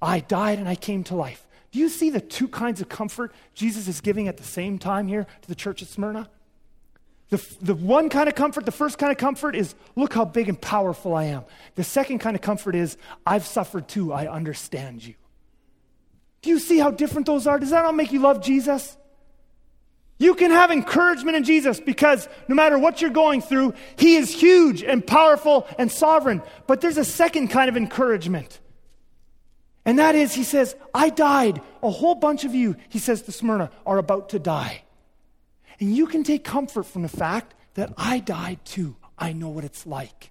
I 0.00 0.20
died 0.20 0.58
and 0.58 0.68
I 0.68 0.74
came 0.74 1.04
to 1.04 1.16
life. 1.16 1.46
Do 1.72 1.78
you 1.78 1.88
see 1.88 2.10
the 2.10 2.20
two 2.20 2.46
kinds 2.46 2.80
of 2.80 2.88
comfort 2.88 3.32
Jesus 3.54 3.88
is 3.88 4.00
giving 4.00 4.28
at 4.28 4.36
the 4.36 4.44
same 4.44 4.78
time 4.78 5.08
here 5.08 5.26
to 5.42 5.48
the 5.48 5.54
church 5.54 5.82
at 5.82 5.88
Smyrna? 5.88 6.28
The, 7.30 7.44
the 7.62 7.74
one 7.74 8.10
kind 8.10 8.28
of 8.28 8.34
comfort, 8.34 8.64
the 8.64 8.70
first 8.70 8.98
kind 8.98 9.10
of 9.10 9.18
comfort 9.18 9.56
is, 9.56 9.74
look 9.96 10.12
how 10.14 10.24
big 10.24 10.48
and 10.48 10.60
powerful 10.60 11.14
I 11.14 11.24
am. 11.24 11.44
The 11.74 11.82
second 11.82 12.18
kind 12.18 12.36
of 12.36 12.42
comfort 12.42 12.74
is, 12.74 12.96
I've 13.26 13.46
suffered 13.46 13.88
too, 13.88 14.12
I 14.12 14.28
understand 14.28 15.04
you. 15.04 15.14
Do 16.44 16.50
you 16.50 16.58
see 16.58 16.78
how 16.78 16.90
different 16.90 17.26
those 17.26 17.46
are? 17.46 17.58
Does 17.58 17.70
that 17.70 17.84
not 17.84 17.94
make 17.94 18.12
you 18.12 18.20
love 18.20 18.42
Jesus? 18.42 18.98
You 20.18 20.34
can 20.34 20.50
have 20.50 20.70
encouragement 20.70 21.38
in 21.38 21.42
Jesus 21.42 21.80
because 21.80 22.28
no 22.48 22.54
matter 22.54 22.78
what 22.78 23.00
you're 23.00 23.08
going 23.08 23.40
through, 23.40 23.72
He 23.96 24.16
is 24.16 24.30
huge 24.30 24.82
and 24.82 25.04
powerful 25.06 25.66
and 25.78 25.90
sovereign. 25.90 26.42
But 26.66 26.82
there's 26.82 26.98
a 26.98 27.04
second 27.04 27.48
kind 27.48 27.70
of 27.70 27.78
encouragement. 27.78 28.60
And 29.86 29.98
that 29.98 30.14
is, 30.14 30.34
He 30.34 30.44
says, 30.44 30.76
I 30.92 31.08
died. 31.08 31.62
A 31.82 31.90
whole 31.90 32.14
bunch 32.14 32.44
of 32.44 32.54
you, 32.54 32.76
He 32.90 32.98
says 32.98 33.22
to 33.22 33.32
Smyrna, 33.32 33.70
are 33.86 33.96
about 33.96 34.28
to 34.28 34.38
die. 34.38 34.82
And 35.80 35.96
you 35.96 36.06
can 36.06 36.24
take 36.24 36.44
comfort 36.44 36.84
from 36.84 37.00
the 37.00 37.08
fact 37.08 37.54
that 37.72 37.94
I 37.96 38.18
died 38.18 38.62
too. 38.66 38.96
I 39.16 39.32
know 39.32 39.48
what 39.48 39.64
it's 39.64 39.86
like. 39.86 40.30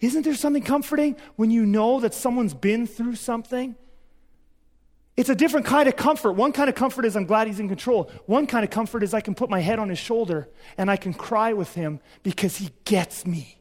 Isn't 0.00 0.22
there 0.22 0.34
something 0.34 0.62
comforting 0.62 1.16
when 1.36 1.50
you 1.50 1.66
know 1.66 2.00
that 2.00 2.14
someone's 2.14 2.54
been 2.54 2.86
through 2.86 3.16
something? 3.16 3.76
It's 5.16 5.28
a 5.28 5.34
different 5.34 5.66
kind 5.66 5.88
of 5.88 5.96
comfort. 5.96 6.32
One 6.32 6.52
kind 6.52 6.70
of 6.70 6.74
comfort 6.74 7.04
is 7.04 7.16
I'm 7.16 7.26
glad 7.26 7.46
he's 7.46 7.60
in 7.60 7.68
control. 7.68 8.10
One 8.26 8.46
kind 8.46 8.64
of 8.64 8.70
comfort 8.70 9.02
is 9.02 9.12
I 9.12 9.20
can 9.20 9.34
put 9.34 9.50
my 9.50 9.60
head 9.60 9.78
on 9.78 9.90
his 9.90 9.98
shoulder 9.98 10.48
and 10.78 10.90
I 10.90 10.96
can 10.96 11.12
cry 11.12 11.52
with 11.52 11.74
him 11.74 12.00
because 12.22 12.56
he 12.56 12.70
gets 12.84 13.26
me. 13.26 13.58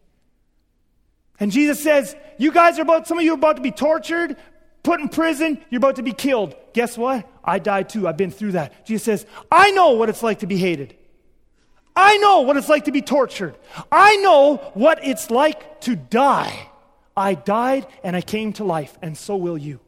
And 1.39 1.51
Jesus 1.51 1.81
says, 1.83 2.15
You 2.37 2.51
guys 2.51 2.79
are 2.79 2.83
about, 2.83 3.07
some 3.07 3.17
of 3.17 3.25
you 3.25 3.31
are 3.31 3.35
about 3.35 3.57
to 3.57 3.61
be 3.61 3.71
tortured, 3.71 4.37
put 4.83 5.01
in 5.01 5.09
prison, 5.09 5.59
you're 5.69 5.79
about 5.79 5.97
to 5.97 6.03
be 6.03 6.13
killed. 6.13 6.55
Guess 6.73 6.97
what? 6.97 7.27
I 7.43 7.59
died 7.59 7.89
too. 7.89 8.07
I've 8.07 8.17
been 8.17 8.31
through 8.31 8.53
that. 8.53 8.85
Jesus 8.85 9.03
says, 9.03 9.25
I 9.51 9.71
know 9.71 9.91
what 9.91 10.07
it's 10.07 10.23
like 10.23 10.39
to 10.39 10.47
be 10.47 10.57
hated. 10.57 10.95
I 11.93 12.15
know 12.17 12.41
what 12.41 12.55
it's 12.55 12.69
like 12.69 12.85
to 12.85 12.93
be 12.93 13.01
tortured. 13.01 13.57
I 13.91 14.15
know 14.17 14.57
what 14.73 15.05
it's 15.05 15.29
like 15.29 15.81
to 15.81 15.97
die. 15.97 16.69
I 17.17 17.33
died 17.33 17.87
and 18.05 18.15
I 18.15 18.21
came 18.21 18.53
to 18.53 18.63
life, 18.63 18.97
and 19.01 19.17
so 19.17 19.35
will 19.35 19.57
you 19.57 19.81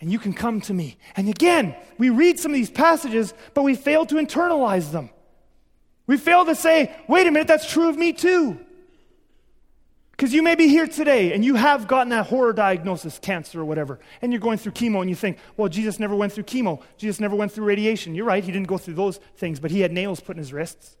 and 0.00 0.10
you 0.10 0.18
can 0.18 0.32
come 0.32 0.60
to 0.62 0.74
me. 0.74 0.98
And 1.16 1.28
again, 1.28 1.74
we 1.98 2.10
read 2.10 2.38
some 2.38 2.52
of 2.52 2.56
these 2.56 2.70
passages, 2.70 3.32
but 3.54 3.62
we 3.62 3.74
fail 3.74 4.06
to 4.06 4.16
internalize 4.16 4.92
them. 4.92 5.10
We 6.06 6.16
fail 6.18 6.44
to 6.44 6.54
say, 6.54 6.94
wait 7.08 7.26
a 7.26 7.30
minute, 7.30 7.48
that's 7.48 7.70
true 7.70 7.88
of 7.88 7.96
me 7.96 8.12
too. 8.12 8.58
Because 10.10 10.32
you 10.32 10.42
may 10.42 10.54
be 10.54 10.68
here 10.68 10.86
today 10.86 11.32
and 11.32 11.44
you 11.44 11.56
have 11.56 11.88
gotten 11.88 12.10
that 12.10 12.26
horror 12.26 12.52
diagnosis, 12.52 13.18
cancer 13.18 13.60
or 13.60 13.64
whatever, 13.64 13.98
and 14.22 14.32
you're 14.32 14.40
going 14.40 14.58
through 14.58 14.72
chemo 14.72 15.00
and 15.00 15.10
you 15.10 15.16
think, 15.16 15.38
well, 15.56 15.68
Jesus 15.68 15.98
never 15.98 16.14
went 16.14 16.32
through 16.32 16.44
chemo. 16.44 16.80
Jesus 16.98 17.18
never 17.18 17.34
went 17.34 17.50
through 17.50 17.64
radiation. 17.64 18.14
You're 18.14 18.26
right, 18.26 18.44
he 18.44 18.52
didn't 18.52 18.68
go 18.68 18.78
through 18.78 18.94
those 18.94 19.18
things, 19.36 19.58
but 19.58 19.70
he 19.72 19.80
had 19.80 19.90
nails 19.90 20.20
put 20.20 20.36
in 20.36 20.38
his 20.38 20.52
wrists. 20.52 20.96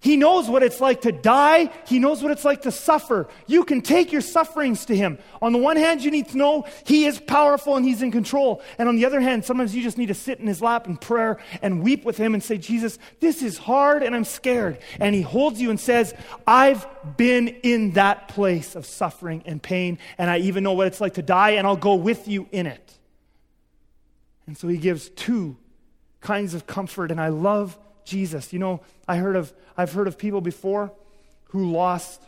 He 0.00 0.16
knows 0.16 0.48
what 0.48 0.62
it's 0.62 0.80
like 0.80 1.00
to 1.00 1.12
die. 1.12 1.70
He 1.86 1.98
knows 1.98 2.22
what 2.22 2.30
it's 2.30 2.44
like 2.44 2.62
to 2.62 2.70
suffer. 2.70 3.26
You 3.48 3.64
can 3.64 3.80
take 3.80 4.12
your 4.12 4.20
sufferings 4.20 4.84
to 4.86 4.96
Him. 4.96 5.18
On 5.42 5.52
the 5.52 5.58
one 5.58 5.76
hand, 5.76 6.04
you 6.04 6.12
need 6.12 6.28
to 6.28 6.38
know 6.38 6.66
He 6.84 7.06
is 7.06 7.18
powerful 7.18 7.76
and 7.76 7.84
He's 7.84 8.00
in 8.00 8.12
control. 8.12 8.62
And 8.78 8.88
on 8.88 8.94
the 8.94 9.04
other 9.04 9.20
hand, 9.20 9.44
sometimes 9.44 9.74
you 9.74 9.82
just 9.82 9.98
need 9.98 10.06
to 10.06 10.14
sit 10.14 10.38
in 10.38 10.46
His 10.46 10.62
lap 10.62 10.86
in 10.86 10.98
prayer 10.98 11.38
and 11.62 11.82
weep 11.82 12.04
with 12.04 12.16
Him 12.16 12.34
and 12.34 12.42
say, 12.42 12.58
Jesus, 12.58 12.96
this 13.18 13.42
is 13.42 13.58
hard 13.58 14.04
and 14.04 14.14
I'm 14.14 14.24
scared. 14.24 14.78
And 15.00 15.16
He 15.16 15.22
holds 15.22 15.60
you 15.60 15.68
and 15.70 15.80
says, 15.80 16.14
I've 16.46 16.86
been 17.16 17.48
in 17.48 17.92
that 17.92 18.28
place 18.28 18.76
of 18.76 18.86
suffering 18.86 19.42
and 19.46 19.60
pain, 19.60 19.98
and 20.16 20.30
I 20.30 20.38
even 20.38 20.62
know 20.62 20.74
what 20.74 20.86
it's 20.86 21.00
like 21.00 21.14
to 21.14 21.22
die, 21.22 21.50
and 21.50 21.66
I'll 21.66 21.76
go 21.76 21.96
with 21.96 22.28
you 22.28 22.46
in 22.52 22.68
it. 22.68 22.98
And 24.46 24.56
so 24.56 24.68
He 24.68 24.76
gives 24.76 25.08
two 25.08 25.56
kinds 26.20 26.54
of 26.54 26.68
comfort, 26.68 27.10
and 27.10 27.20
I 27.20 27.28
love 27.28 27.76
Jesus. 28.08 28.52
You 28.52 28.58
know, 28.58 28.80
I 29.06 29.16
heard 29.16 29.36
of, 29.36 29.52
I've 29.76 29.92
heard 29.92 30.08
of 30.08 30.18
people 30.18 30.40
before 30.40 30.92
who 31.50 31.70
lost 31.70 32.22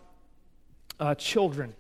uh, 0.99 1.15
children. 1.15 1.75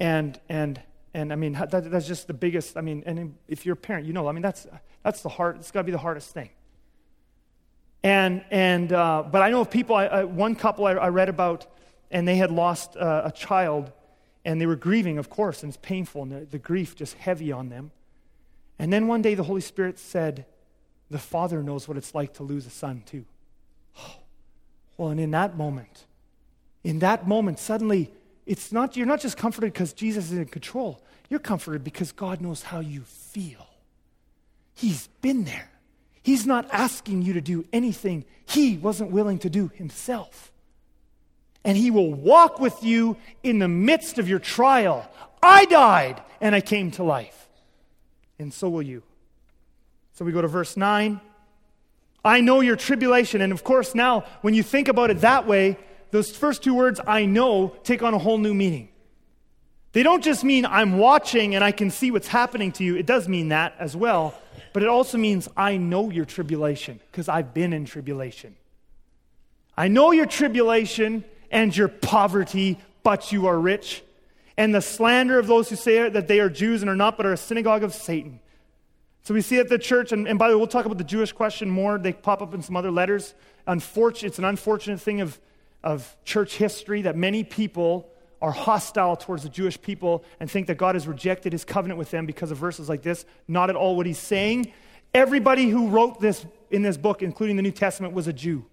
And, 0.00 0.40
and, 0.48 0.80
and 1.12 1.32
I 1.32 1.36
mean, 1.36 1.52
that, 1.52 1.90
that's 1.90 2.06
just 2.06 2.26
the 2.26 2.34
biggest, 2.34 2.76
I 2.76 2.80
mean, 2.80 3.02
and 3.04 3.34
if 3.48 3.66
you're 3.66 3.74
a 3.74 3.76
parent, 3.76 4.06
you 4.06 4.12
know, 4.12 4.28
I 4.28 4.32
mean, 4.32 4.42
that's, 4.42 4.66
that's 5.02 5.22
the 5.22 5.28
hard, 5.28 5.56
it's 5.56 5.70
got 5.70 5.80
to 5.80 5.84
be 5.84 5.92
the 5.92 5.98
hardest 5.98 6.32
thing. 6.32 6.50
And, 8.02 8.44
and 8.50 8.92
uh, 8.92 9.24
but 9.30 9.42
I 9.42 9.50
know 9.50 9.60
of 9.60 9.70
people, 9.70 9.96
I, 9.96 10.06
I, 10.06 10.24
one 10.24 10.54
couple 10.54 10.86
I, 10.86 10.92
I, 10.92 11.08
read 11.08 11.28
about, 11.28 11.66
and 12.10 12.26
they 12.26 12.36
had 12.36 12.52
lost 12.52 12.96
uh, 12.96 13.22
a 13.24 13.32
child, 13.32 13.90
and 14.44 14.60
they 14.60 14.66
were 14.66 14.76
grieving, 14.76 15.18
of 15.18 15.28
course, 15.28 15.64
and 15.64 15.70
it's 15.70 15.78
painful, 15.82 16.22
and 16.22 16.32
the, 16.32 16.40
the 16.46 16.58
grief 16.58 16.94
just 16.94 17.14
heavy 17.14 17.50
on 17.50 17.70
them. 17.70 17.90
And 18.78 18.92
then 18.92 19.08
one 19.08 19.20
day 19.20 19.34
the 19.34 19.42
Holy 19.42 19.60
Spirit 19.60 19.98
said, 19.98 20.46
the 21.10 21.18
father 21.18 21.62
knows 21.62 21.88
what 21.88 21.96
it's 21.96 22.14
like 22.14 22.34
to 22.34 22.42
lose 22.42 22.66
a 22.66 22.70
son, 22.70 23.02
too. 23.06 23.24
Well, 24.96 25.10
and 25.10 25.20
in 25.20 25.30
that 25.30 25.56
moment, 25.56 26.06
in 26.82 26.98
that 26.98 27.28
moment, 27.28 27.60
suddenly, 27.60 28.10
it's 28.46 28.72
not, 28.72 28.96
you're 28.96 29.06
not 29.06 29.20
just 29.20 29.36
comforted 29.36 29.72
because 29.72 29.92
Jesus 29.92 30.32
is 30.32 30.38
in 30.38 30.46
control. 30.46 31.00
You're 31.30 31.38
comforted 31.38 31.84
because 31.84 32.10
God 32.10 32.40
knows 32.40 32.62
how 32.62 32.80
you 32.80 33.02
feel. 33.02 33.68
He's 34.74 35.06
been 35.20 35.44
there. 35.44 35.70
He's 36.22 36.46
not 36.46 36.68
asking 36.72 37.22
you 37.22 37.34
to 37.34 37.40
do 37.40 37.64
anything 37.72 38.24
he 38.46 38.76
wasn't 38.76 39.10
willing 39.10 39.38
to 39.40 39.50
do 39.50 39.70
himself. 39.74 40.50
And 41.64 41.76
he 41.76 41.90
will 41.90 42.12
walk 42.12 42.60
with 42.60 42.82
you 42.82 43.16
in 43.42 43.58
the 43.58 43.68
midst 43.68 44.18
of 44.18 44.28
your 44.28 44.38
trial. 44.38 45.10
I 45.42 45.64
died 45.66 46.22
and 46.40 46.54
I 46.54 46.60
came 46.60 46.90
to 46.92 47.02
life. 47.02 47.48
And 48.38 48.52
so 48.52 48.68
will 48.68 48.82
you. 48.82 49.02
So 50.18 50.24
we 50.24 50.32
go 50.32 50.42
to 50.42 50.48
verse 50.48 50.76
9. 50.76 51.20
I 52.24 52.40
know 52.40 52.58
your 52.58 52.74
tribulation. 52.74 53.40
And 53.40 53.52
of 53.52 53.62
course, 53.62 53.94
now, 53.94 54.24
when 54.40 54.52
you 54.52 54.64
think 54.64 54.88
about 54.88 55.10
it 55.10 55.20
that 55.20 55.46
way, 55.46 55.78
those 56.10 56.36
first 56.36 56.64
two 56.64 56.74
words, 56.74 57.00
I 57.06 57.24
know, 57.24 57.76
take 57.84 58.02
on 58.02 58.14
a 58.14 58.18
whole 58.18 58.38
new 58.38 58.52
meaning. 58.52 58.88
They 59.92 60.02
don't 60.02 60.24
just 60.24 60.42
mean 60.42 60.66
I'm 60.66 60.98
watching 60.98 61.54
and 61.54 61.62
I 61.62 61.70
can 61.70 61.92
see 61.92 62.10
what's 62.10 62.26
happening 62.26 62.72
to 62.72 62.84
you. 62.84 62.96
It 62.96 63.06
does 63.06 63.28
mean 63.28 63.50
that 63.50 63.76
as 63.78 63.94
well. 63.94 64.34
But 64.72 64.82
it 64.82 64.88
also 64.88 65.18
means 65.18 65.48
I 65.56 65.76
know 65.76 66.10
your 66.10 66.24
tribulation 66.24 66.98
because 67.12 67.28
I've 67.28 67.54
been 67.54 67.72
in 67.72 67.84
tribulation. 67.84 68.56
I 69.76 69.86
know 69.86 70.10
your 70.10 70.26
tribulation 70.26 71.24
and 71.48 71.76
your 71.76 71.86
poverty, 71.86 72.80
but 73.04 73.30
you 73.30 73.46
are 73.46 73.56
rich. 73.56 74.02
And 74.56 74.74
the 74.74 74.82
slander 74.82 75.38
of 75.38 75.46
those 75.46 75.70
who 75.70 75.76
say 75.76 76.08
that 76.08 76.26
they 76.26 76.40
are 76.40 76.50
Jews 76.50 76.82
and 76.82 76.90
are 76.90 76.96
not, 76.96 77.16
but 77.16 77.24
are 77.24 77.34
a 77.34 77.36
synagogue 77.36 77.84
of 77.84 77.94
Satan. 77.94 78.40
So 79.28 79.34
we 79.34 79.42
see 79.42 79.58
at 79.58 79.68
the 79.68 79.78
church, 79.78 80.12
and, 80.12 80.26
and 80.26 80.38
by 80.38 80.48
the 80.48 80.54
way, 80.54 80.58
we'll 80.58 80.68
talk 80.68 80.86
about 80.86 80.96
the 80.96 81.04
Jewish 81.04 81.32
question 81.32 81.68
more. 81.68 81.98
They 81.98 82.14
pop 82.14 82.40
up 82.40 82.54
in 82.54 82.62
some 82.62 82.78
other 82.78 82.90
letters. 82.90 83.34
Unfortunate, 83.66 84.28
it's 84.28 84.38
an 84.38 84.46
unfortunate 84.46 85.02
thing 85.02 85.20
of, 85.20 85.38
of 85.84 86.16
church 86.24 86.56
history 86.56 87.02
that 87.02 87.14
many 87.14 87.44
people 87.44 88.08
are 88.40 88.52
hostile 88.52 89.16
towards 89.16 89.42
the 89.42 89.50
Jewish 89.50 89.78
people 89.82 90.24
and 90.40 90.50
think 90.50 90.66
that 90.68 90.76
God 90.78 90.94
has 90.94 91.06
rejected 91.06 91.52
his 91.52 91.62
covenant 91.62 91.98
with 91.98 92.10
them 92.10 92.24
because 92.24 92.50
of 92.50 92.56
verses 92.56 92.88
like 92.88 93.02
this. 93.02 93.26
Not 93.46 93.68
at 93.68 93.76
all 93.76 93.96
what 93.96 94.06
he's 94.06 94.16
saying. 94.16 94.72
Everybody 95.12 95.68
who 95.68 95.88
wrote 95.88 96.22
this 96.22 96.46
in 96.70 96.80
this 96.80 96.96
book, 96.96 97.22
including 97.22 97.56
the 97.56 97.62
New 97.62 97.70
Testament, 97.70 98.14
was 98.14 98.28
a 98.28 98.32
Jew. 98.32 98.64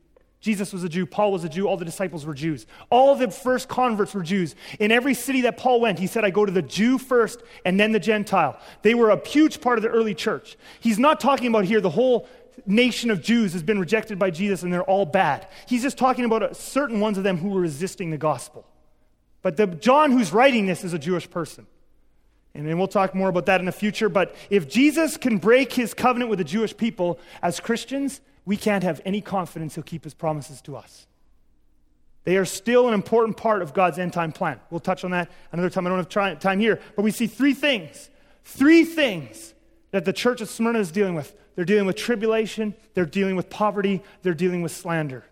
Jesus 0.45 0.71
was 0.71 0.83
a 0.83 0.89
Jew. 0.89 1.07
Paul 1.07 1.31
was 1.31 1.43
a 1.43 1.49
Jew. 1.49 1.67
All 1.67 1.75
the 1.75 1.85
disciples 1.85 2.23
were 2.23 2.35
Jews. 2.35 2.67
All 2.91 3.15
the 3.15 3.31
first 3.31 3.67
converts 3.67 4.13
were 4.13 4.21
Jews. 4.21 4.53
In 4.79 4.91
every 4.91 5.15
city 5.15 5.41
that 5.41 5.57
Paul 5.57 5.81
went, 5.81 5.97
he 5.97 6.05
said, 6.05 6.23
I 6.23 6.29
go 6.29 6.45
to 6.45 6.51
the 6.51 6.61
Jew 6.61 6.99
first 6.99 7.41
and 7.65 7.79
then 7.79 7.93
the 7.93 7.99
Gentile. 7.99 8.59
They 8.83 8.93
were 8.93 9.09
a 9.09 9.27
huge 9.27 9.59
part 9.59 9.79
of 9.79 9.81
the 9.81 9.89
early 9.89 10.13
church. 10.13 10.55
He's 10.79 10.99
not 10.99 11.19
talking 11.19 11.47
about 11.47 11.65
here 11.65 11.81
the 11.81 11.89
whole 11.89 12.29
nation 12.67 13.09
of 13.09 13.23
Jews 13.23 13.53
has 13.53 13.63
been 13.63 13.79
rejected 13.79 14.19
by 14.19 14.29
Jesus 14.29 14.61
and 14.61 14.71
they're 14.71 14.83
all 14.83 15.07
bad. 15.07 15.47
He's 15.67 15.81
just 15.81 15.97
talking 15.97 16.25
about 16.25 16.43
uh, 16.43 16.53
certain 16.53 16.99
ones 16.99 17.17
of 17.17 17.23
them 17.23 17.39
who 17.39 17.49
were 17.49 17.61
resisting 17.61 18.11
the 18.11 18.17
gospel. 18.19 18.67
But 19.41 19.57
the 19.57 19.65
John 19.65 20.11
who's 20.11 20.31
writing 20.31 20.67
this 20.67 20.83
is 20.83 20.93
a 20.93 20.99
Jewish 20.99 21.27
person. 21.27 21.65
And 22.53 22.67
then 22.67 22.77
we'll 22.77 22.87
talk 22.87 23.15
more 23.15 23.29
about 23.29 23.47
that 23.47 23.61
in 23.61 23.65
the 23.65 23.71
future. 23.71 24.09
But 24.09 24.35
if 24.51 24.69
Jesus 24.69 25.17
can 25.17 25.39
break 25.39 25.73
his 25.73 25.95
covenant 25.95 26.29
with 26.29 26.37
the 26.37 26.45
Jewish 26.45 26.77
people 26.77 27.17
as 27.41 27.59
Christians, 27.59 28.21
we 28.45 28.57
can't 28.57 28.83
have 28.83 29.01
any 29.05 29.21
confidence 29.21 29.75
he'll 29.75 29.83
keep 29.83 30.03
his 30.03 30.13
promises 30.13 30.61
to 30.63 30.75
us. 30.75 31.07
They 32.23 32.37
are 32.37 32.45
still 32.45 32.87
an 32.87 32.93
important 32.93 33.37
part 33.37 33.61
of 33.61 33.73
God's 33.73 33.99
end 33.99 34.13
time 34.13 34.31
plan. 34.31 34.59
We'll 34.69 34.79
touch 34.79 35.03
on 35.03 35.11
that 35.11 35.29
another 35.51 35.69
time. 35.69 35.85
I 35.85 35.89
don't 35.89 36.11
have 36.11 36.39
time 36.39 36.59
here. 36.59 36.79
But 36.95 37.03
we 37.03 37.11
see 37.11 37.27
three 37.27 37.53
things. 37.53 38.09
Three 38.43 38.83
things 38.83 39.53
that 39.91 40.05
the 40.05 40.13
church 40.13 40.41
of 40.41 40.49
Smyrna 40.49 40.79
is 40.79 40.91
dealing 40.91 41.15
with. 41.15 41.35
They're 41.55 41.65
dealing 41.65 41.85
with 41.85 41.95
tribulation, 41.95 42.75
they're 42.93 43.05
dealing 43.05 43.35
with 43.35 43.49
poverty, 43.49 44.03
they're 44.23 44.33
dealing 44.33 44.61
with 44.61 44.73
slander. 44.73 45.23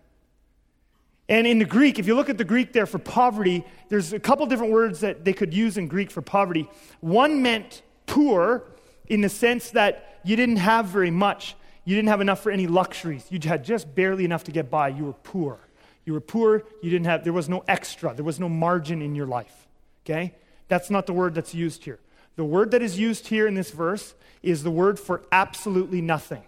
And 1.28 1.46
in 1.46 1.58
the 1.58 1.64
Greek, 1.64 1.98
if 1.98 2.06
you 2.06 2.14
look 2.14 2.28
at 2.28 2.38
the 2.38 2.44
Greek 2.44 2.72
there 2.72 2.86
for 2.86 2.98
poverty, 2.98 3.64
there's 3.88 4.12
a 4.12 4.18
couple 4.18 4.46
different 4.46 4.72
words 4.72 5.00
that 5.00 5.24
they 5.24 5.32
could 5.32 5.54
use 5.54 5.76
in 5.76 5.86
Greek 5.86 6.10
for 6.10 6.22
poverty. 6.22 6.68
One 7.00 7.42
meant 7.42 7.82
poor 8.06 8.64
in 9.06 9.20
the 9.20 9.28
sense 9.28 9.70
that 9.70 10.20
you 10.24 10.36
didn't 10.36 10.56
have 10.56 10.86
very 10.86 11.10
much. 11.10 11.56
You 11.84 11.94
didn't 11.94 12.08
have 12.08 12.20
enough 12.20 12.42
for 12.42 12.50
any 12.50 12.66
luxuries. 12.66 13.26
You 13.30 13.38
had 13.44 13.64
just 13.64 13.94
barely 13.94 14.24
enough 14.24 14.44
to 14.44 14.52
get 14.52 14.70
by. 14.70 14.88
You 14.88 15.04
were 15.04 15.12
poor. 15.12 15.58
You 16.04 16.14
were 16.14 16.20
poor. 16.20 16.64
You 16.82 16.90
didn't 16.90 17.06
have, 17.06 17.24
there 17.24 17.32
was 17.32 17.48
no 17.48 17.64
extra. 17.68 18.14
There 18.14 18.24
was 18.24 18.40
no 18.40 18.48
margin 18.48 19.02
in 19.02 19.14
your 19.14 19.26
life. 19.26 19.66
Okay? 20.04 20.34
That's 20.68 20.90
not 20.90 21.06
the 21.06 21.12
word 21.12 21.34
that's 21.34 21.54
used 21.54 21.84
here. 21.84 21.98
The 22.36 22.44
word 22.44 22.72
that 22.72 22.82
is 22.82 22.98
used 22.98 23.28
here 23.28 23.46
in 23.46 23.54
this 23.54 23.70
verse 23.70 24.14
is 24.42 24.62
the 24.62 24.70
word 24.70 24.98
for 24.98 25.22
absolutely 25.30 26.00
nothing. 26.00 26.42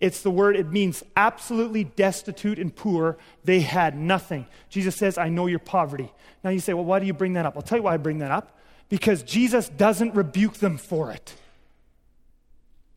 It's 0.00 0.22
the 0.22 0.30
word, 0.30 0.56
it 0.56 0.68
means 0.68 1.02
absolutely 1.16 1.84
destitute 1.84 2.58
and 2.58 2.74
poor. 2.74 3.18
They 3.44 3.60
had 3.60 3.96
nothing. 3.96 4.46
Jesus 4.68 4.96
says, 4.96 5.18
I 5.18 5.28
know 5.28 5.46
your 5.46 5.58
poverty. 5.58 6.12
Now 6.44 6.50
you 6.50 6.60
say, 6.60 6.72
well, 6.72 6.84
why 6.84 7.00
do 7.00 7.06
you 7.06 7.12
bring 7.12 7.32
that 7.32 7.46
up? 7.46 7.56
I'll 7.56 7.62
tell 7.62 7.78
you 7.78 7.84
why 7.84 7.94
I 7.94 7.96
bring 7.96 8.18
that 8.18 8.30
up. 8.30 8.58
Because 8.88 9.22
Jesus 9.22 9.68
doesn't 9.68 10.14
rebuke 10.14 10.54
them 10.54 10.78
for 10.78 11.10
it. 11.10 11.34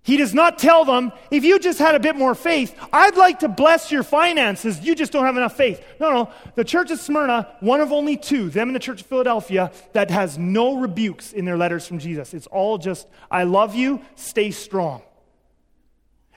He 0.04 0.18
does 0.18 0.34
not 0.34 0.58
tell 0.58 0.84
them, 0.84 1.12
if 1.30 1.44
you 1.44 1.60
just 1.60 1.78
had 1.78 1.94
a 1.94 2.00
bit 2.00 2.16
more 2.16 2.34
faith, 2.34 2.76
I'd 2.92 3.18
like 3.18 3.40
to 3.40 3.48
bless 3.48 3.92
your 3.92 4.02
finances. 4.02 4.80
You 4.80 4.96
just 4.96 5.12
don't 5.12 5.26
have 5.26 5.38
enough 5.38 5.56
faith. 5.56 5.84
No, 6.00 6.12
no. 6.12 6.32
The 6.56 6.64
church 6.64 6.90
of 6.90 7.00
Smyrna, 7.00 7.56
one 7.60 7.82
of 7.82 7.92
only 7.92 8.18
two, 8.18 8.50
them 8.50 8.70
and 8.70 8.76
the 8.76 8.80
church 8.80 9.02
of 9.02 9.08
Philadelphia, 9.08 9.72
that 9.94 10.10
has 10.10 10.40
no 10.40 10.78
rebukes 10.80 11.34
in 11.34 11.46
their 11.46 11.58
letters 11.58 11.86
from 11.86 12.00
Jesus. 12.00 12.34
It's 12.34 12.48
all 12.48 12.80
just, 12.80 13.08
I 13.30 13.44
love 13.44 13.76
you, 13.76 14.02
stay 14.16 14.50
strong. 14.50 15.04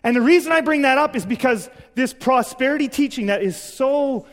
And 0.02 0.14
the 0.14 0.20
reason 0.20 0.52
I 0.52 0.60
bring 0.60 0.82
that 0.82 0.98
up 0.98 1.16
is 1.16 1.24
because 1.24 1.70
this 1.94 2.12
prosperity 2.12 2.88
teaching 2.88 3.26
that 3.26 3.42
is 3.42 3.56
so, 3.56 4.26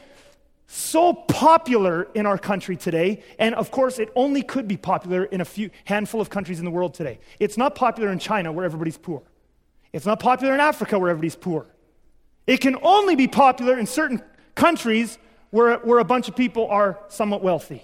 so 0.73 1.13
popular 1.13 2.03
in 2.13 2.25
our 2.25 2.37
country 2.37 2.77
today, 2.77 3.21
and 3.37 3.53
of 3.55 3.71
course, 3.71 3.99
it 3.99 4.09
only 4.15 4.41
could 4.41 4.69
be 4.69 4.77
popular 4.77 5.25
in 5.25 5.41
a 5.41 5.45
few 5.45 5.69
handful 5.83 6.21
of 6.21 6.29
countries 6.29 6.59
in 6.59 6.65
the 6.65 6.71
world 6.71 6.93
today. 6.93 7.19
It's 7.39 7.57
not 7.57 7.75
popular 7.75 8.09
in 8.09 8.19
China 8.19 8.53
where 8.53 8.63
everybody's 8.63 8.97
poor. 8.97 9.21
It's 9.91 10.05
not 10.05 10.21
popular 10.21 10.53
in 10.53 10.61
Africa 10.61 10.97
where 10.97 11.09
everybody's 11.09 11.35
poor. 11.35 11.67
It 12.47 12.61
can 12.61 12.77
only 12.83 13.17
be 13.17 13.27
popular 13.27 13.77
in 13.77 13.85
certain 13.85 14.21
countries 14.55 15.17
where, 15.49 15.77
where 15.79 15.99
a 15.99 16.05
bunch 16.05 16.29
of 16.29 16.37
people 16.37 16.67
are 16.67 16.97
somewhat 17.09 17.43
wealthy. 17.43 17.83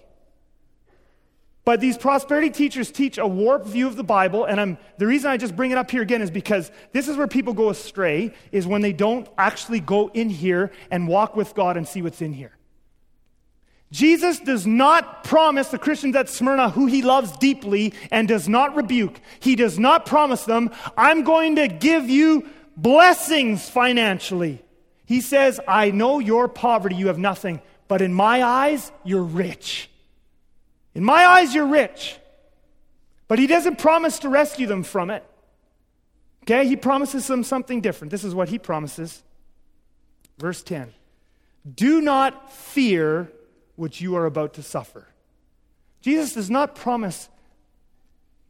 But 1.66 1.82
these 1.82 1.98
prosperity 1.98 2.52
teachers 2.52 2.90
teach 2.90 3.18
a 3.18 3.28
warped 3.28 3.68
view 3.68 3.88
of 3.88 3.98
the 3.98 4.04
Bible, 4.04 4.46
and 4.46 4.62
I'm, 4.62 4.78
the 4.98 5.06
reason 5.06 5.30
I 5.30 5.36
just 5.36 5.58
bring 5.58 5.72
it 5.72 5.78
up 5.78 5.92
here 5.92 6.02
again 6.02 6.22
is 6.22 6.32
because 6.32 6.72
this 6.94 7.10
is 7.10 7.18
where 7.18 7.28
people 7.28 7.54
go 7.54 7.70
astray, 7.70 8.34
is 8.54 8.66
when 8.66 8.82
they 8.82 8.94
don't 8.94 9.28
actually 9.38 9.82
go 9.82 10.08
in 10.14 10.30
here 10.30 10.72
and 10.90 11.06
walk 11.06 11.36
with 11.36 11.54
God 11.54 11.76
and 11.76 11.86
see 11.86 12.02
what's 12.02 12.22
in 12.22 12.32
here. 12.32 12.57
Jesus 13.92 14.40
does 14.40 14.68
not 14.68 15.24
promise 15.24 15.70
the 15.70 15.78
Christians 15.78 16.16
at 16.16 16.30
Smyrna, 16.30 16.70
who 16.70 16.88
he 16.88 17.02
loves 17.02 17.32
deeply 17.38 17.94
and 18.12 18.28
does 18.28 18.50
not 18.50 18.76
rebuke, 18.76 19.20
he 19.40 19.56
does 19.56 19.80
not 19.80 20.06
promise 20.06 20.44
them, 20.44 20.72
I'm 20.98 21.24
going 21.24 21.56
to 21.56 21.68
give 21.68 22.10
you 22.10 22.50
blessings 22.76 23.70
financially. 23.70 24.62
He 25.06 25.22
says, 25.22 25.60
I 25.68 25.92
know 25.92 26.20
your 26.20 26.50
poverty, 26.50 26.96
you 26.96 27.08
have 27.08 27.18
nothing, 27.18 27.62
but 27.88 28.02
in 28.02 28.14
my 28.14 28.44
eyes, 28.44 28.92
you're 29.06 29.24
rich. 29.24 29.90
In 30.94 31.04
my 31.04 31.26
eyes, 31.26 31.56
you're 31.56 31.68
rich. 31.68 32.18
But 33.30 33.40
he 33.40 33.48
doesn't 33.48 33.78
promise 33.78 34.20
to 34.20 34.30
rescue 34.30 34.68
them 34.68 34.84
from 34.84 35.10
it. 35.10 35.24
Okay? 36.44 36.68
He 36.68 36.76
promises 36.76 37.28
them 37.28 37.44
something 37.44 37.80
different. 37.80 38.12
This 38.12 38.24
is 38.24 38.36
what 38.36 38.50
he 38.50 38.60
promises. 38.60 39.24
Verse 40.38 40.62
10 40.64 40.94
Do 41.74 42.02
not 42.02 42.52
fear 42.52 43.32
what 43.78 44.02
you 44.02 44.16
are 44.16 44.26
about 44.26 44.56
to 44.56 44.64
suffer. 44.64 45.08
Jesus 46.02 46.34
does 46.34 46.50
not 46.50 46.76
promise 46.76 47.30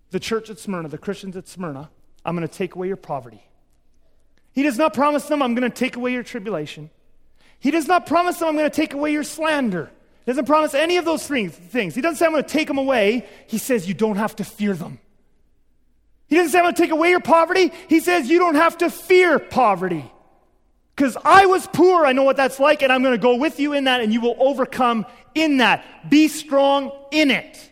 the 0.09 0.19
church 0.19 0.49
at 0.49 0.57
Smyrna, 0.57 0.87
the 0.87 0.97
Christians 0.97 1.35
at 1.37 1.47
Smyrna, 1.47 1.89
I'm 2.25 2.35
going 2.35 2.47
to 2.47 2.53
take 2.53 2.75
away 2.75 2.87
your 2.87 2.97
poverty. 2.97 3.43
He 4.53 4.63
does 4.63 4.77
not 4.77 4.93
promise 4.93 5.25
them, 5.25 5.41
I'm 5.41 5.53
going 5.53 5.69
to 5.69 5.75
take 5.75 5.95
away 5.95 6.13
your 6.13 6.23
tribulation. 6.23 6.89
He 7.59 7.71
does 7.71 7.87
not 7.87 8.05
promise 8.05 8.39
them, 8.39 8.47
I'm 8.49 8.55
going 8.55 8.69
to 8.69 8.75
take 8.75 8.93
away 8.93 9.11
your 9.11 9.23
slander. 9.23 9.91
He 10.25 10.31
doesn't 10.31 10.45
promise 10.45 10.73
any 10.73 10.97
of 10.97 11.05
those 11.05 11.25
things. 11.25 11.95
He 11.95 12.01
doesn't 12.01 12.17
say, 12.17 12.25
I'm 12.25 12.31
going 12.31 12.43
to 12.43 12.49
take 12.49 12.67
them 12.67 12.77
away. 12.77 13.25
He 13.47 13.57
says, 13.57 13.87
You 13.87 13.93
don't 13.93 14.17
have 14.17 14.35
to 14.37 14.43
fear 14.43 14.73
them. 14.73 14.99
He 16.27 16.35
doesn't 16.35 16.51
say, 16.51 16.57
I'm 16.57 16.65
going 16.65 16.75
to 16.75 16.81
take 16.81 16.91
away 16.91 17.11
your 17.11 17.21
poverty. 17.21 17.71
He 17.87 18.01
says, 18.01 18.29
You 18.29 18.39
don't 18.39 18.55
have 18.55 18.77
to 18.79 18.89
fear 18.89 19.39
poverty. 19.39 20.11
Because 20.97 21.15
I 21.23 21.45
was 21.45 21.67
poor, 21.67 22.07
I 22.07 22.11
know 22.11 22.23
what 22.23 22.37
that's 22.37 22.59
like, 22.59 22.81
and 22.81 22.91
I'm 22.91 23.03
going 23.03 23.13
to 23.13 23.21
go 23.21 23.35
with 23.35 23.59
you 23.59 23.73
in 23.73 23.83
that, 23.83 24.01
and 24.01 24.11
you 24.11 24.19
will 24.19 24.35
overcome 24.39 25.05
in 25.35 25.57
that. 25.57 26.09
Be 26.09 26.27
strong 26.27 26.91
in 27.11 27.29
it. 27.29 27.71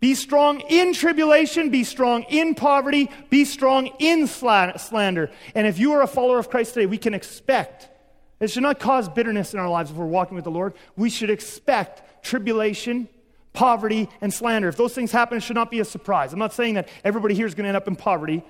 Be 0.00 0.14
strong 0.14 0.60
in 0.60 0.94
tribulation, 0.94 1.68
be 1.68 1.84
strong 1.84 2.22
in 2.24 2.54
poverty, 2.54 3.10
be 3.28 3.44
strong 3.44 3.90
in 3.98 4.26
slander. 4.26 5.30
And 5.54 5.66
if 5.66 5.78
you 5.78 5.92
are 5.92 6.02
a 6.02 6.06
follower 6.06 6.38
of 6.38 6.48
Christ 6.48 6.72
today, 6.72 6.86
we 6.86 6.98
can 6.98 7.12
expect 7.12 7.90
it 8.40 8.50
should 8.50 8.62
not 8.62 8.78
cause 8.78 9.08
bitterness 9.08 9.52
in 9.54 9.60
our 9.60 9.68
lives 9.68 9.90
if 9.90 9.96
we're 9.96 10.06
walking 10.06 10.36
with 10.36 10.44
the 10.44 10.50
Lord. 10.50 10.74
We 10.96 11.10
should 11.10 11.30
expect 11.30 12.24
tribulation, 12.24 13.08
poverty, 13.52 14.08
and 14.20 14.32
slander. 14.32 14.68
If 14.68 14.76
those 14.76 14.94
things 14.94 15.10
happen, 15.12 15.38
it 15.38 15.42
should 15.42 15.56
not 15.56 15.70
be 15.70 15.80
a 15.80 15.84
surprise. 15.84 16.32
I'm 16.32 16.38
not 16.38 16.52
saying 16.52 16.74
that 16.74 16.88
everybody 17.04 17.34
here 17.34 17.46
is 17.46 17.54
going 17.54 17.64
to 17.64 17.68
end 17.68 17.76
up 17.76 17.88
in 17.88 17.96
poverty. 17.96 18.42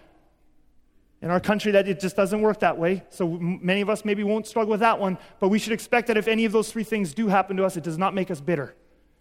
In 1.22 1.30
our 1.30 1.40
country, 1.40 1.72
that 1.72 1.88
it 1.88 1.98
just 1.98 2.14
doesn't 2.14 2.42
work 2.42 2.60
that 2.60 2.76
way. 2.78 3.02
So 3.08 3.26
many 3.26 3.80
of 3.80 3.88
us 3.88 4.04
maybe 4.04 4.22
won't 4.22 4.46
struggle 4.46 4.70
with 4.70 4.80
that 4.80 5.00
one. 5.00 5.16
But 5.40 5.48
we 5.48 5.58
should 5.58 5.72
expect 5.72 6.08
that 6.08 6.16
if 6.16 6.28
any 6.28 6.44
of 6.44 6.52
those 6.52 6.70
three 6.70 6.84
things 6.84 7.14
do 7.14 7.28
happen 7.28 7.56
to 7.56 7.64
us, 7.64 7.76
it 7.76 7.84
does 7.84 7.96
not 7.96 8.14
make 8.14 8.30
us 8.30 8.40
bitter. 8.40 8.74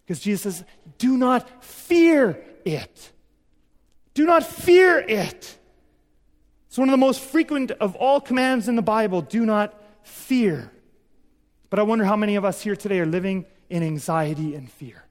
Because 0.05 0.19
Jesus 0.19 0.57
says, 0.57 0.65
do 0.97 1.17
not 1.17 1.63
fear 1.63 2.43
it. 2.65 3.11
Do 4.13 4.25
not 4.25 4.43
fear 4.43 4.99
it. 4.99 5.57
It's 6.67 6.77
one 6.77 6.89
of 6.89 6.91
the 6.91 6.97
most 6.97 7.21
frequent 7.21 7.71
of 7.71 7.95
all 7.95 8.19
commands 8.19 8.67
in 8.67 8.75
the 8.75 8.81
Bible. 8.81 9.21
Do 9.21 9.45
not 9.45 9.81
fear. 10.03 10.71
But 11.69 11.79
I 11.79 11.83
wonder 11.83 12.03
how 12.03 12.17
many 12.17 12.35
of 12.35 12.43
us 12.43 12.61
here 12.61 12.75
today 12.75 12.99
are 12.99 13.05
living 13.05 13.45
in 13.69 13.81
anxiety 13.81 14.53
and 14.53 14.69
fear. 14.69 15.04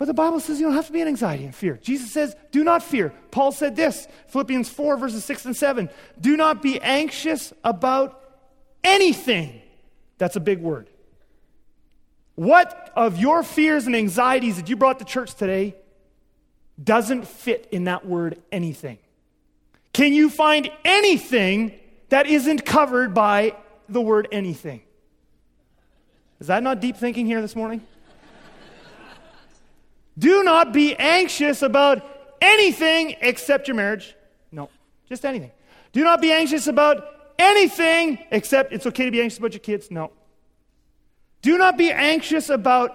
But 0.00 0.06
the 0.06 0.14
Bible 0.14 0.40
says 0.40 0.58
you 0.58 0.64
don't 0.64 0.74
have 0.74 0.86
to 0.86 0.92
be 0.94 1.02
in 1.02 1.08
anxiety 1.08 1.44
and 1.44 1.54
fear. 1.54 1.78
Jesus 1.82 2.10
says, 2.10 2.34
do 2.52 2.64
not 2.64 2.82
fear. 2.82 3.12
Paul 3.30 3.52
said 3.52 3.76
this, 3.76 4.08
Philippians 4.28 4.70
4, 4.70 4.96
verses 4.96 5.26
6 5.26 5.44
and 5.44 5.54
7. 5.54 5.90
Do 6.18 6.38
not 6.38 6.62
be 6.62 6.80
anxious 6.80 7.52
about 7.62 8.18
anything. 8.82 9.60
That's 10.16 10.36
a 10.36 10.40
big 10.40 10.62
word. 10.62 10.88
What 12.34 12.90
of 12.96 13.18
your 13.18 13.42
fears 13.42 13.86
and 13.86 13.94
anxieties 13.94 14.56
that 14.56 14.70
you 14.70 14.76
brought 14.76 15.00
to 15.00 15.04
church 15.04 15.34
today 15.34 15.74
doesn't 16.82 17.28
fit 17.28 17.68
in 17.70 17.84
that 17.84 18.06
word 18.06 18.40
anything? 18.50 18.96
Can 19.92 20.14
you 20.14 20.30
find 20.30 20.70
anything 20.82 21.78
that 22.08 22.26
isn't 22.26 22.64
covered 22.64 23.12
by 23.12 23.54
the 23.90 24.00
word 24.00 24.28
anything. 24.30 24.82
Is 26.38 26.46
that 26.46 26.62
not 26.62 26.80
deep 26.80 26.96
thinking 26.96 27.26
here 27.26 27.40
this 27.42 27.56
morning? 27.56 27.82
Do 30.20 30.44
not 30.44 30.74
be 30.74 30.94
anxious 30.96 31.62
about 31.62 32.04
anything 32.42 33.16
except 33.22 33.68
your 33.68 33.74
marriage. 33.74 34.14
No, 34.52 34.68
just 35.08 35.24
anything. 35.24 35.50
Do 35.92 36.04
not 36.04 36.20
be 36.20 36.30
anxious 36.30 36.66
about 36.66 37.32
anything 37.38 38.18
except 38.30 38.74
it's 38.74 38.84
okay 38.86 39.06
to 39.06 39.10
be 39.10 39.22
anxious 39.22 39.38
about 39.38 39.54
your 39.54 39.60
kids. 39.60 39.90
No. 39.90 40.12
Do 41.40 41.56
not 41.56 41.78
be 41.78 41.90
anxious 41.90 42.50
about 42.50 42.90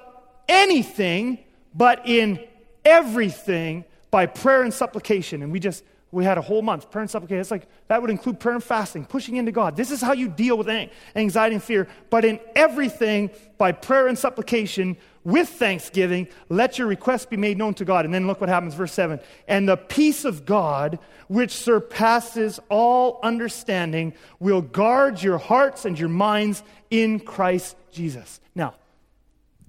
anything, 0.48 1.40
but 1.74 2.08
in 2.08 2.40
everything 2.86 3.86
by 4.12 4.28
prayer 4.28 4.62
and 4.62 4.74
supplication. 4.74 5.42
And 5.42 5.52
we 5.52 5.60
just 5.60 5.84
We 6.12 6.24
had 6.24 6.38
a 6.38 6.42
whole 6.42 6.62
month, 6.62 6.92
prayer 6.92 7.02
and 7.02 7.10
supplication. 7.10 7.42
It's 7.42 7.52
like 7.52 7.68
that 7.88 8.02
would 8.02 8.10
include 8.10 8.40
prayer 8.40 8.56
and 8.56 8.64
fasting, 8.64 9.06
pushing 9.06 9.36
into 9.36 9.52
God. 9.52 9.76
This 9.76 9.92
is 9.92 10.02
how 10.02 10.14
you 10.14 10.30
deal 10.30 10.58
with 10.58 10.70
anxiety 11.16 11.56
and 11.56 11.64
fear. 11.64 11.88
But 12.10 12.24
in 12.24 12.40
everything, 12.56 13.32
by 13.58 13.74
prayer 13.74 14.08
and 14.08 14.18
supplication, 14.18 14.98
with 15.26 15.50
thanksgiving, 15.50 16.28
let 16.50 16.78
your 16.78 16.88
requests 16.88 17.26
be 17.26 17.36
made 17.36 17.58
known 17.58 17.74
to 17.74 17.86
God. 17.86 18.06
And 18.06 18.14
then 18.14 18.28
look 18.28 18.40
what 18.40 18.50
happens, 18.50 18.76
verse 18.76 18.94
7. 18.94 19.20
And 19.48 19.68
the 19.68 19.76
peace 19.76 20.24
of 20.24 20.46
God, 20.46 21.00
which 21.28 21.52
surpasses 21.52 22.60
all 22.70 23.20
understanding, 23.24 24.14
will 24.40 24.62
guard 24.62 25.22
your 25.22 25.40
hearts 25.40 25.84
and 25.84 26.00
your 26.00 26.10
minds 26.10 26.64
in 26.92 27.20
Christ 27.20 27.76
Jesus. 27.92 28.40
Now, 28.54 28.76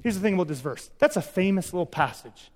here's 0.03 0.15
the 0.15 0.21
thing 0.21 0.35
about 0.35 0.49
this 0.49 0.61
verse 0.61 0.91
that's 0.99 1.17
a 1.17 1.23
famous 1.23 1.73
little 1.73 1.87
passage. 1.87 2.53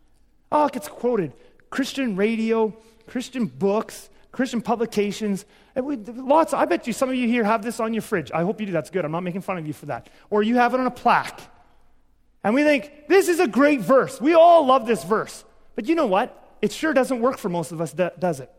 Oh, 0.53 0.67
it 0.67 0.73
gets 0.73 0.89
quoted. 0.89 1.33
Christian 1.71 2.17
radio, 2.17 2.77
Christian 3.11 3.47
books, 3.47 4.09
Christian 4.33 4.63
publications. 4.63 5.45
Lots. 5.77 6.55
I 6.55 6.65
bet 6.65 6.87
you 6.87 6.93
some 6.93 7.09
of 7.09 7.17
you 7.17 7.27
here 7.27 7.45
have 7.45 7.63
this 7.63 7.81
on 7.81 7.93
your 7.93 8.03
fridge. 8.03 8.31
I 8.33 8.43
hope 8.45 8.61
you 8.61 8.67
do. 8.67 8.73
That's 8.73 8.91
good. 8.91 9.05
I'm 9.05 9.13
not 9.13 9.23
making 9.23 9.43
fun 9.43 9.59
of 9.59 9.67
you 9.67 9.73
for 9.73 9.87
that. 9.87 10.09
Or 10.31 10.43
you 10.43 10.57
have 10.57 10.73
it 10.75 10.81
on 10.81 10.87
a 10.87 10.91
plaque. 10.91 11.41
And 12.43 12.55
we 12.55 12.63
think, 12.63 13.09
this 13.09 13.29
is 13.29 13.41
a 13.41 13.47
great 13.47 13.81
verse. 13.81 14.21
We 14.21 14.35
all 14.35 14.65
love 14.65 14.87
this 14.87 15.05
verse. 15.05 15.45
But 15.75 15.89
you 15.89 15.95
know 15.95 16.07
what? 16.07 16.37
It 16.63 16.73
sure 16.73 16.95
doesn't 16.95 17.21
work 17.21 17.37
for 17.37 17.49
most 17.49 17.73
of 17.73 17.81
us, 17.81 17.93
does 17.93 18.41
it? 18.41 18.51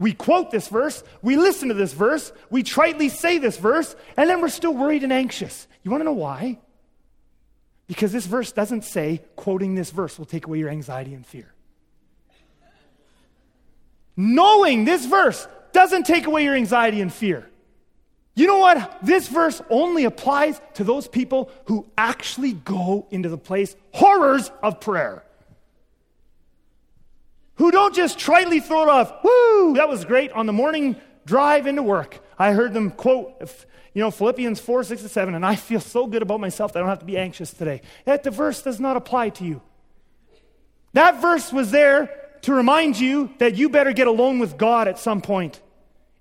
We 0.00 0.12
quote 0.12 0.50
this 0.50 0.68
verse, 0.68 1.04
we 1.22 1.36
listen 1.36 1.68
to 1.68 1.74
this 1.74 1.92
verse, 1.92 2.32
we 2.50 2.64
tritely 2.64 3.08
say 3.08 3.38
this 3.38 3.56
verse, 3.56 3.94
and 4.16 4.28
then 4.28 4.40
we're 4.40 4.48
still 4.48 4.74
worried 4.74 5.04
and 5.04 5.12
anxious. 5.12 5.68
You 5.84 5.90
want 5.92 6.00
to 6.00 6.04
know 6.04 6.12
why? 6.12 6.58
Because 7.86 8.10
this 8.10 8.26
verse 8.26 8.50
doesn't 8.50 8.82
say 8.82 9.22
quoting 9.36 9.76
this 9.76 9.90
verse 9.90 10.18
will 10.18 10.26
take 10.26 10.46
away 10.46 10.58
your 10.58 10.68
anxiety 10.68 11.14
and 11.14 11.24
fear. 11.24 11.53
Knowing 14.16 14.84
this 14.84 15.06
verse 15.06 15.46
doesn't 15.72 16.04
take 16.04 16.26
away 16.26 16.44
your 16.44 16.54
anxiety 16.54 17.00
and 17.00 17.12
fear. 17.12 17.48
You 18.36 18.46
know 18.46 18.58
what? 18.58 18.98
This 19.02 19.28
verse 19.28 19.62
only 19.70 20.04
applies 20.04 20.60
to 20.74 20.84
those 20.84 21.06
people 21.06 21.50
who 21.66 21.86
actually 21.96 22.52
go 22.52 23.06
into 23.10 23.28
the 23.28 23.38
place 23.38 23.76
horrors 23.92 24.50
of 24.62 24.80
prayer. 24.80 25.24
Who 27.56 27.70
don't 27.70 27.94
just 27.94 28.18
tritely 28.18 28.60
throw 28.60 28.82
it 28.82 28.88
off, 28.88 29.22
woo, 29.22 29.74
that 29.74 29.88
was 29.88 30.04
great 30.04 30.32
on 30.32 30.46
the 30.46 30.52
morning 30.52 30.96
drive 31.24 31.66
into 31.66 31.82
work. 31.82 32.20
I 32.36 32.52
heard 32.52 32.74
them 32.74 32.90
quote, 32.90 33.40
you 33.94 34.02
know, 34.02 34.10
Philippians 34.10 34.58
4, 34.58 34.82
6, 34.82 35.02
and 35.02 35.10
7, 35.10 35.34
and 35.36 35.46
I 35.46 35.54
feel 35.54 35.78
so 35.78 36.08
good 36.08 36.22
about 36.22 36.40
myself 36.40 36.72
that 36.72 36.80
I 36.80 36.82
don't 36.82 36.88
have 36.88 36.98
to 36.98 37.04
be 37.04 37.16
anxious 37.16 37.52
today. 37.52 37.80
That 38.04 38.24
the 38.24 38.32
verse 38.32 38.60
does 38.62 38.80
not 38.80 38.96
apply 38.96 39.28
to 39.30 39.44
you. 39.44 39.62
That 40.94 41.22
verse 41.22 41.52
was 41.52 41.70
there 41.70 42.10
to 42.44 42.54
remind 42.54 42.98
you 42.98 43.30
that 43.38 43.56
you 43.56 43.68
better 43.68 43.92
get 43.92 44.06
alone 44.06 44.38
with 44.38 44.56
God 44.56 44.88
at 44.88 44.98
some 44.98 45.20
point. 45.20 45.60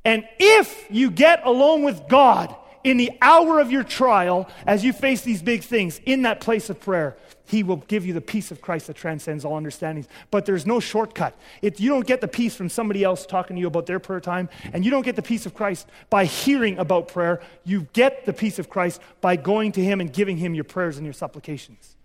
And 0.06 0.28
if 0.40 0.86
you 0.90 1.10
get 1.10 1.46
alone 1.46 1.84
with 1.84 2.08
God 2.08 2.56
in 2.84 2.98
the 2.98 3.12
hour 3.22 3.60
of 3.60 3.72
your 3.72 3.84
trial, 3.84 4.50
as 4.68 4.84
you 4.84 4.92
face 4.92 5.22
these 5.22 5.42
big 5.42 5.64
things 5.64 6.02
in 6.06 6.24
that 6.24 6.42
place 6.42 6.70
of 6.70 6.80
prayer, 6.80 7.16
He 7.46 7.64
will 7.64 7.78
give 7.78 8.06
you 8.06 8.14
the 8.14 8.22
peace 8.22 8.52
of 8.52 8.62
Christ 8.62 8.88
that 8.88 8.98
transcends 8.98 9.46
all 9.46 9.56
understandings. 9.56 10.08
But 10.32 10.46
there's 10.46 10.66
no 10.66 10.82
shortcut. 10.82 11.38
If 11.62 11.80
you 11.80 11.90
don't 11.90 12.06
get 12.06 12.20
the 12.20 12.28
peace 12.28 12.56
from 12.56 12.68
somebody 12.68 13.04
else 13.04 13.26
talking 13.26 13.56
to 13.56 13.62
you 13.62 13.68
about 13.68 13.86
their 13.86 14.00
prayer 14.00 14.20
time, 14.20 14.50
and 14.74 14.84
you 14.84 14.92
don't 14.92 15.04
get 15.04 15.16
the 15.16 15.22
peace 15.22 15.46
of 15.46 15.54
Christ 15.54 15.88
by 16.10 16.26
hearing 16.26 16.78
about 16.78 17.08
prayer. 17.08 17.42
You 17.64 17.88
get 17.94 18.26
the 18.26 18.34
peace 18.34 18.60
of 18.60 18.70
Christ 18.70 19.02
by 19.22 19.38
going 19.38 19.72
to 19.74 19.84
Him 19.84 20.02
and 20.02 20.12
giving 20.12 20.38
Him 20.38 20.54
your 20.54 20.66
prayers 20.66 20.98
and 20.98 21.06
your 21.06 21.14
supplications. 21.14 21.96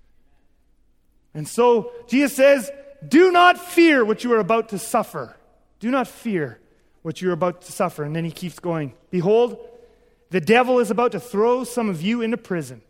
And 1.34 1.48
so 1.48 1.92
Jesus 2.06 2.36
says, 2.36 2.70
Do 3.06 3.30
not 3.30 3.58
fear 3.58 4.04
what 4.04 4.24
you 4.24 4.32
are 4.32 4.38
about 4.38 4.70
to 4.70 4.78
suffer. 4.78 5.36
Do 5.80 5.90
not 5.90 6.08
fear 6.08 6.58
what 7.02 7.20
you're 7.22 7.32
about 7.32 7.62
to 7.62 7.72
suffer. 7.72 8.02
And 8.02 8.14
then 8.14 8.24
he 8.24 8.30
keeps 8.30 8.58
going 8.58 8.94
Behold, 9.10 9.58
the 10.30 10.40
devil 10.40 10.78
is 10.78 10.90
about 10.90 11.12
to 11.12 11.20
throw 11.20 11.64
some 11.64 11.88
of 11.88 12.02
you 12.02 12.20
into 12.20 12.36
prison 12.36 12.82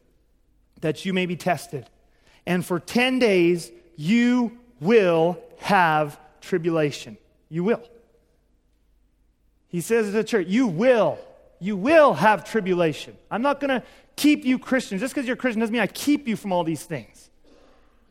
that 0.81 1.05
you 1.05 1.13
may 1.13 1.27
be 1.27 1.37
tested. 1.37 1.89
And 2.47 2.65
for 2.65 2.81
10 2.81 3.19
days, 3.19 3.71
you 3.97 4.59
will 4.81 5.39
have 5.59 6.19
tribulation. 6.41 7.19
You 7.49 7.65
will. 7.65 7.83
He 9.69 9.81
says 9.81 10.07
to 10.07 10.13
the 10.13 10.25
church, 10.25 10.47
You 10.49 10.67
will. 10.67 11.19
You 11.61 11.77
will 11.77 12.15
have 12.15 12.49
tribulation. 12.49 13.17
I'm 13.31 13.43
not 13.43 13.61
going 13.61 13.81
to 13.81 13.87
keep 14.17 14.45
you 14.45 14.59
Christians. 14.59 15.01
Just 15.01 15.15
because 15.15 15.27
you're 15.27 15.37
Christian 15.37 15.61
doesn't 15.61 15.73
mean 15.73 15.83
I 15.83 15.89
keep 15.89 16.29
you 16.29 16.37
from 16.37 16.53
all 16.53 16.65
these 16.65 16.85
things. 16.85 17.31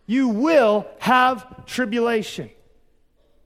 You 0.08 0.30
will 0.30 0.88
have 1.00 1.66
tribulation 1.66 2.50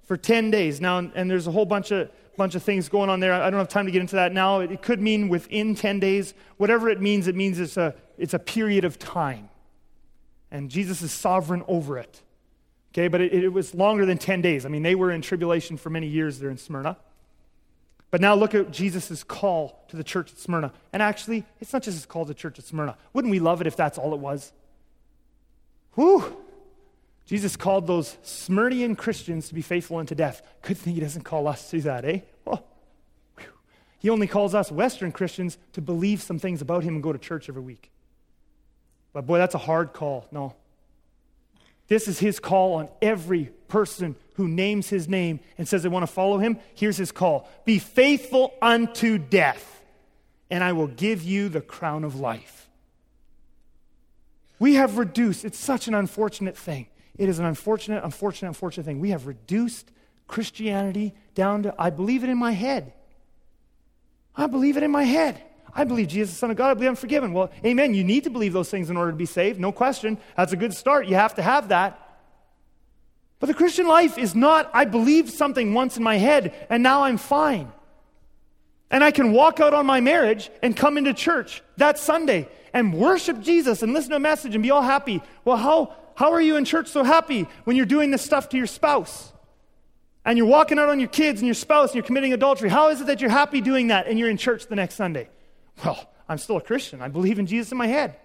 for 0.03 0.15
10 0.15 0.51
days. 0.51 0.79
Now, 0.79 0.99
and 0.99 1.29
there's 1.29 1.47
a 1.47 1.51
whole 1.51 1.65
bunch 1.65 1.91
of 1.91 2.09
bunch 2.37 2.55
of 2.55 2.63
things 2.63 2.89
going 2.89 3.09
on 3.09 3.19
there. 3.19 3.33
I 3.33 3.49
don't 3.49 3.59
have 3.59 3.67
time 3.67 3.85
to 3.85 3.91
get 3.91 4.01
into 4.01 4.15
that 4.15 4.33
now. 4.33 4.61
It 4.61 4.81
could 4.81 5.01
mean 5.01 5.29
within 5.29 5.75
10 5.75 5.99
days. 5.99 6.33
Whatever 6.57 6.89
it 6.89 6.99
means, 7.01 7.27
it 7.27 7.35
means 7.35 7.59
it's 7.59 7.77
a, 7.77 7.93
it's 8.17 8.33
a 8.33 8.39
period 8.39 8.83
of 8.83 8.97
time. 8.97 9.49
And 10.49 10.69
Jesus 10.69 11.01
is 11.01 11.11
sovereign 11.11 11.63
over 11.67 11.97
it. 11.97 12.21
Okay, 12.93 13.07
but 13.07 13.21
it, 13.21 13.33
it 13.33 13.49
was 13.49 13.75
longer 13.75 14.05
than 14.05 14.17
10 14.17 14.41
days. 14.41 14.65
I 14.65 14.69
mean, 14.69 14.81
they 14.81 14.95
were 14.95 15.11
in 15.11 15.21
tribulation 15.21 15.77
for 15.77 15.89
many 15.89 16.07
years 16.07 16.39
there 16.39 16.49
in 16.49 16.57
Smyrna. 16.57 16.97
But 18.09 18.19
now 18.19 18.33
look 18.33 18.53
at 18.53 18.71
Jesus' 18.71 19.23
call 19.23 19.85
to 19.89 19.95
the 19.95 20.03
church 20.03 20.31
at 20.31 20.39
Smyrna. 20.39 20.73
And 20.91 21.01
actually, 21.01 21.45
it's 21.59 21.71
not 21.71 21.83
just 21.83 21.95
his 21.95 22.05
call 22.05 22.25
to 22.25 22.29
the 22.29 22.33
church 22.33 22.59
at 22.59 22.65
Smyrna. 22.65 22.97
Wouldn't 23.13 23.31
we 23.31 23.39
love 23.39 23.61
it 23.61 23.67
if 23.67 23.77
that's 23.77 23.97
all 23.97 24.13
it 24.13 24.19
was? 24.19 24.51
Whew! 25.93 26.37
Jesus 27.25 27.55
called 27.55 27.87
those 27.87 28.17
Smyrnian 28.23 28.97
Christians 28.97 29.47
to 29.47 29.53
be 29.53 29.61
faithful 29.61 29.97
unto 29.97 30.15
death. 30.15 30.41
Good 30.61 30.77
thing 30.77 30.95
he 30.95 30.99
doesn't 30.99 31.23
call 31.23 31.47
us 31.47 31.69
to 31.71 31.81
that, 31.81 32.05
eh? 32.05 32.21
He 34.01 34.09
only 34.09 34.25
calls 34.25 34.55
us 34.55 34.71
Western 34.71 35.11
Christians 35.11 35.59
to 35.73 35.81
believe 35.81 36.23
some 36.23 36.39
things 36.39 36.63
about 36.63 36.83
him 36.83 36.95
and 36.95 37.03
go 37.03 37.13
to 37.13 37.19
church 37.19 37.47
every 37.47 37.61
week. 37.61 37.91
But 39.13 39.27
boy, 39.27 39.37
that's 39.37 39.53
a 39.53 39.59
hard 39.59 39.93
call. 39.93 40.27
No. 40.31 40.55
This 41.87 42.07
is 42.07 42.17
his 42.17 42.39
call 42.39 42.73
on 42.75 42.89
every 42.99 43.51
person 43.67 44.15
who 44.35 44.47
names 44.47 44.89
his 44.89 45.07
name 45.07 45.39
and 45.55 45.67
says 45.67 45.83
they 45.83 45.89
want 45.89 46.01
to 46.01 46.11
follow 46.11 46.39
him. 46.39 46.57
Here's 46.73 46.97
his 46.97 47.11
call 47.11 47.47
Be 47.63 47.77
faithful 47.77 48.55
unto 48.59 49.19
death, 49.19 49.83
and 50.49 50.63
I 50.63 50.71
will 50.71 50.87
give 50.87 51.21
you 51.21 51.47
the 51.47 51.61
crown 51.61 52.03
of 52.03 52.19
life. 52.19 52.69
We 54.57 54.75
have 54.75 54.97
reduced, 54.97 55.45
it's 55.45 55.59
such 55.59 55.87
an 55.87 55.93
unfortunate 55.93 56.57
thing. 56.57 56.87
It 57.21 57.29
is 57.29 57.37
an 57.37 57.45
unfortunate, 57.45 58.03
unfortunate, 58.03 58.47
unfortunate 58.47 58.83
thing. 58.83 58.99
We 58.99 59.11
have 59.11 59.27
reduced 59.27 59.91
Christianity 60.27 61.13
down 61.35 61.61
to, 61.61 61.75
I 61.77 61.91
believe 61.91 62.23
it 62.23 62.31
in 62.31 62.37
my 62.39 62.51
head. 62.51 62.93
I 64.35 64.47
believe 64.47 64.75
it 64.75 64.81
in 64.81 64.89
my 64.89 65.03
head. 65.03 65.39
I 65.71 65.83
believe 65.83 66.07
Jesus 66.07 66.29
is 66.29 66.35
the 66.35 66.39
Son 66.39 66.49
of 66.49 66.57
God. 66.57 66.71
I 66.71 66.73
believe 66.73 66.89
I'm 66.89 66.95
forgiven. 66.95 67.31
Well, 67.31 67.51
amen. 67.63 67.93
You 67.93 68.03
need 68.03 68.23
to 68.23 68.31
believe 68.31 68.53
those 68.53 68.71
things 68.71 68.89
in 68.89 68.97
order 68.97 69.11
to 69.11 69.17
be 69.17 69.27
saved. 69.27 69.59
No 69.59 69.71
question. 69.71 70.17
That's 70.35 70.51
a 70.51 70.55
good 70.55 70.73
start. 70.73 71.05
You 71.05 71.13
have 71.13 71.35
to 71.35 71.43
have 71.43 71.67
that. 71.67 71.99
But 73.39 73.45
the 73.45 73.53
Christian 73.53 73.87
life 73.87 74.17
is 74.17 74.33
not, 74.33 74.71
I 74.73 74.85
believed 74.85 75.29
something 75.29 75.75
once 75.75 75.97
in 75.97 76.01
my 76.01 76.17
head 76.17 76.55
and 76.71 76.81
now 76.81 77.03
I'm 77.03 77.17
fine. 77.17 77.71
And 78.89 79.03
I 79.03 79.11
can 79.11 79.31
walk 79.31 79.59
out 79.59 79.75
on 79.75 79.85
my 79.85 80.01
marriage 80.01 80.49
and 80.63 80.75
come 80.75 80.97
into 80.97 81.13
church 81.13 81.61
that 81.77 81.99
Sunday 81.99 82.49
and 82.73 82.95
worship 82.95 83.41
Jesus 83.41 83.83
and 83.83 83.93
listen 83.93 84.09
to 84.09 84.15
a 84.15 84.19
message 84.19 84.55
and 84.55 84.63
be 84.63 84.71
all 84.71 84.81
happy. 84.81 85.21
Well, 85.45 85.57
how, 85.57 85.95
how 86.21 86.33
are 86.33 86.41
you 86.41 86.55
in 86.55 86.65
church 86.65 86.87
so 86.87 87.03
happy 87.03 87.47
when 87.63 87.75
you're 87.75 87.87
doing 87.87 88.11
this 88.11 88.21
stuff 88.21 88.49
to 88.49 88.57
your 88.57 88.67
spouse? 88.67 89.33
And 90.23 90.37
you're 90.37 90.45
walking 90.45 90.77
out 90.77 90.87
on 90.87 90.99
your 90.99 91.09
kids 91.09 91.41
and 91.41 91.47
your 91.47 91.55
spouse 91.55 91.89
and 91.89 91.95
you're 91.95 92.03
committing 92.03 92.31
adultery. 92.31 92.69
How 92.69 92.89
is 92.89 93.01
it 93.01 93.07
that 93.07 93.21
you're 93.21 93.31
happy 93.31 93.59
doing 93.59 93.87
that 93.87 94.05
and 94.05 94.19
you're 94.19 94.29
in 94.29 94.37
church 94.37 94.67
the 94.67 94.75
next 94.75 94.93
Sunday? 94.93 95.29
Well, 95.83 96.07
I'm 96.29 96.37
still 96.37 96.57
a 96.57 96.61
Christian. 96.61 97.01
I 97.01 97.07
believe 97.07 97.39
in 97.39 97.47
Jesus 97.47 97.71
in 97.71 97.79
my 97.79 97.87
head. 97.87 98.17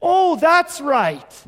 Oh, 0.00 0.34
that's 0.34 0.80
right. 0.80 1.44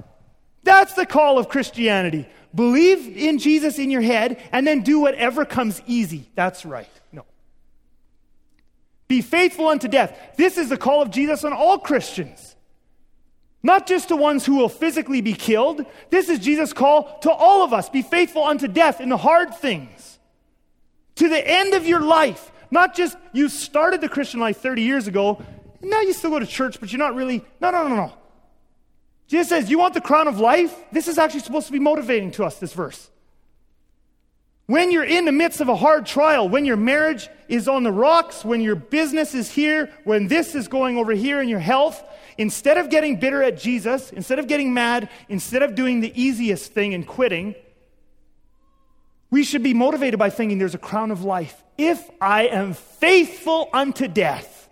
That's 0.63 0.93
the 0.93 1.07
call 1.07 1.41
of 1.41 1.49
Christianity. 1.49 2.29
Believe 2.55 3.17
in 3.17 3.41
Jesus 3.41 3.77
in 3.81 3.91
your 3.91 4.01
head 4.01 4.41
and 4.53 4.65
then 4.65 4.83
do 4.83 5.01
whatever 5.01 5.45
comes 5.45 5.83
easy. 5.89 6.31
That's 6.37 6.65
right. 6.65 6.89
No. 7.11 7.25
Be 9.09 9.23
faithful 9.23 9.67
unto 9.67 9.89
death. 9.89 10.17
This 10.37 10.57
is 10.57 10.69
the 10.69 10.79
call 10.79 11.03
of 11.03 11.11
Jesus 11.11 11.43
on 11.43 11.53
all 11.53 11.81
Christians. 11.81 12.54
Not 13.65 13.87
just 13.87 14.09
to 14.09 14.17
ones 14.17 14.45
who 14.45 14.57
will 14.57 14.69
physically 14.69 15.23
be 15.23 15.33
killed. 15.33 15.87
This 16.11 16.29
is 16.29 16.39
Jesus' 16.39 16.75
call 16.75 17.19
to 17.21 17.33
all 17.33 17.65
of 17.65 17.73
us. 17.73 17.89
Be 17.89 18.03
faithful 18.03 18.45
unto 18.45 18.69
death 18.69 19.01
in 19.01 19.09
the 19.09 19.17
hard 19.17 19.55
things. 19.55 20.19
To 21.17 21.31
the 21.31 21.49
end 21.49 21.73
of 21.73 21.87
your 21.87 22.01
life. 22.01 22.53
Not 22.71 22.95
just 22.95 23.17
you 23.33 23.49
started 23.49 24.03
the 24.03 24.09
Christian 24.09 24.39
life 24.39 24.59
30 24.59 24.83
years 24.83 25.07
ago, 25.07 25.43
now 25.81 26.03
you 26.03 26.13
still 26.13 26.31
go 26.31 26.39
to 26.39 26.47
church, 26.47 26.79
but 26.79 26.93
you're 26.93 26.99
not 26.99 27.15
really. 27.15 27.43
No, 27.59 27.71
no, 27.71 27.89
no, 27.89 27.97
no. 27.97 28.13
Jesus 29.29 29.49
says, 29.49 29.71
You 29.71 29.79
want 29.79 29.95
the 29.95 30.01
crown 30.03 30.29
of 30.29 30.39
life? 30.39 30.77
This 30.93 31.09
is 31.09 31.17
actually 31.17 31.41
supposed 31.41 31.67
to 31.67 31.73
be 31.73 31.79
motivating 31.79 32.33
to 32.33 32.45
us, 32.45 32.59
this 32.59 32.75
verse. 32.75 33.11
When 34.67 34.91
you're 34.91 35.05
in 35.05 35.25
the 35.25 35.33
midst 35.33 35.63
of 35.63 35.69
a 35.69 35.77
hard 35.77 36.05
trial, 36.05 36.49
when 36.49 36.67
your 36.67 36.77
marriage 36.77 37.29
is 37.49 37.67
on 37.69 37.83
the 37.83 37.93
rocks, 37.93 38.45
when 38.45 38.61
your 38.61 38.77
business 38.77 39.35
is 39.35 39.51
here, 39.51 39.91
when 40.05 40.27
this 40.27 40.55
is 40.55 40.69
going 40.69 40.99
over 40.99 41.13
here 41.13 41.41
in 41.41 41.49
your 41.49 41.61
health, 41.61 42.03
instead 42.39 42.79
of 42.79 42.91
getting 42.91 43.17
bitter 43.17 43.43
at 43.43 43.59
Jesus, 43.59 44.13
instead 44.13 44.39
of 44.39 44.47
getting 44.47 44.75
mad, 44.75 45.09
instead 45.29 45.63
of 45.63 45.75
doing 45.75 46.01
the 46.01 46.13
easiest 46.21 46.73
thing 46.73 46.95
and 46.95 47.07
quitting, 47.07 47.55
We 49.31 49.43
should 49.43 49.65
be 49.65 49.75
motivated 49.75 50.19
by 50.19 50.31
thinking 50.31 50.59
there's 50.59 50.77
a 50.77 50.79
crown 50.79 51.11
of 51.11 51.25
life. 51.25 51.65
If 51.77 52.09
I 52.21 52.47
am 52.47 52.75
faithful 52.75 53.69
unto 53.73 54.07
death, 54.07 54.69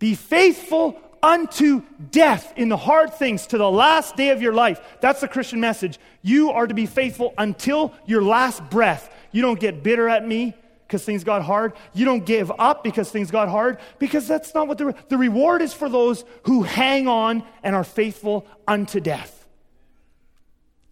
be 0.00 0.16
faithful 0.16 1.00
unto 1.22 1.82
death 2.10 2.52
in 2.56 2.68
the 2.68 2.76
hard 2.76 3.14
things 3.14 3.46
to 3.48 3.58
the 3.58 3.70
last 3.70 4.16
day 4.16 4.30
of 4.30 4.42
your 4.42 4.52
life. 4.52 4.80
That's 5.00 5.20
the 5.20 5.28
Christian 5.28 5.60
message. 5.60 6.00
You 6.22 6.50
are 6.50 6.66
to 6.66 6.74
be 6.74 6.86
faithful 6.86 7.34
until 7.38 7.94
your 8.06 8.22
last 8.22 8.68
breath. 8.70 9.12
You 9.30 9.42
don't 9.42 9.60
get 9.60 9.82
bitter 9.82 10.08
at 10.08 10.26
me 10.26 10.54
because 10.90 11.04
things 11.04 11.22
got 11.22 11.42
hard. 11.42 11.72
You 11.94 12.04
don't 12.04 12.26
give 12.26 12.50
up 12.58 12.82
because 12.82 13.12
things 13.12 13.30
got 13.30 13.48
hard 13.48 13.78
because 14.00 14.26
that's 14.26 14.52
not 14.56 14.66
what 14.66 14.76
the, 14.76 14.92
the 15.08 15.16
reward 15.16 15.62
is 15.62 15.72
for 15.72 15.88
those 15.88 16.24
who 16.42 16.64
hang 16.64 17.06
on 17.06 17.44
and 17.62 17.76
are 17.76 17.84
faithful 17.84 18.44
unto 18.66 18.98
death. 18.98 19.46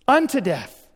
Unto 0.06 0.40
death. 0.40 0.86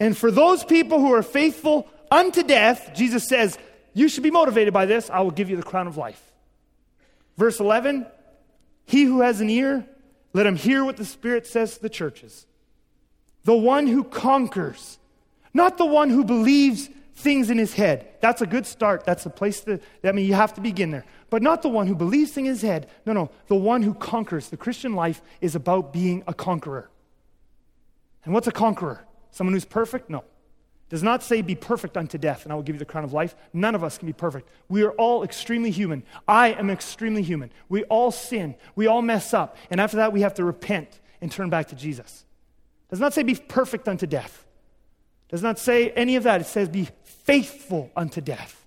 And 0.00 0.16
for 0.16 0.32
those 0.32 0.64
people 0.64 0.98
who 0.98 1.14
are 1.14 1.22
faithful 1.22 1.88
unto 2.10 2.42
death, 2.42 2.90
Jesus 2.92 3.28
says, 3.28 3.56
You 3.94 4.08
should 4.08 4.24
be 4.24 4.32
motivated 4.32 4.74
by 4.74 4.86
this. 4.86 5.08
I 5.08 5.20
will 5.20 5.30
give 5.30 5.48
you 5.48 5.56
the 5.56 5.62
crown 5.62 5.86
of 5.86 5.96
life. 5.96 6.20
Verse 7.36 7.60
11 7.60 8.04
He 8.86 9.04
who 9.04 9.20
has 9.20 9.40
an 9.40 9.48
ear, 9.48 9.86
let 10.32 10.44
him 10.44 10.56
hear 10.56 10.84
what 10.84 10.96
the 10.96 11.04
Spirit 11.04 11.46
says 11.46 11.76
to 11.76 11.82
the 11.82 11.88
churches. 11.88 12.46
The 13.44 13.54
one 13.54 13.86
who 13.86 14.02
conquers, 14.02 14.98
not 15.54 15.78
the 15.78 15.86
one 15.86 16.10
who 16.10 16.24
believes 16.24 16.90
things 17.16 17.50
in 17.50 17.58
his 17.58 17.74
head. 17.74 18.06
That's 18.20 18.42
a 18.42 18.46
good 18.46 18.66
start. 18.66 19.04
That's 19.04 19.24
the 19.24 19.30
place 19.30 19.60
that, 19.62 19.82
I 20.04 20.12
mean, 20.12 20.26
you 20.26 20.34
have 20.34 20.54
to 20.54 20.60
begin 20.60 20.90
there. 20.90 21.04
But 21.30 21.42
not 21.42 21.62
the 21.62 21.68
one 21.68 21.86
who 21.86 21.94
believes 21.94 22.36
in 22.36 22.44
his 22.44 22.62
head. 22.62 22.88
No, 23.04 23.12
no, 23.12 23.30
the 23.48 23.56
one 23.56 23.82
who 23.82 23.94
conquers. 23.94 24.48
The 24.48 24.56
Christian 24.56 24.94
life 24.94 25.22
is 25.40 25.54
about 25.54 25.92
being 25.92 26.22
a 26.26 26.34
conqueror. 26.34 26.90
And 28.24 28.34
what's 28.34 28.46
a 28.46 28.52
conqueror? 28.52 29.04
Someone 29.30 29.54
who's 29.54 29.64
perfect? 29.64 30.10
No. 30.10 30.24
Does 30.88 31.02
not 31.02 31.22
say 31.22 31.42
be 31.42 31.56
perfect 31.56 31.96
unto 31.96 32.16
death, 32.16 32.44
and 32.44 32.52
I 32.52 32.54
will 32.54 32.62
give 32.62 32.76
you 32.76 32.78
the 32.78 32.84
crown 32.84 33.02
of 33.02 33.12
life. 33.12 33.34
None 33.52 33.74
of 33.74 33.82
us 33.82 33.98
can 33.98 34.06
be 34.06 34.12
perfect. 34.12 34.48
We 34.68 34.84
are 34.84 34.92
all 34.92 35.24
extremely 35.24 35.72
human. 35.72 36.04
I 36.28 36.52
am 36.52 36.70
extremely 36.70 37.22
human. 37.22 37.50
We 37.68 37.82
all 37.84 38.12
sin. 38.12 38.54
We 38.76 38.86
all 38.86 39.02
mess 39.02 39.34
up. 39.34 39.56
And 39.70 39.80
after 39.80 39.96
that, 39.96 40.12
we 40.12 40.20
have 40.20 40.34
to 40.34 40.44
repent 40.44 41.00
and 41.20 41.32
turn 41.32 41.50
back 41.50 41.68
to 41.68 41.74
Jesus. 41.74 42.24
Does 42.88 43.00
not 43.00 43.14
say 43.14 43.24
be 43.24 43.34
perfect 43.34 43.88
unto 43.88 44.06
death. 44.06 44.45
Does 45.28 45.42
not 45.42 45.58
say 45.58 45.90
any 45.90 46.16
of 46.16 46.22
that. 46.22 46.40
It 46.40 46.46
says 46.46 46.68
be 46.68 46.88
faithful 47.04 47.90
unto 47.96 48.20
death. 48.20 48.64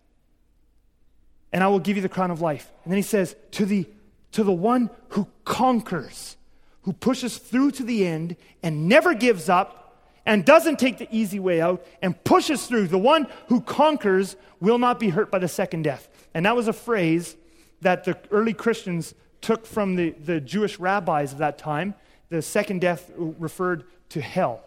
And 1.52 1.64
I 1.64 1.68
will 1.68 1.80
give 1.80 1.96
you 1.96 2.02
the 2.02 2.10
crown 2.10 2.32
of 2.32 2.42
life. 2.42 2.70
And 2.84 2.92
then 2.92 2.98
he 2.98 3.04
says, 3.04 3.36
to 3.52 3.66
the, 3.66 3.88
to 4.34 4.44
the 4.44 4.52
one 4.52 4.90
who 5.10 5.28
conquers, 5.46 6.38
who 6.84 6.94
pushes 6.94 7.38
through 7.38 7.72
to 7.72 7.84
the 7.84 8.06
end 8.06 8.36
and 8.62 8.88
never 8.88 9.14
gives 9.14 9.50
up 9.50 9.80
and 10.26 10.46
doesn't 10.46 10.78
take 10.78 10.98
the 11.00 11.08
easy 11.12 11.40
way 11.40 11.60
out 11.60 11.84
and 12.02 12.24
pushes 12.24 12.68
through. 12.68 12.88
The 12.88 12.98
one 12.98 13.28
who 13.48 13.62
conquers 13.62 14.36
will 14.60 14.78
not 14.78 15.00
be 15.00 15.10
hurt 15.10 15.32
by 15.32 15.40
the 15.40 15.48
second 15.48 15.84
death. 15.84 16.08
And 16.34 16.46
that 16.46 16.56
was 16.56 16.68
a 16.68 16.74
phrase 16.74 17.36
that 17.82 18.04
the 18.04 18.18
early 18.30 18.54
Christians 18.54 19.16
took 19.42 19.66
from 19.66 19.96
the, 19.96 20.12
the 20.12 20.40
Jewish 20.40 20.78
rabbis 20.78 21.32
of 21.32 21.40
that 21.40 21.58
time. 21.58 21.96
The 22.30 22.42
second 22.42 22.82
death 22.82 23.10
referred 23.16 23.86
to 24.10 24.22
hell. 24.22 24.64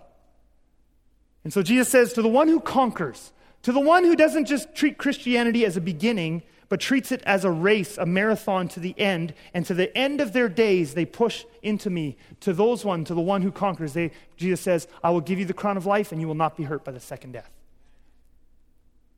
And 1.45 1.53
so 1.53 1.63
Jesus 1.63 1.89
says, 1.89 2.13
to 2.13 2.23
the 2.23 2.29
one 2.29 2.49
who 2.49 2.61
conquers, 2.61 3.33
to 3.63 3.73
the 3.73 3.81
one 3.81 4.05
who 4.05 4.17
doesn't 4.17 4.47
just 4.47 4.75
treat 4.75 4.99
Christianity 4.99 5.65
as 5.65 5.77
a 5.77 5.81
beginning, 5.81 6.43
but 6.69 6.81
treats 6.81 7.13
it 7.13 7.23
as 7.25 7.45
a 7.45 7.51
race, 7.51 7.99
a 7.99 8.07
marathon 8.07 8.67
to 8.69 8.81
the 8.81 8.99
end. 8.99 9.35
And 9.53 9.67
to 9.67 9.75
the 9.75 9.95
end 9.97 10.21
of 10.21 10.33
their 10.33 10.49
days, 10.49 10.95
they 10.95 11.05
push 11.05 11.45
into 11.63 11.91
me. 11.91 12.17
To 12.41 12.53
those 12.53 12.85
one, 12.85 13.05
to 13.05 13.15
the 13.15 13.21
one 13.21 13.43
who 13.43 13.53
conquers, 13.53 13.93
they, 13.93 14.11
Jesus 14.37 14.61
says, 14.61 14.89
I 15.05 15.11
will 15.11 15.21
give 15.21 15.39
you 15.39 15.45
the 15.45 15.53
crown 15.53 15.77
of 15.77 15.85
life 15.85 16.13
and 16.13 16.21
you 16.21 16.27
will 16.27 16.35
not 16.35 16.57
be 16.57 16.65
hurt 16.65 16.83
by 16.83 16.93
the 16.93 17.01
second 17.01 17.33
death. 17.33 17.51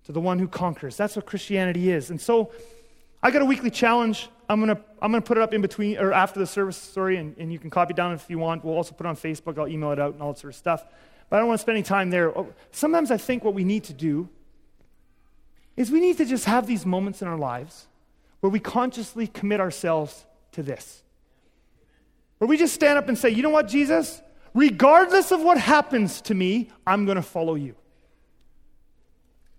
To 0.07 0.13
the 0.13 0.21
one 0.21 0.39
who 0.39 0.49
conquers. 0.49 0.97
That's 0.97 1.15
what 1.17 1.27
Christianity 1.27 1.93
is. 1.93 2.11
And 2.11 2.21
so 2.21 2.51
I 3.23 3.31
got 3.31 3.41
a 3.41 3.47
weekly 3.47 3.71
challenge. 3.71 4.29
I'm 4.49 4.61
going 4.61 4.75
to 4.75 4.83
I'm 5.01 5.13
gonna 5.13 5.23
put 5.23 5.39
it 5.39 5.43
up 5.43 5.55
in 5.55 5.63
between 5.63 5.97
or 5.97 6.13
after 6.13 6.41
the 6.41 6.47
service, 6.47 6.77
sorry, 6.77 7.19
and, 7.19 7.37
and 7.39 7.53
you 7.53 7.59
can 7.59 7.71
copy 7.71 7.95
down 7.95 8.13
if 8.15 8.29
you 8.29 8.39
want. 8.39 8.65
We'll 8.65 8.75
also 8.75 8.95
put 8.95 9.07
it 9.07 9.09
on 9.09 9.17
Facebook. 9.17 9.59
I'll 9.59 9.69
email 9.69 9.93
it 9.93 10.01
out 10.01 10.15
and 10.15 10.23
all 10.23 10.33
that 10.33 10.41
sort 10.41 10.53
of 10.53 10.57
stuff. 10.57 10.85
But 11.29 11.37
I 11.37 11.39
don't 11.41 11.49
want 11.49 11.59
to 11.59 11.63
spend 11.63 11.77
any 11.77 11.85
time 11.85 12.11
there. 12.11 12.37
Oh, 12.37 12.53
sometimes 12.71 13.11
I 13.11 13.17
think 13.17 13.45
what 13.45 13.55
we 13.55 13.65
need 13.65 13.85
to 13.85 13.93
do 13.93 14.29
is 15.77 15.91
we 15.91 16.01
need 16.01 16.19
to 16.19 16.25
just 16.25 16.45
have 16.45 16.67
these 16.67 16.87
moments 16.87 17.23
in 17.23 17.29
our 17.29 17.39
lives 17.39 17.89
where 18.41 18.51
we 18.51 18.61
consciously 18.61 19.27
commit 19.27 19.61
ourselves 19.61 20.25
to 20.53 20.63
this. 20.63 21.03
Where 22.39 22.49
we 22.49 22.57
just 22.57 22.75
stand 22.75 22.99
up 22.99 23.09
and 23.09 23.17
say, 23.17 23.31
you 23.31 23.43
know 23.43 23.51
what, 23.51 23.69
Jesus? 23.69 24.23
Regardless 24.55 25.33
of 25.33 25.43
what 25.43 25.59
happens 25.59 26.21
to 26.23 26.35
me, 26.35 26.71
I'm 26.87 27.07
going 27.07 27.17
to 27.17 27.23
follow 27.23 27.55
you. 27.55 27.75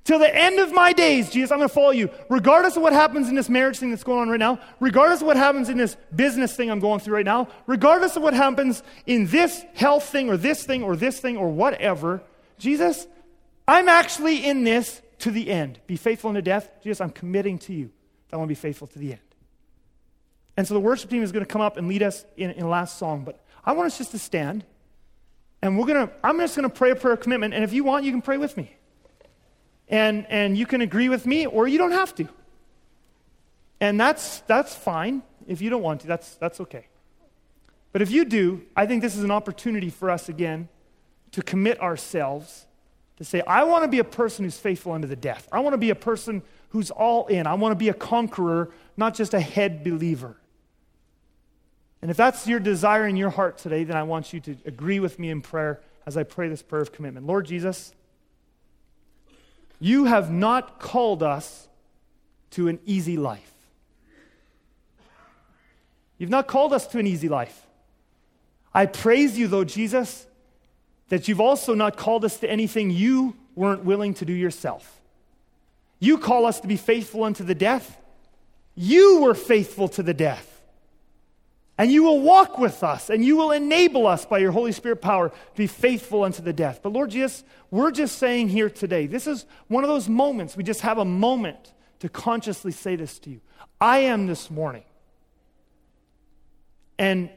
Till 0.05 0.19
the 0.19 0.33
end 0.33 0.59
of 0.59 0.71
my 0.71 0.93
days, 0.93 1.31
Jesus, 1.31 1.51
I'm 1.51 1.57
going 1.57 1.67
to 1.67 1.73
follow 1.73 1.89
you. 1.89 2.11
Regardless 2.29 2.75
of 2.77 2.83
what 2.83 2.93
happens 2.93 3.27
in 3.27 3.33
this 3.33 3.49
marriage 3.49 3.79
thing 3.79 3.89
that's 3.89 4.03
going 4.03 4.19
on 4.19 4.29
right 4.29 4.39
now, 4.39 4.59
regardless 4.79 5.21
of 5.21 5.27
what 5.27 5.35
happens 5.35 5.67
in 5.67 5.77
this 5.77 5.97
business 6.15 6.55
thing 6.55 6.69
I'm 6.69 6.79
going 6.79 6.99
through 6.99 7.15
right 7.15 7.25
now, 7.25 7.47
regardless 7.65 8.15
of 8.15 8.21
what 8.21 8.35
happens 8.35 8.83
in 9.07 9.25
this 9.25 9.65
health 9.73 10.03
thing 10.03 10.29
or 10.29 10.37
this 10.37 10.63
thing 10.63 10.83
or 10.83 10.95
this 10.95 11.19
thing 11.19 11.37
or 11.37 11.49
whatever, 11.49 12.21
Jesus, 12.59 13.07
I'm 13.67 13.89
actually 13.89 14.45
in 14.45 14.63
this 14.63 15.01
to 15.19 15.31
the 15.31 15.49
end. 15.49 15.79
Be 15.87 15.95
faithful 15.95 16.29
unto 16.29 16.41
death. 16.43 16.69
Jesus, 16.83 17.01
I'm 17.01 17.09
committing 17.09 17.57
to 17.59 17.73
you 17.73 17.89
that 18.29 18.35
I 18.35 18.37
want 18.37 18.47
to 18.47 18.51
be 18.51 18.55
faithful 18.55 18.85
to 18.85 18.99
the 18.99 19.13
end. 19.13 19.21
And 20.55 20.67
so 20.67 20.75
the 20.75 20.79
worship 20.79 21.09
team 21.09 21.23
is 21.23 21.31
going 21.31 21.43
to 21.43 21.51
come 21.51 21.61
up 21.61 21.77
and 21.77 21.87
lead 21.87 22.03
us 22.03 22.25
in, 22.37 22.51
in 22.51 22.59
the 22.59 22.67
last 22.67 22.99
song. 22.99 23.23
But 23.23 23.43
I 23.65 23.71
want 23.71 23.87
us 23.87 23.97
just 23.97 24.11
to 24.11 24.19
stand. 24.19 24.65
And 25.63 25.79
we're 25.79 25.87
going 25.87 26.07
to, 26.07 26.13
I'm 26.23 26.37
just 26.37 26.55
going 26.55 26.69
to 26.69 26.73
pray 26.73 26.91
a 26.91 26.95
prayer 26.95 27.15
of 27.15 27.21
commitment. 27.21 27.55
And 27.55 27.63
if 27.63 27.73
you 27.73 27.83
want, 27.83 28.05
you 28.05 28.11
can 28.11 28.21
pray 28.21 28.37
with 28.37 28.55
me. 28.55 28.75
And, 29.87 30.25
and 30.29 30.57
you 30.57 30.65
can 30.65 30.81
agree 30.81 31.09
with 31.09 31.25
me, 31.25 31.45
or 31.45 31.67
you 31.67 31.77
don't 31.77 31.91
have 31.91 32.15
to. 32.15 32.27
And 33.79 33.99
that's, 33.99 34.39
that's 34.41 34.75
fine. 34.75 35.21
If 35.47 35.61
you 35.61 35.69
don't 35.69 35.83
want 35.83 36.01
to, 36.01 36.07
that's, 36.07 36.35
that's 36.35 36.59
okay. 36.61 36.87
But 37.91 38.01
if 38.01 38.11
you 38.11 38.25
do, 38.25 38.63
I 38.75 38.85
think 38.85 39.01
this 39.01 39.15
is 39.15 39.23
an 39.23 39.31
opportunity 39.31 39.89
for 39.89 40.09
us 40.09 40.27
again 40.27 40.69
to 41.31 41.41
commit 41.41 41.79
ourselves 41.81 42.65
to 43.17 43.23
say, 43.23 43.41
I 43.47 43.63
want 43.63 43.83
to 43.83 43.87
be 43.87 43.99
a 43.99 44.03
person 44.03 44.43
who's 44.43 44.57
faithful 44.57 44.91
unto 44.91 45.07
the 45.07 45.15
death. 45.15 45.47
I 45.51 45.59
want 45.59 45.73
to 45.73 45.77
be 45.77 45.89
a 45.89 45.95
person 45.95 46.41
who's 46.69 46.91
all 46.91 47.27
in. 47.27 47.47
I 47.47 47.53
want 47.53 47.71
to 47.71 47.77
be 47.77 47.89
a 47.89 47.93
conqueror, 47.93 48.71
not 48.97 49.13
just 49.13 49.33
a 49.33 49.39
head 49.39 49.83
believer. 49.83 50.35
And 52.01 52.11
if 52.11 52.17
that's 52.17 52.45
your 52.45 52.59
desire 52.59 53.07
in 53.07 53.15
your 53.15 53.29
heart 53.29 53.57
today, 53.57 53.83
then 53.83 53.95
I 53.95 54.03
want 54.03 54.33
you 54.33 54.39
to 54.41 54.57
agree 54.65 54.99
with 54.99 55.17
me 55.17 55.29
in 55.29 55.41
prayer 55.41 55.81
as 56.05 56.17
I 56.17 56.23
pray 56.23 56.49
this 56.49 56.61
prayer 56.61 56.81
of 56.81 56.91
commitment. 56.91 57.25
Lord 57.25 57.45
Jesus, 57.45 57.93
you 59.79 60.05
have 60.05 60.31
not 60.31 60.79
called 60.79 61.21
us 61.23 61.67
to 62.51 62.67
an 62.67 62.79
easy 62.85 63.17
life. 63.17 63.51
You've 66.17 66.29
not 66.29 66.47
called 66.47 66.73
us 66.73 66.87
to 66.87 66.99
an 66.99 67.07
easy 67.07 67.27
life. 67.27 67.65
I 68.73 68.85
praise 68.85 69.37
you, 69.37 69.47
though, 69.47 69.63
Jesus, 69.63 70.25
that 71.09 71.27
you've 71.27 71.41
also 71.41 71.73
not 71.73 71.97
called 71.97 72.25
us 72.25 72.37
to 72.39 72.49
anything 72.49 72.89
you 72.89 73.35
weren't 73.55 73.83
willing 73.83 74.13
to 74.15 74.25
do 74.25 74.33
yourself. 74.33 75.01
You 75.99 76.17
call 76.17 76.45
us 76.45 76.59
to 76.61 76.67
be 76.67 76.77
faithful 76.77 77.23
unto 77.23 77.43
the 77.43 77.55
death. 77.55 77.97
You 78.75 79.21
were 79.21 79.33
faithful 79.33 79.87
to 79.89 80.03
the 80.03 80.13
death. 80.13 80.54
And 81.77 81.91
you 81.91 82.03
will 82.03 82.21
walk 82.21 82.57
with 82.57 82.83
us 82.83 83.09
and 83.09 83.23
you 83.23 83.35
will 83.35 83.51
enable 83.51 84.07
us 84.07 84.25
by 84.25 84.37
your 84.37 84.51
Holy 84.51 84.71
Spirit 84.71 85.01
power 85.01 85.29
to 85.29 85.57
be 85.57 85.67
faithful 85.67 86.23
unto 86.23 86.41
the 86.41 86.53
death. 86.53 86.79
But 86.81 86.93
Lord 86.93 87.09
Jesus, 87.09 87.43
we're 87.69 87.91
just 87.91 88.17
saying 88.17 88.49
here 88.49 88.69
today, 88.69 89.07
this 89.07 89.27
is 89.27 89.45
one 89.67 89.83
of 89.83 89.89
those 89.89 90.07
moments, 90.07 90.55
we 90.55 90.63
just 90.63 90.81
have 90.81 90.97
a 90.97 91.05
moment 91.05 91.73
to 91.99 92.07
consciously 92.07 92.71
say 92.71 92.95
this 92.95 93.19
to 93.19 93.29
you. 93.29 93.41
I 93.79 93.99
am 93.99 94.27
this 94.27 94.49
morning. 94.49 94.83
And 96.97 97.29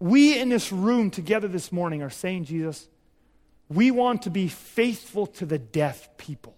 we 0.00 0.38
in 0.38 0.48
this 0.48 0.72
room 0.72 1.10
together 1.10 1.46
this 1.46 1.70
morning 1.70 2.02
are 2.02 2.10
saying, 2.10 2.46
Jesus, 2.46 2.88
we 3.68 3.90
want 3.90 4.22
to 4.22 4.30
be 4.30 4.48
faithful 4.48 5.26
to 5.28 5.46
the 5.46 5.58
death 5.58 6.08
people, 6.16 6.56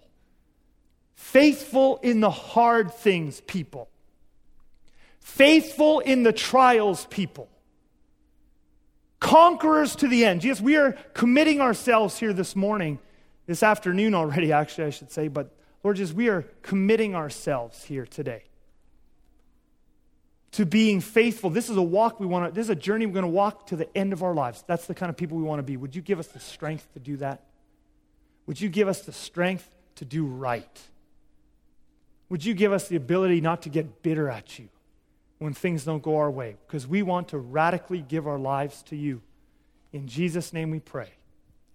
faithful 1.14 1.98
in 2.02 2.20
the 2.20 2.30
hard 2.30 2.92
things 2.92 3.40
people, 3.42 3.88
faithful 5.26 5.98
in 5.98 6.22
the 6.22 6.32
trials 6.32 7.04
people, 7.10 7.48
conquerors 9.18 9.96
to 9.96 10.06
the 10.06 10.24
end. 10.24 10.44
Yes, 10.44 10.60
we 10.60 10.76
are 10.76 10.92
committing 11.14 11.60
ourselves 11.60 12.16
here 12.16 12.32
this 12.32 12.54
morning, 12.54 13.00
this 13.46 13.64
afternoon 13.64 14.14
already, 14.14 14.52
actually, 14.52 14.84
I 14.84 14.90
should 14.90 15.10
say, 15.10 15.26
but 15.26 15.50
Lord, 15.82 15.96
just 15.96 16.14
we 16.14 16.28
are 16.28 16.42
committing 16.62 17.16
ourselves 17.16 17.82
here 17.82 18.06
today 18.06 18.44
to 20.52 20.64
being 20.64 21.00
faithful. 21.00 21.50
This 21.50 21.68
is 21.68 21.76
a 21.76 21.82
walk 21.82 22.20
we 22.20 22.26
want 22.26 22.46
to, 22.46 22.54
this 22.54 22.66
is 22.66 22.70
a 22.70 22.76
journey 22.76 23.04
we're 23.04 23.12
going 23.12 23.24
to 23.24 23.28
walk 23.28 23.66
to 23.66 23.76
the 23.76 23.94
end 23.98 24.12
of 24.12 24.22
our 24.22 24.32
lives. 24.32 24.62
That's 24.68 24.86
the 24.86 24.94
kind 24.94 25.10
of 25.10 25.16
people 25.16 25.36
we 25.36 25.42
want 25.42 25.58
to 25.58 25.64
be. 25.64 25.76
Would 25.76 25.96
you 25.96 26.02
give 26.02 26.20
us 26.20 26.28
the 26.28 26.40
strength 26.40 26.86
to 26.94 27.00
do 27.00 27.16
that? 27.16 27.42
Would 28.46 28.60
you 28.60 28.68
give 28.68 28.86
us 28.86 29.00
the 29.00 29.12
strength 29.12 29.68
to 29.96 30.04
do 30.04 30.24
right? 30.24 30.80
Would 32.28 32.44
you 32.44 32.54
give 32.54 32.72
us 32.72 32.86
the 32.86 32.94
ability 32.94 33.40
not 33.40 33.62
to 33.62 33.68
get 33.68 34.02
bitter 34.04 34.30
at 34.30 34.58
you 34.58 34.68
when 35.38 35.52
things 35.52 35.84
don't 35.84 36.02
go 36.02 36.16
our 36.16 36.30
way? 36.30 36.56
Because 36.66 36.86
we 36.86 37.02
want 37.02 37.28
to 37.28 37.38
radically 37.38 38.00
give 38.00 38.26
our 38.26 38.38
lives 38.38 38.82
to 38.84 38.96
you. 38.96 39.22
In 39.92 40.06
Jesus' 40.06 40.52
name 40.52 40.70
we 40.70 40.80
pray. 40.80 41.10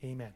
Amen. 0.03 0.34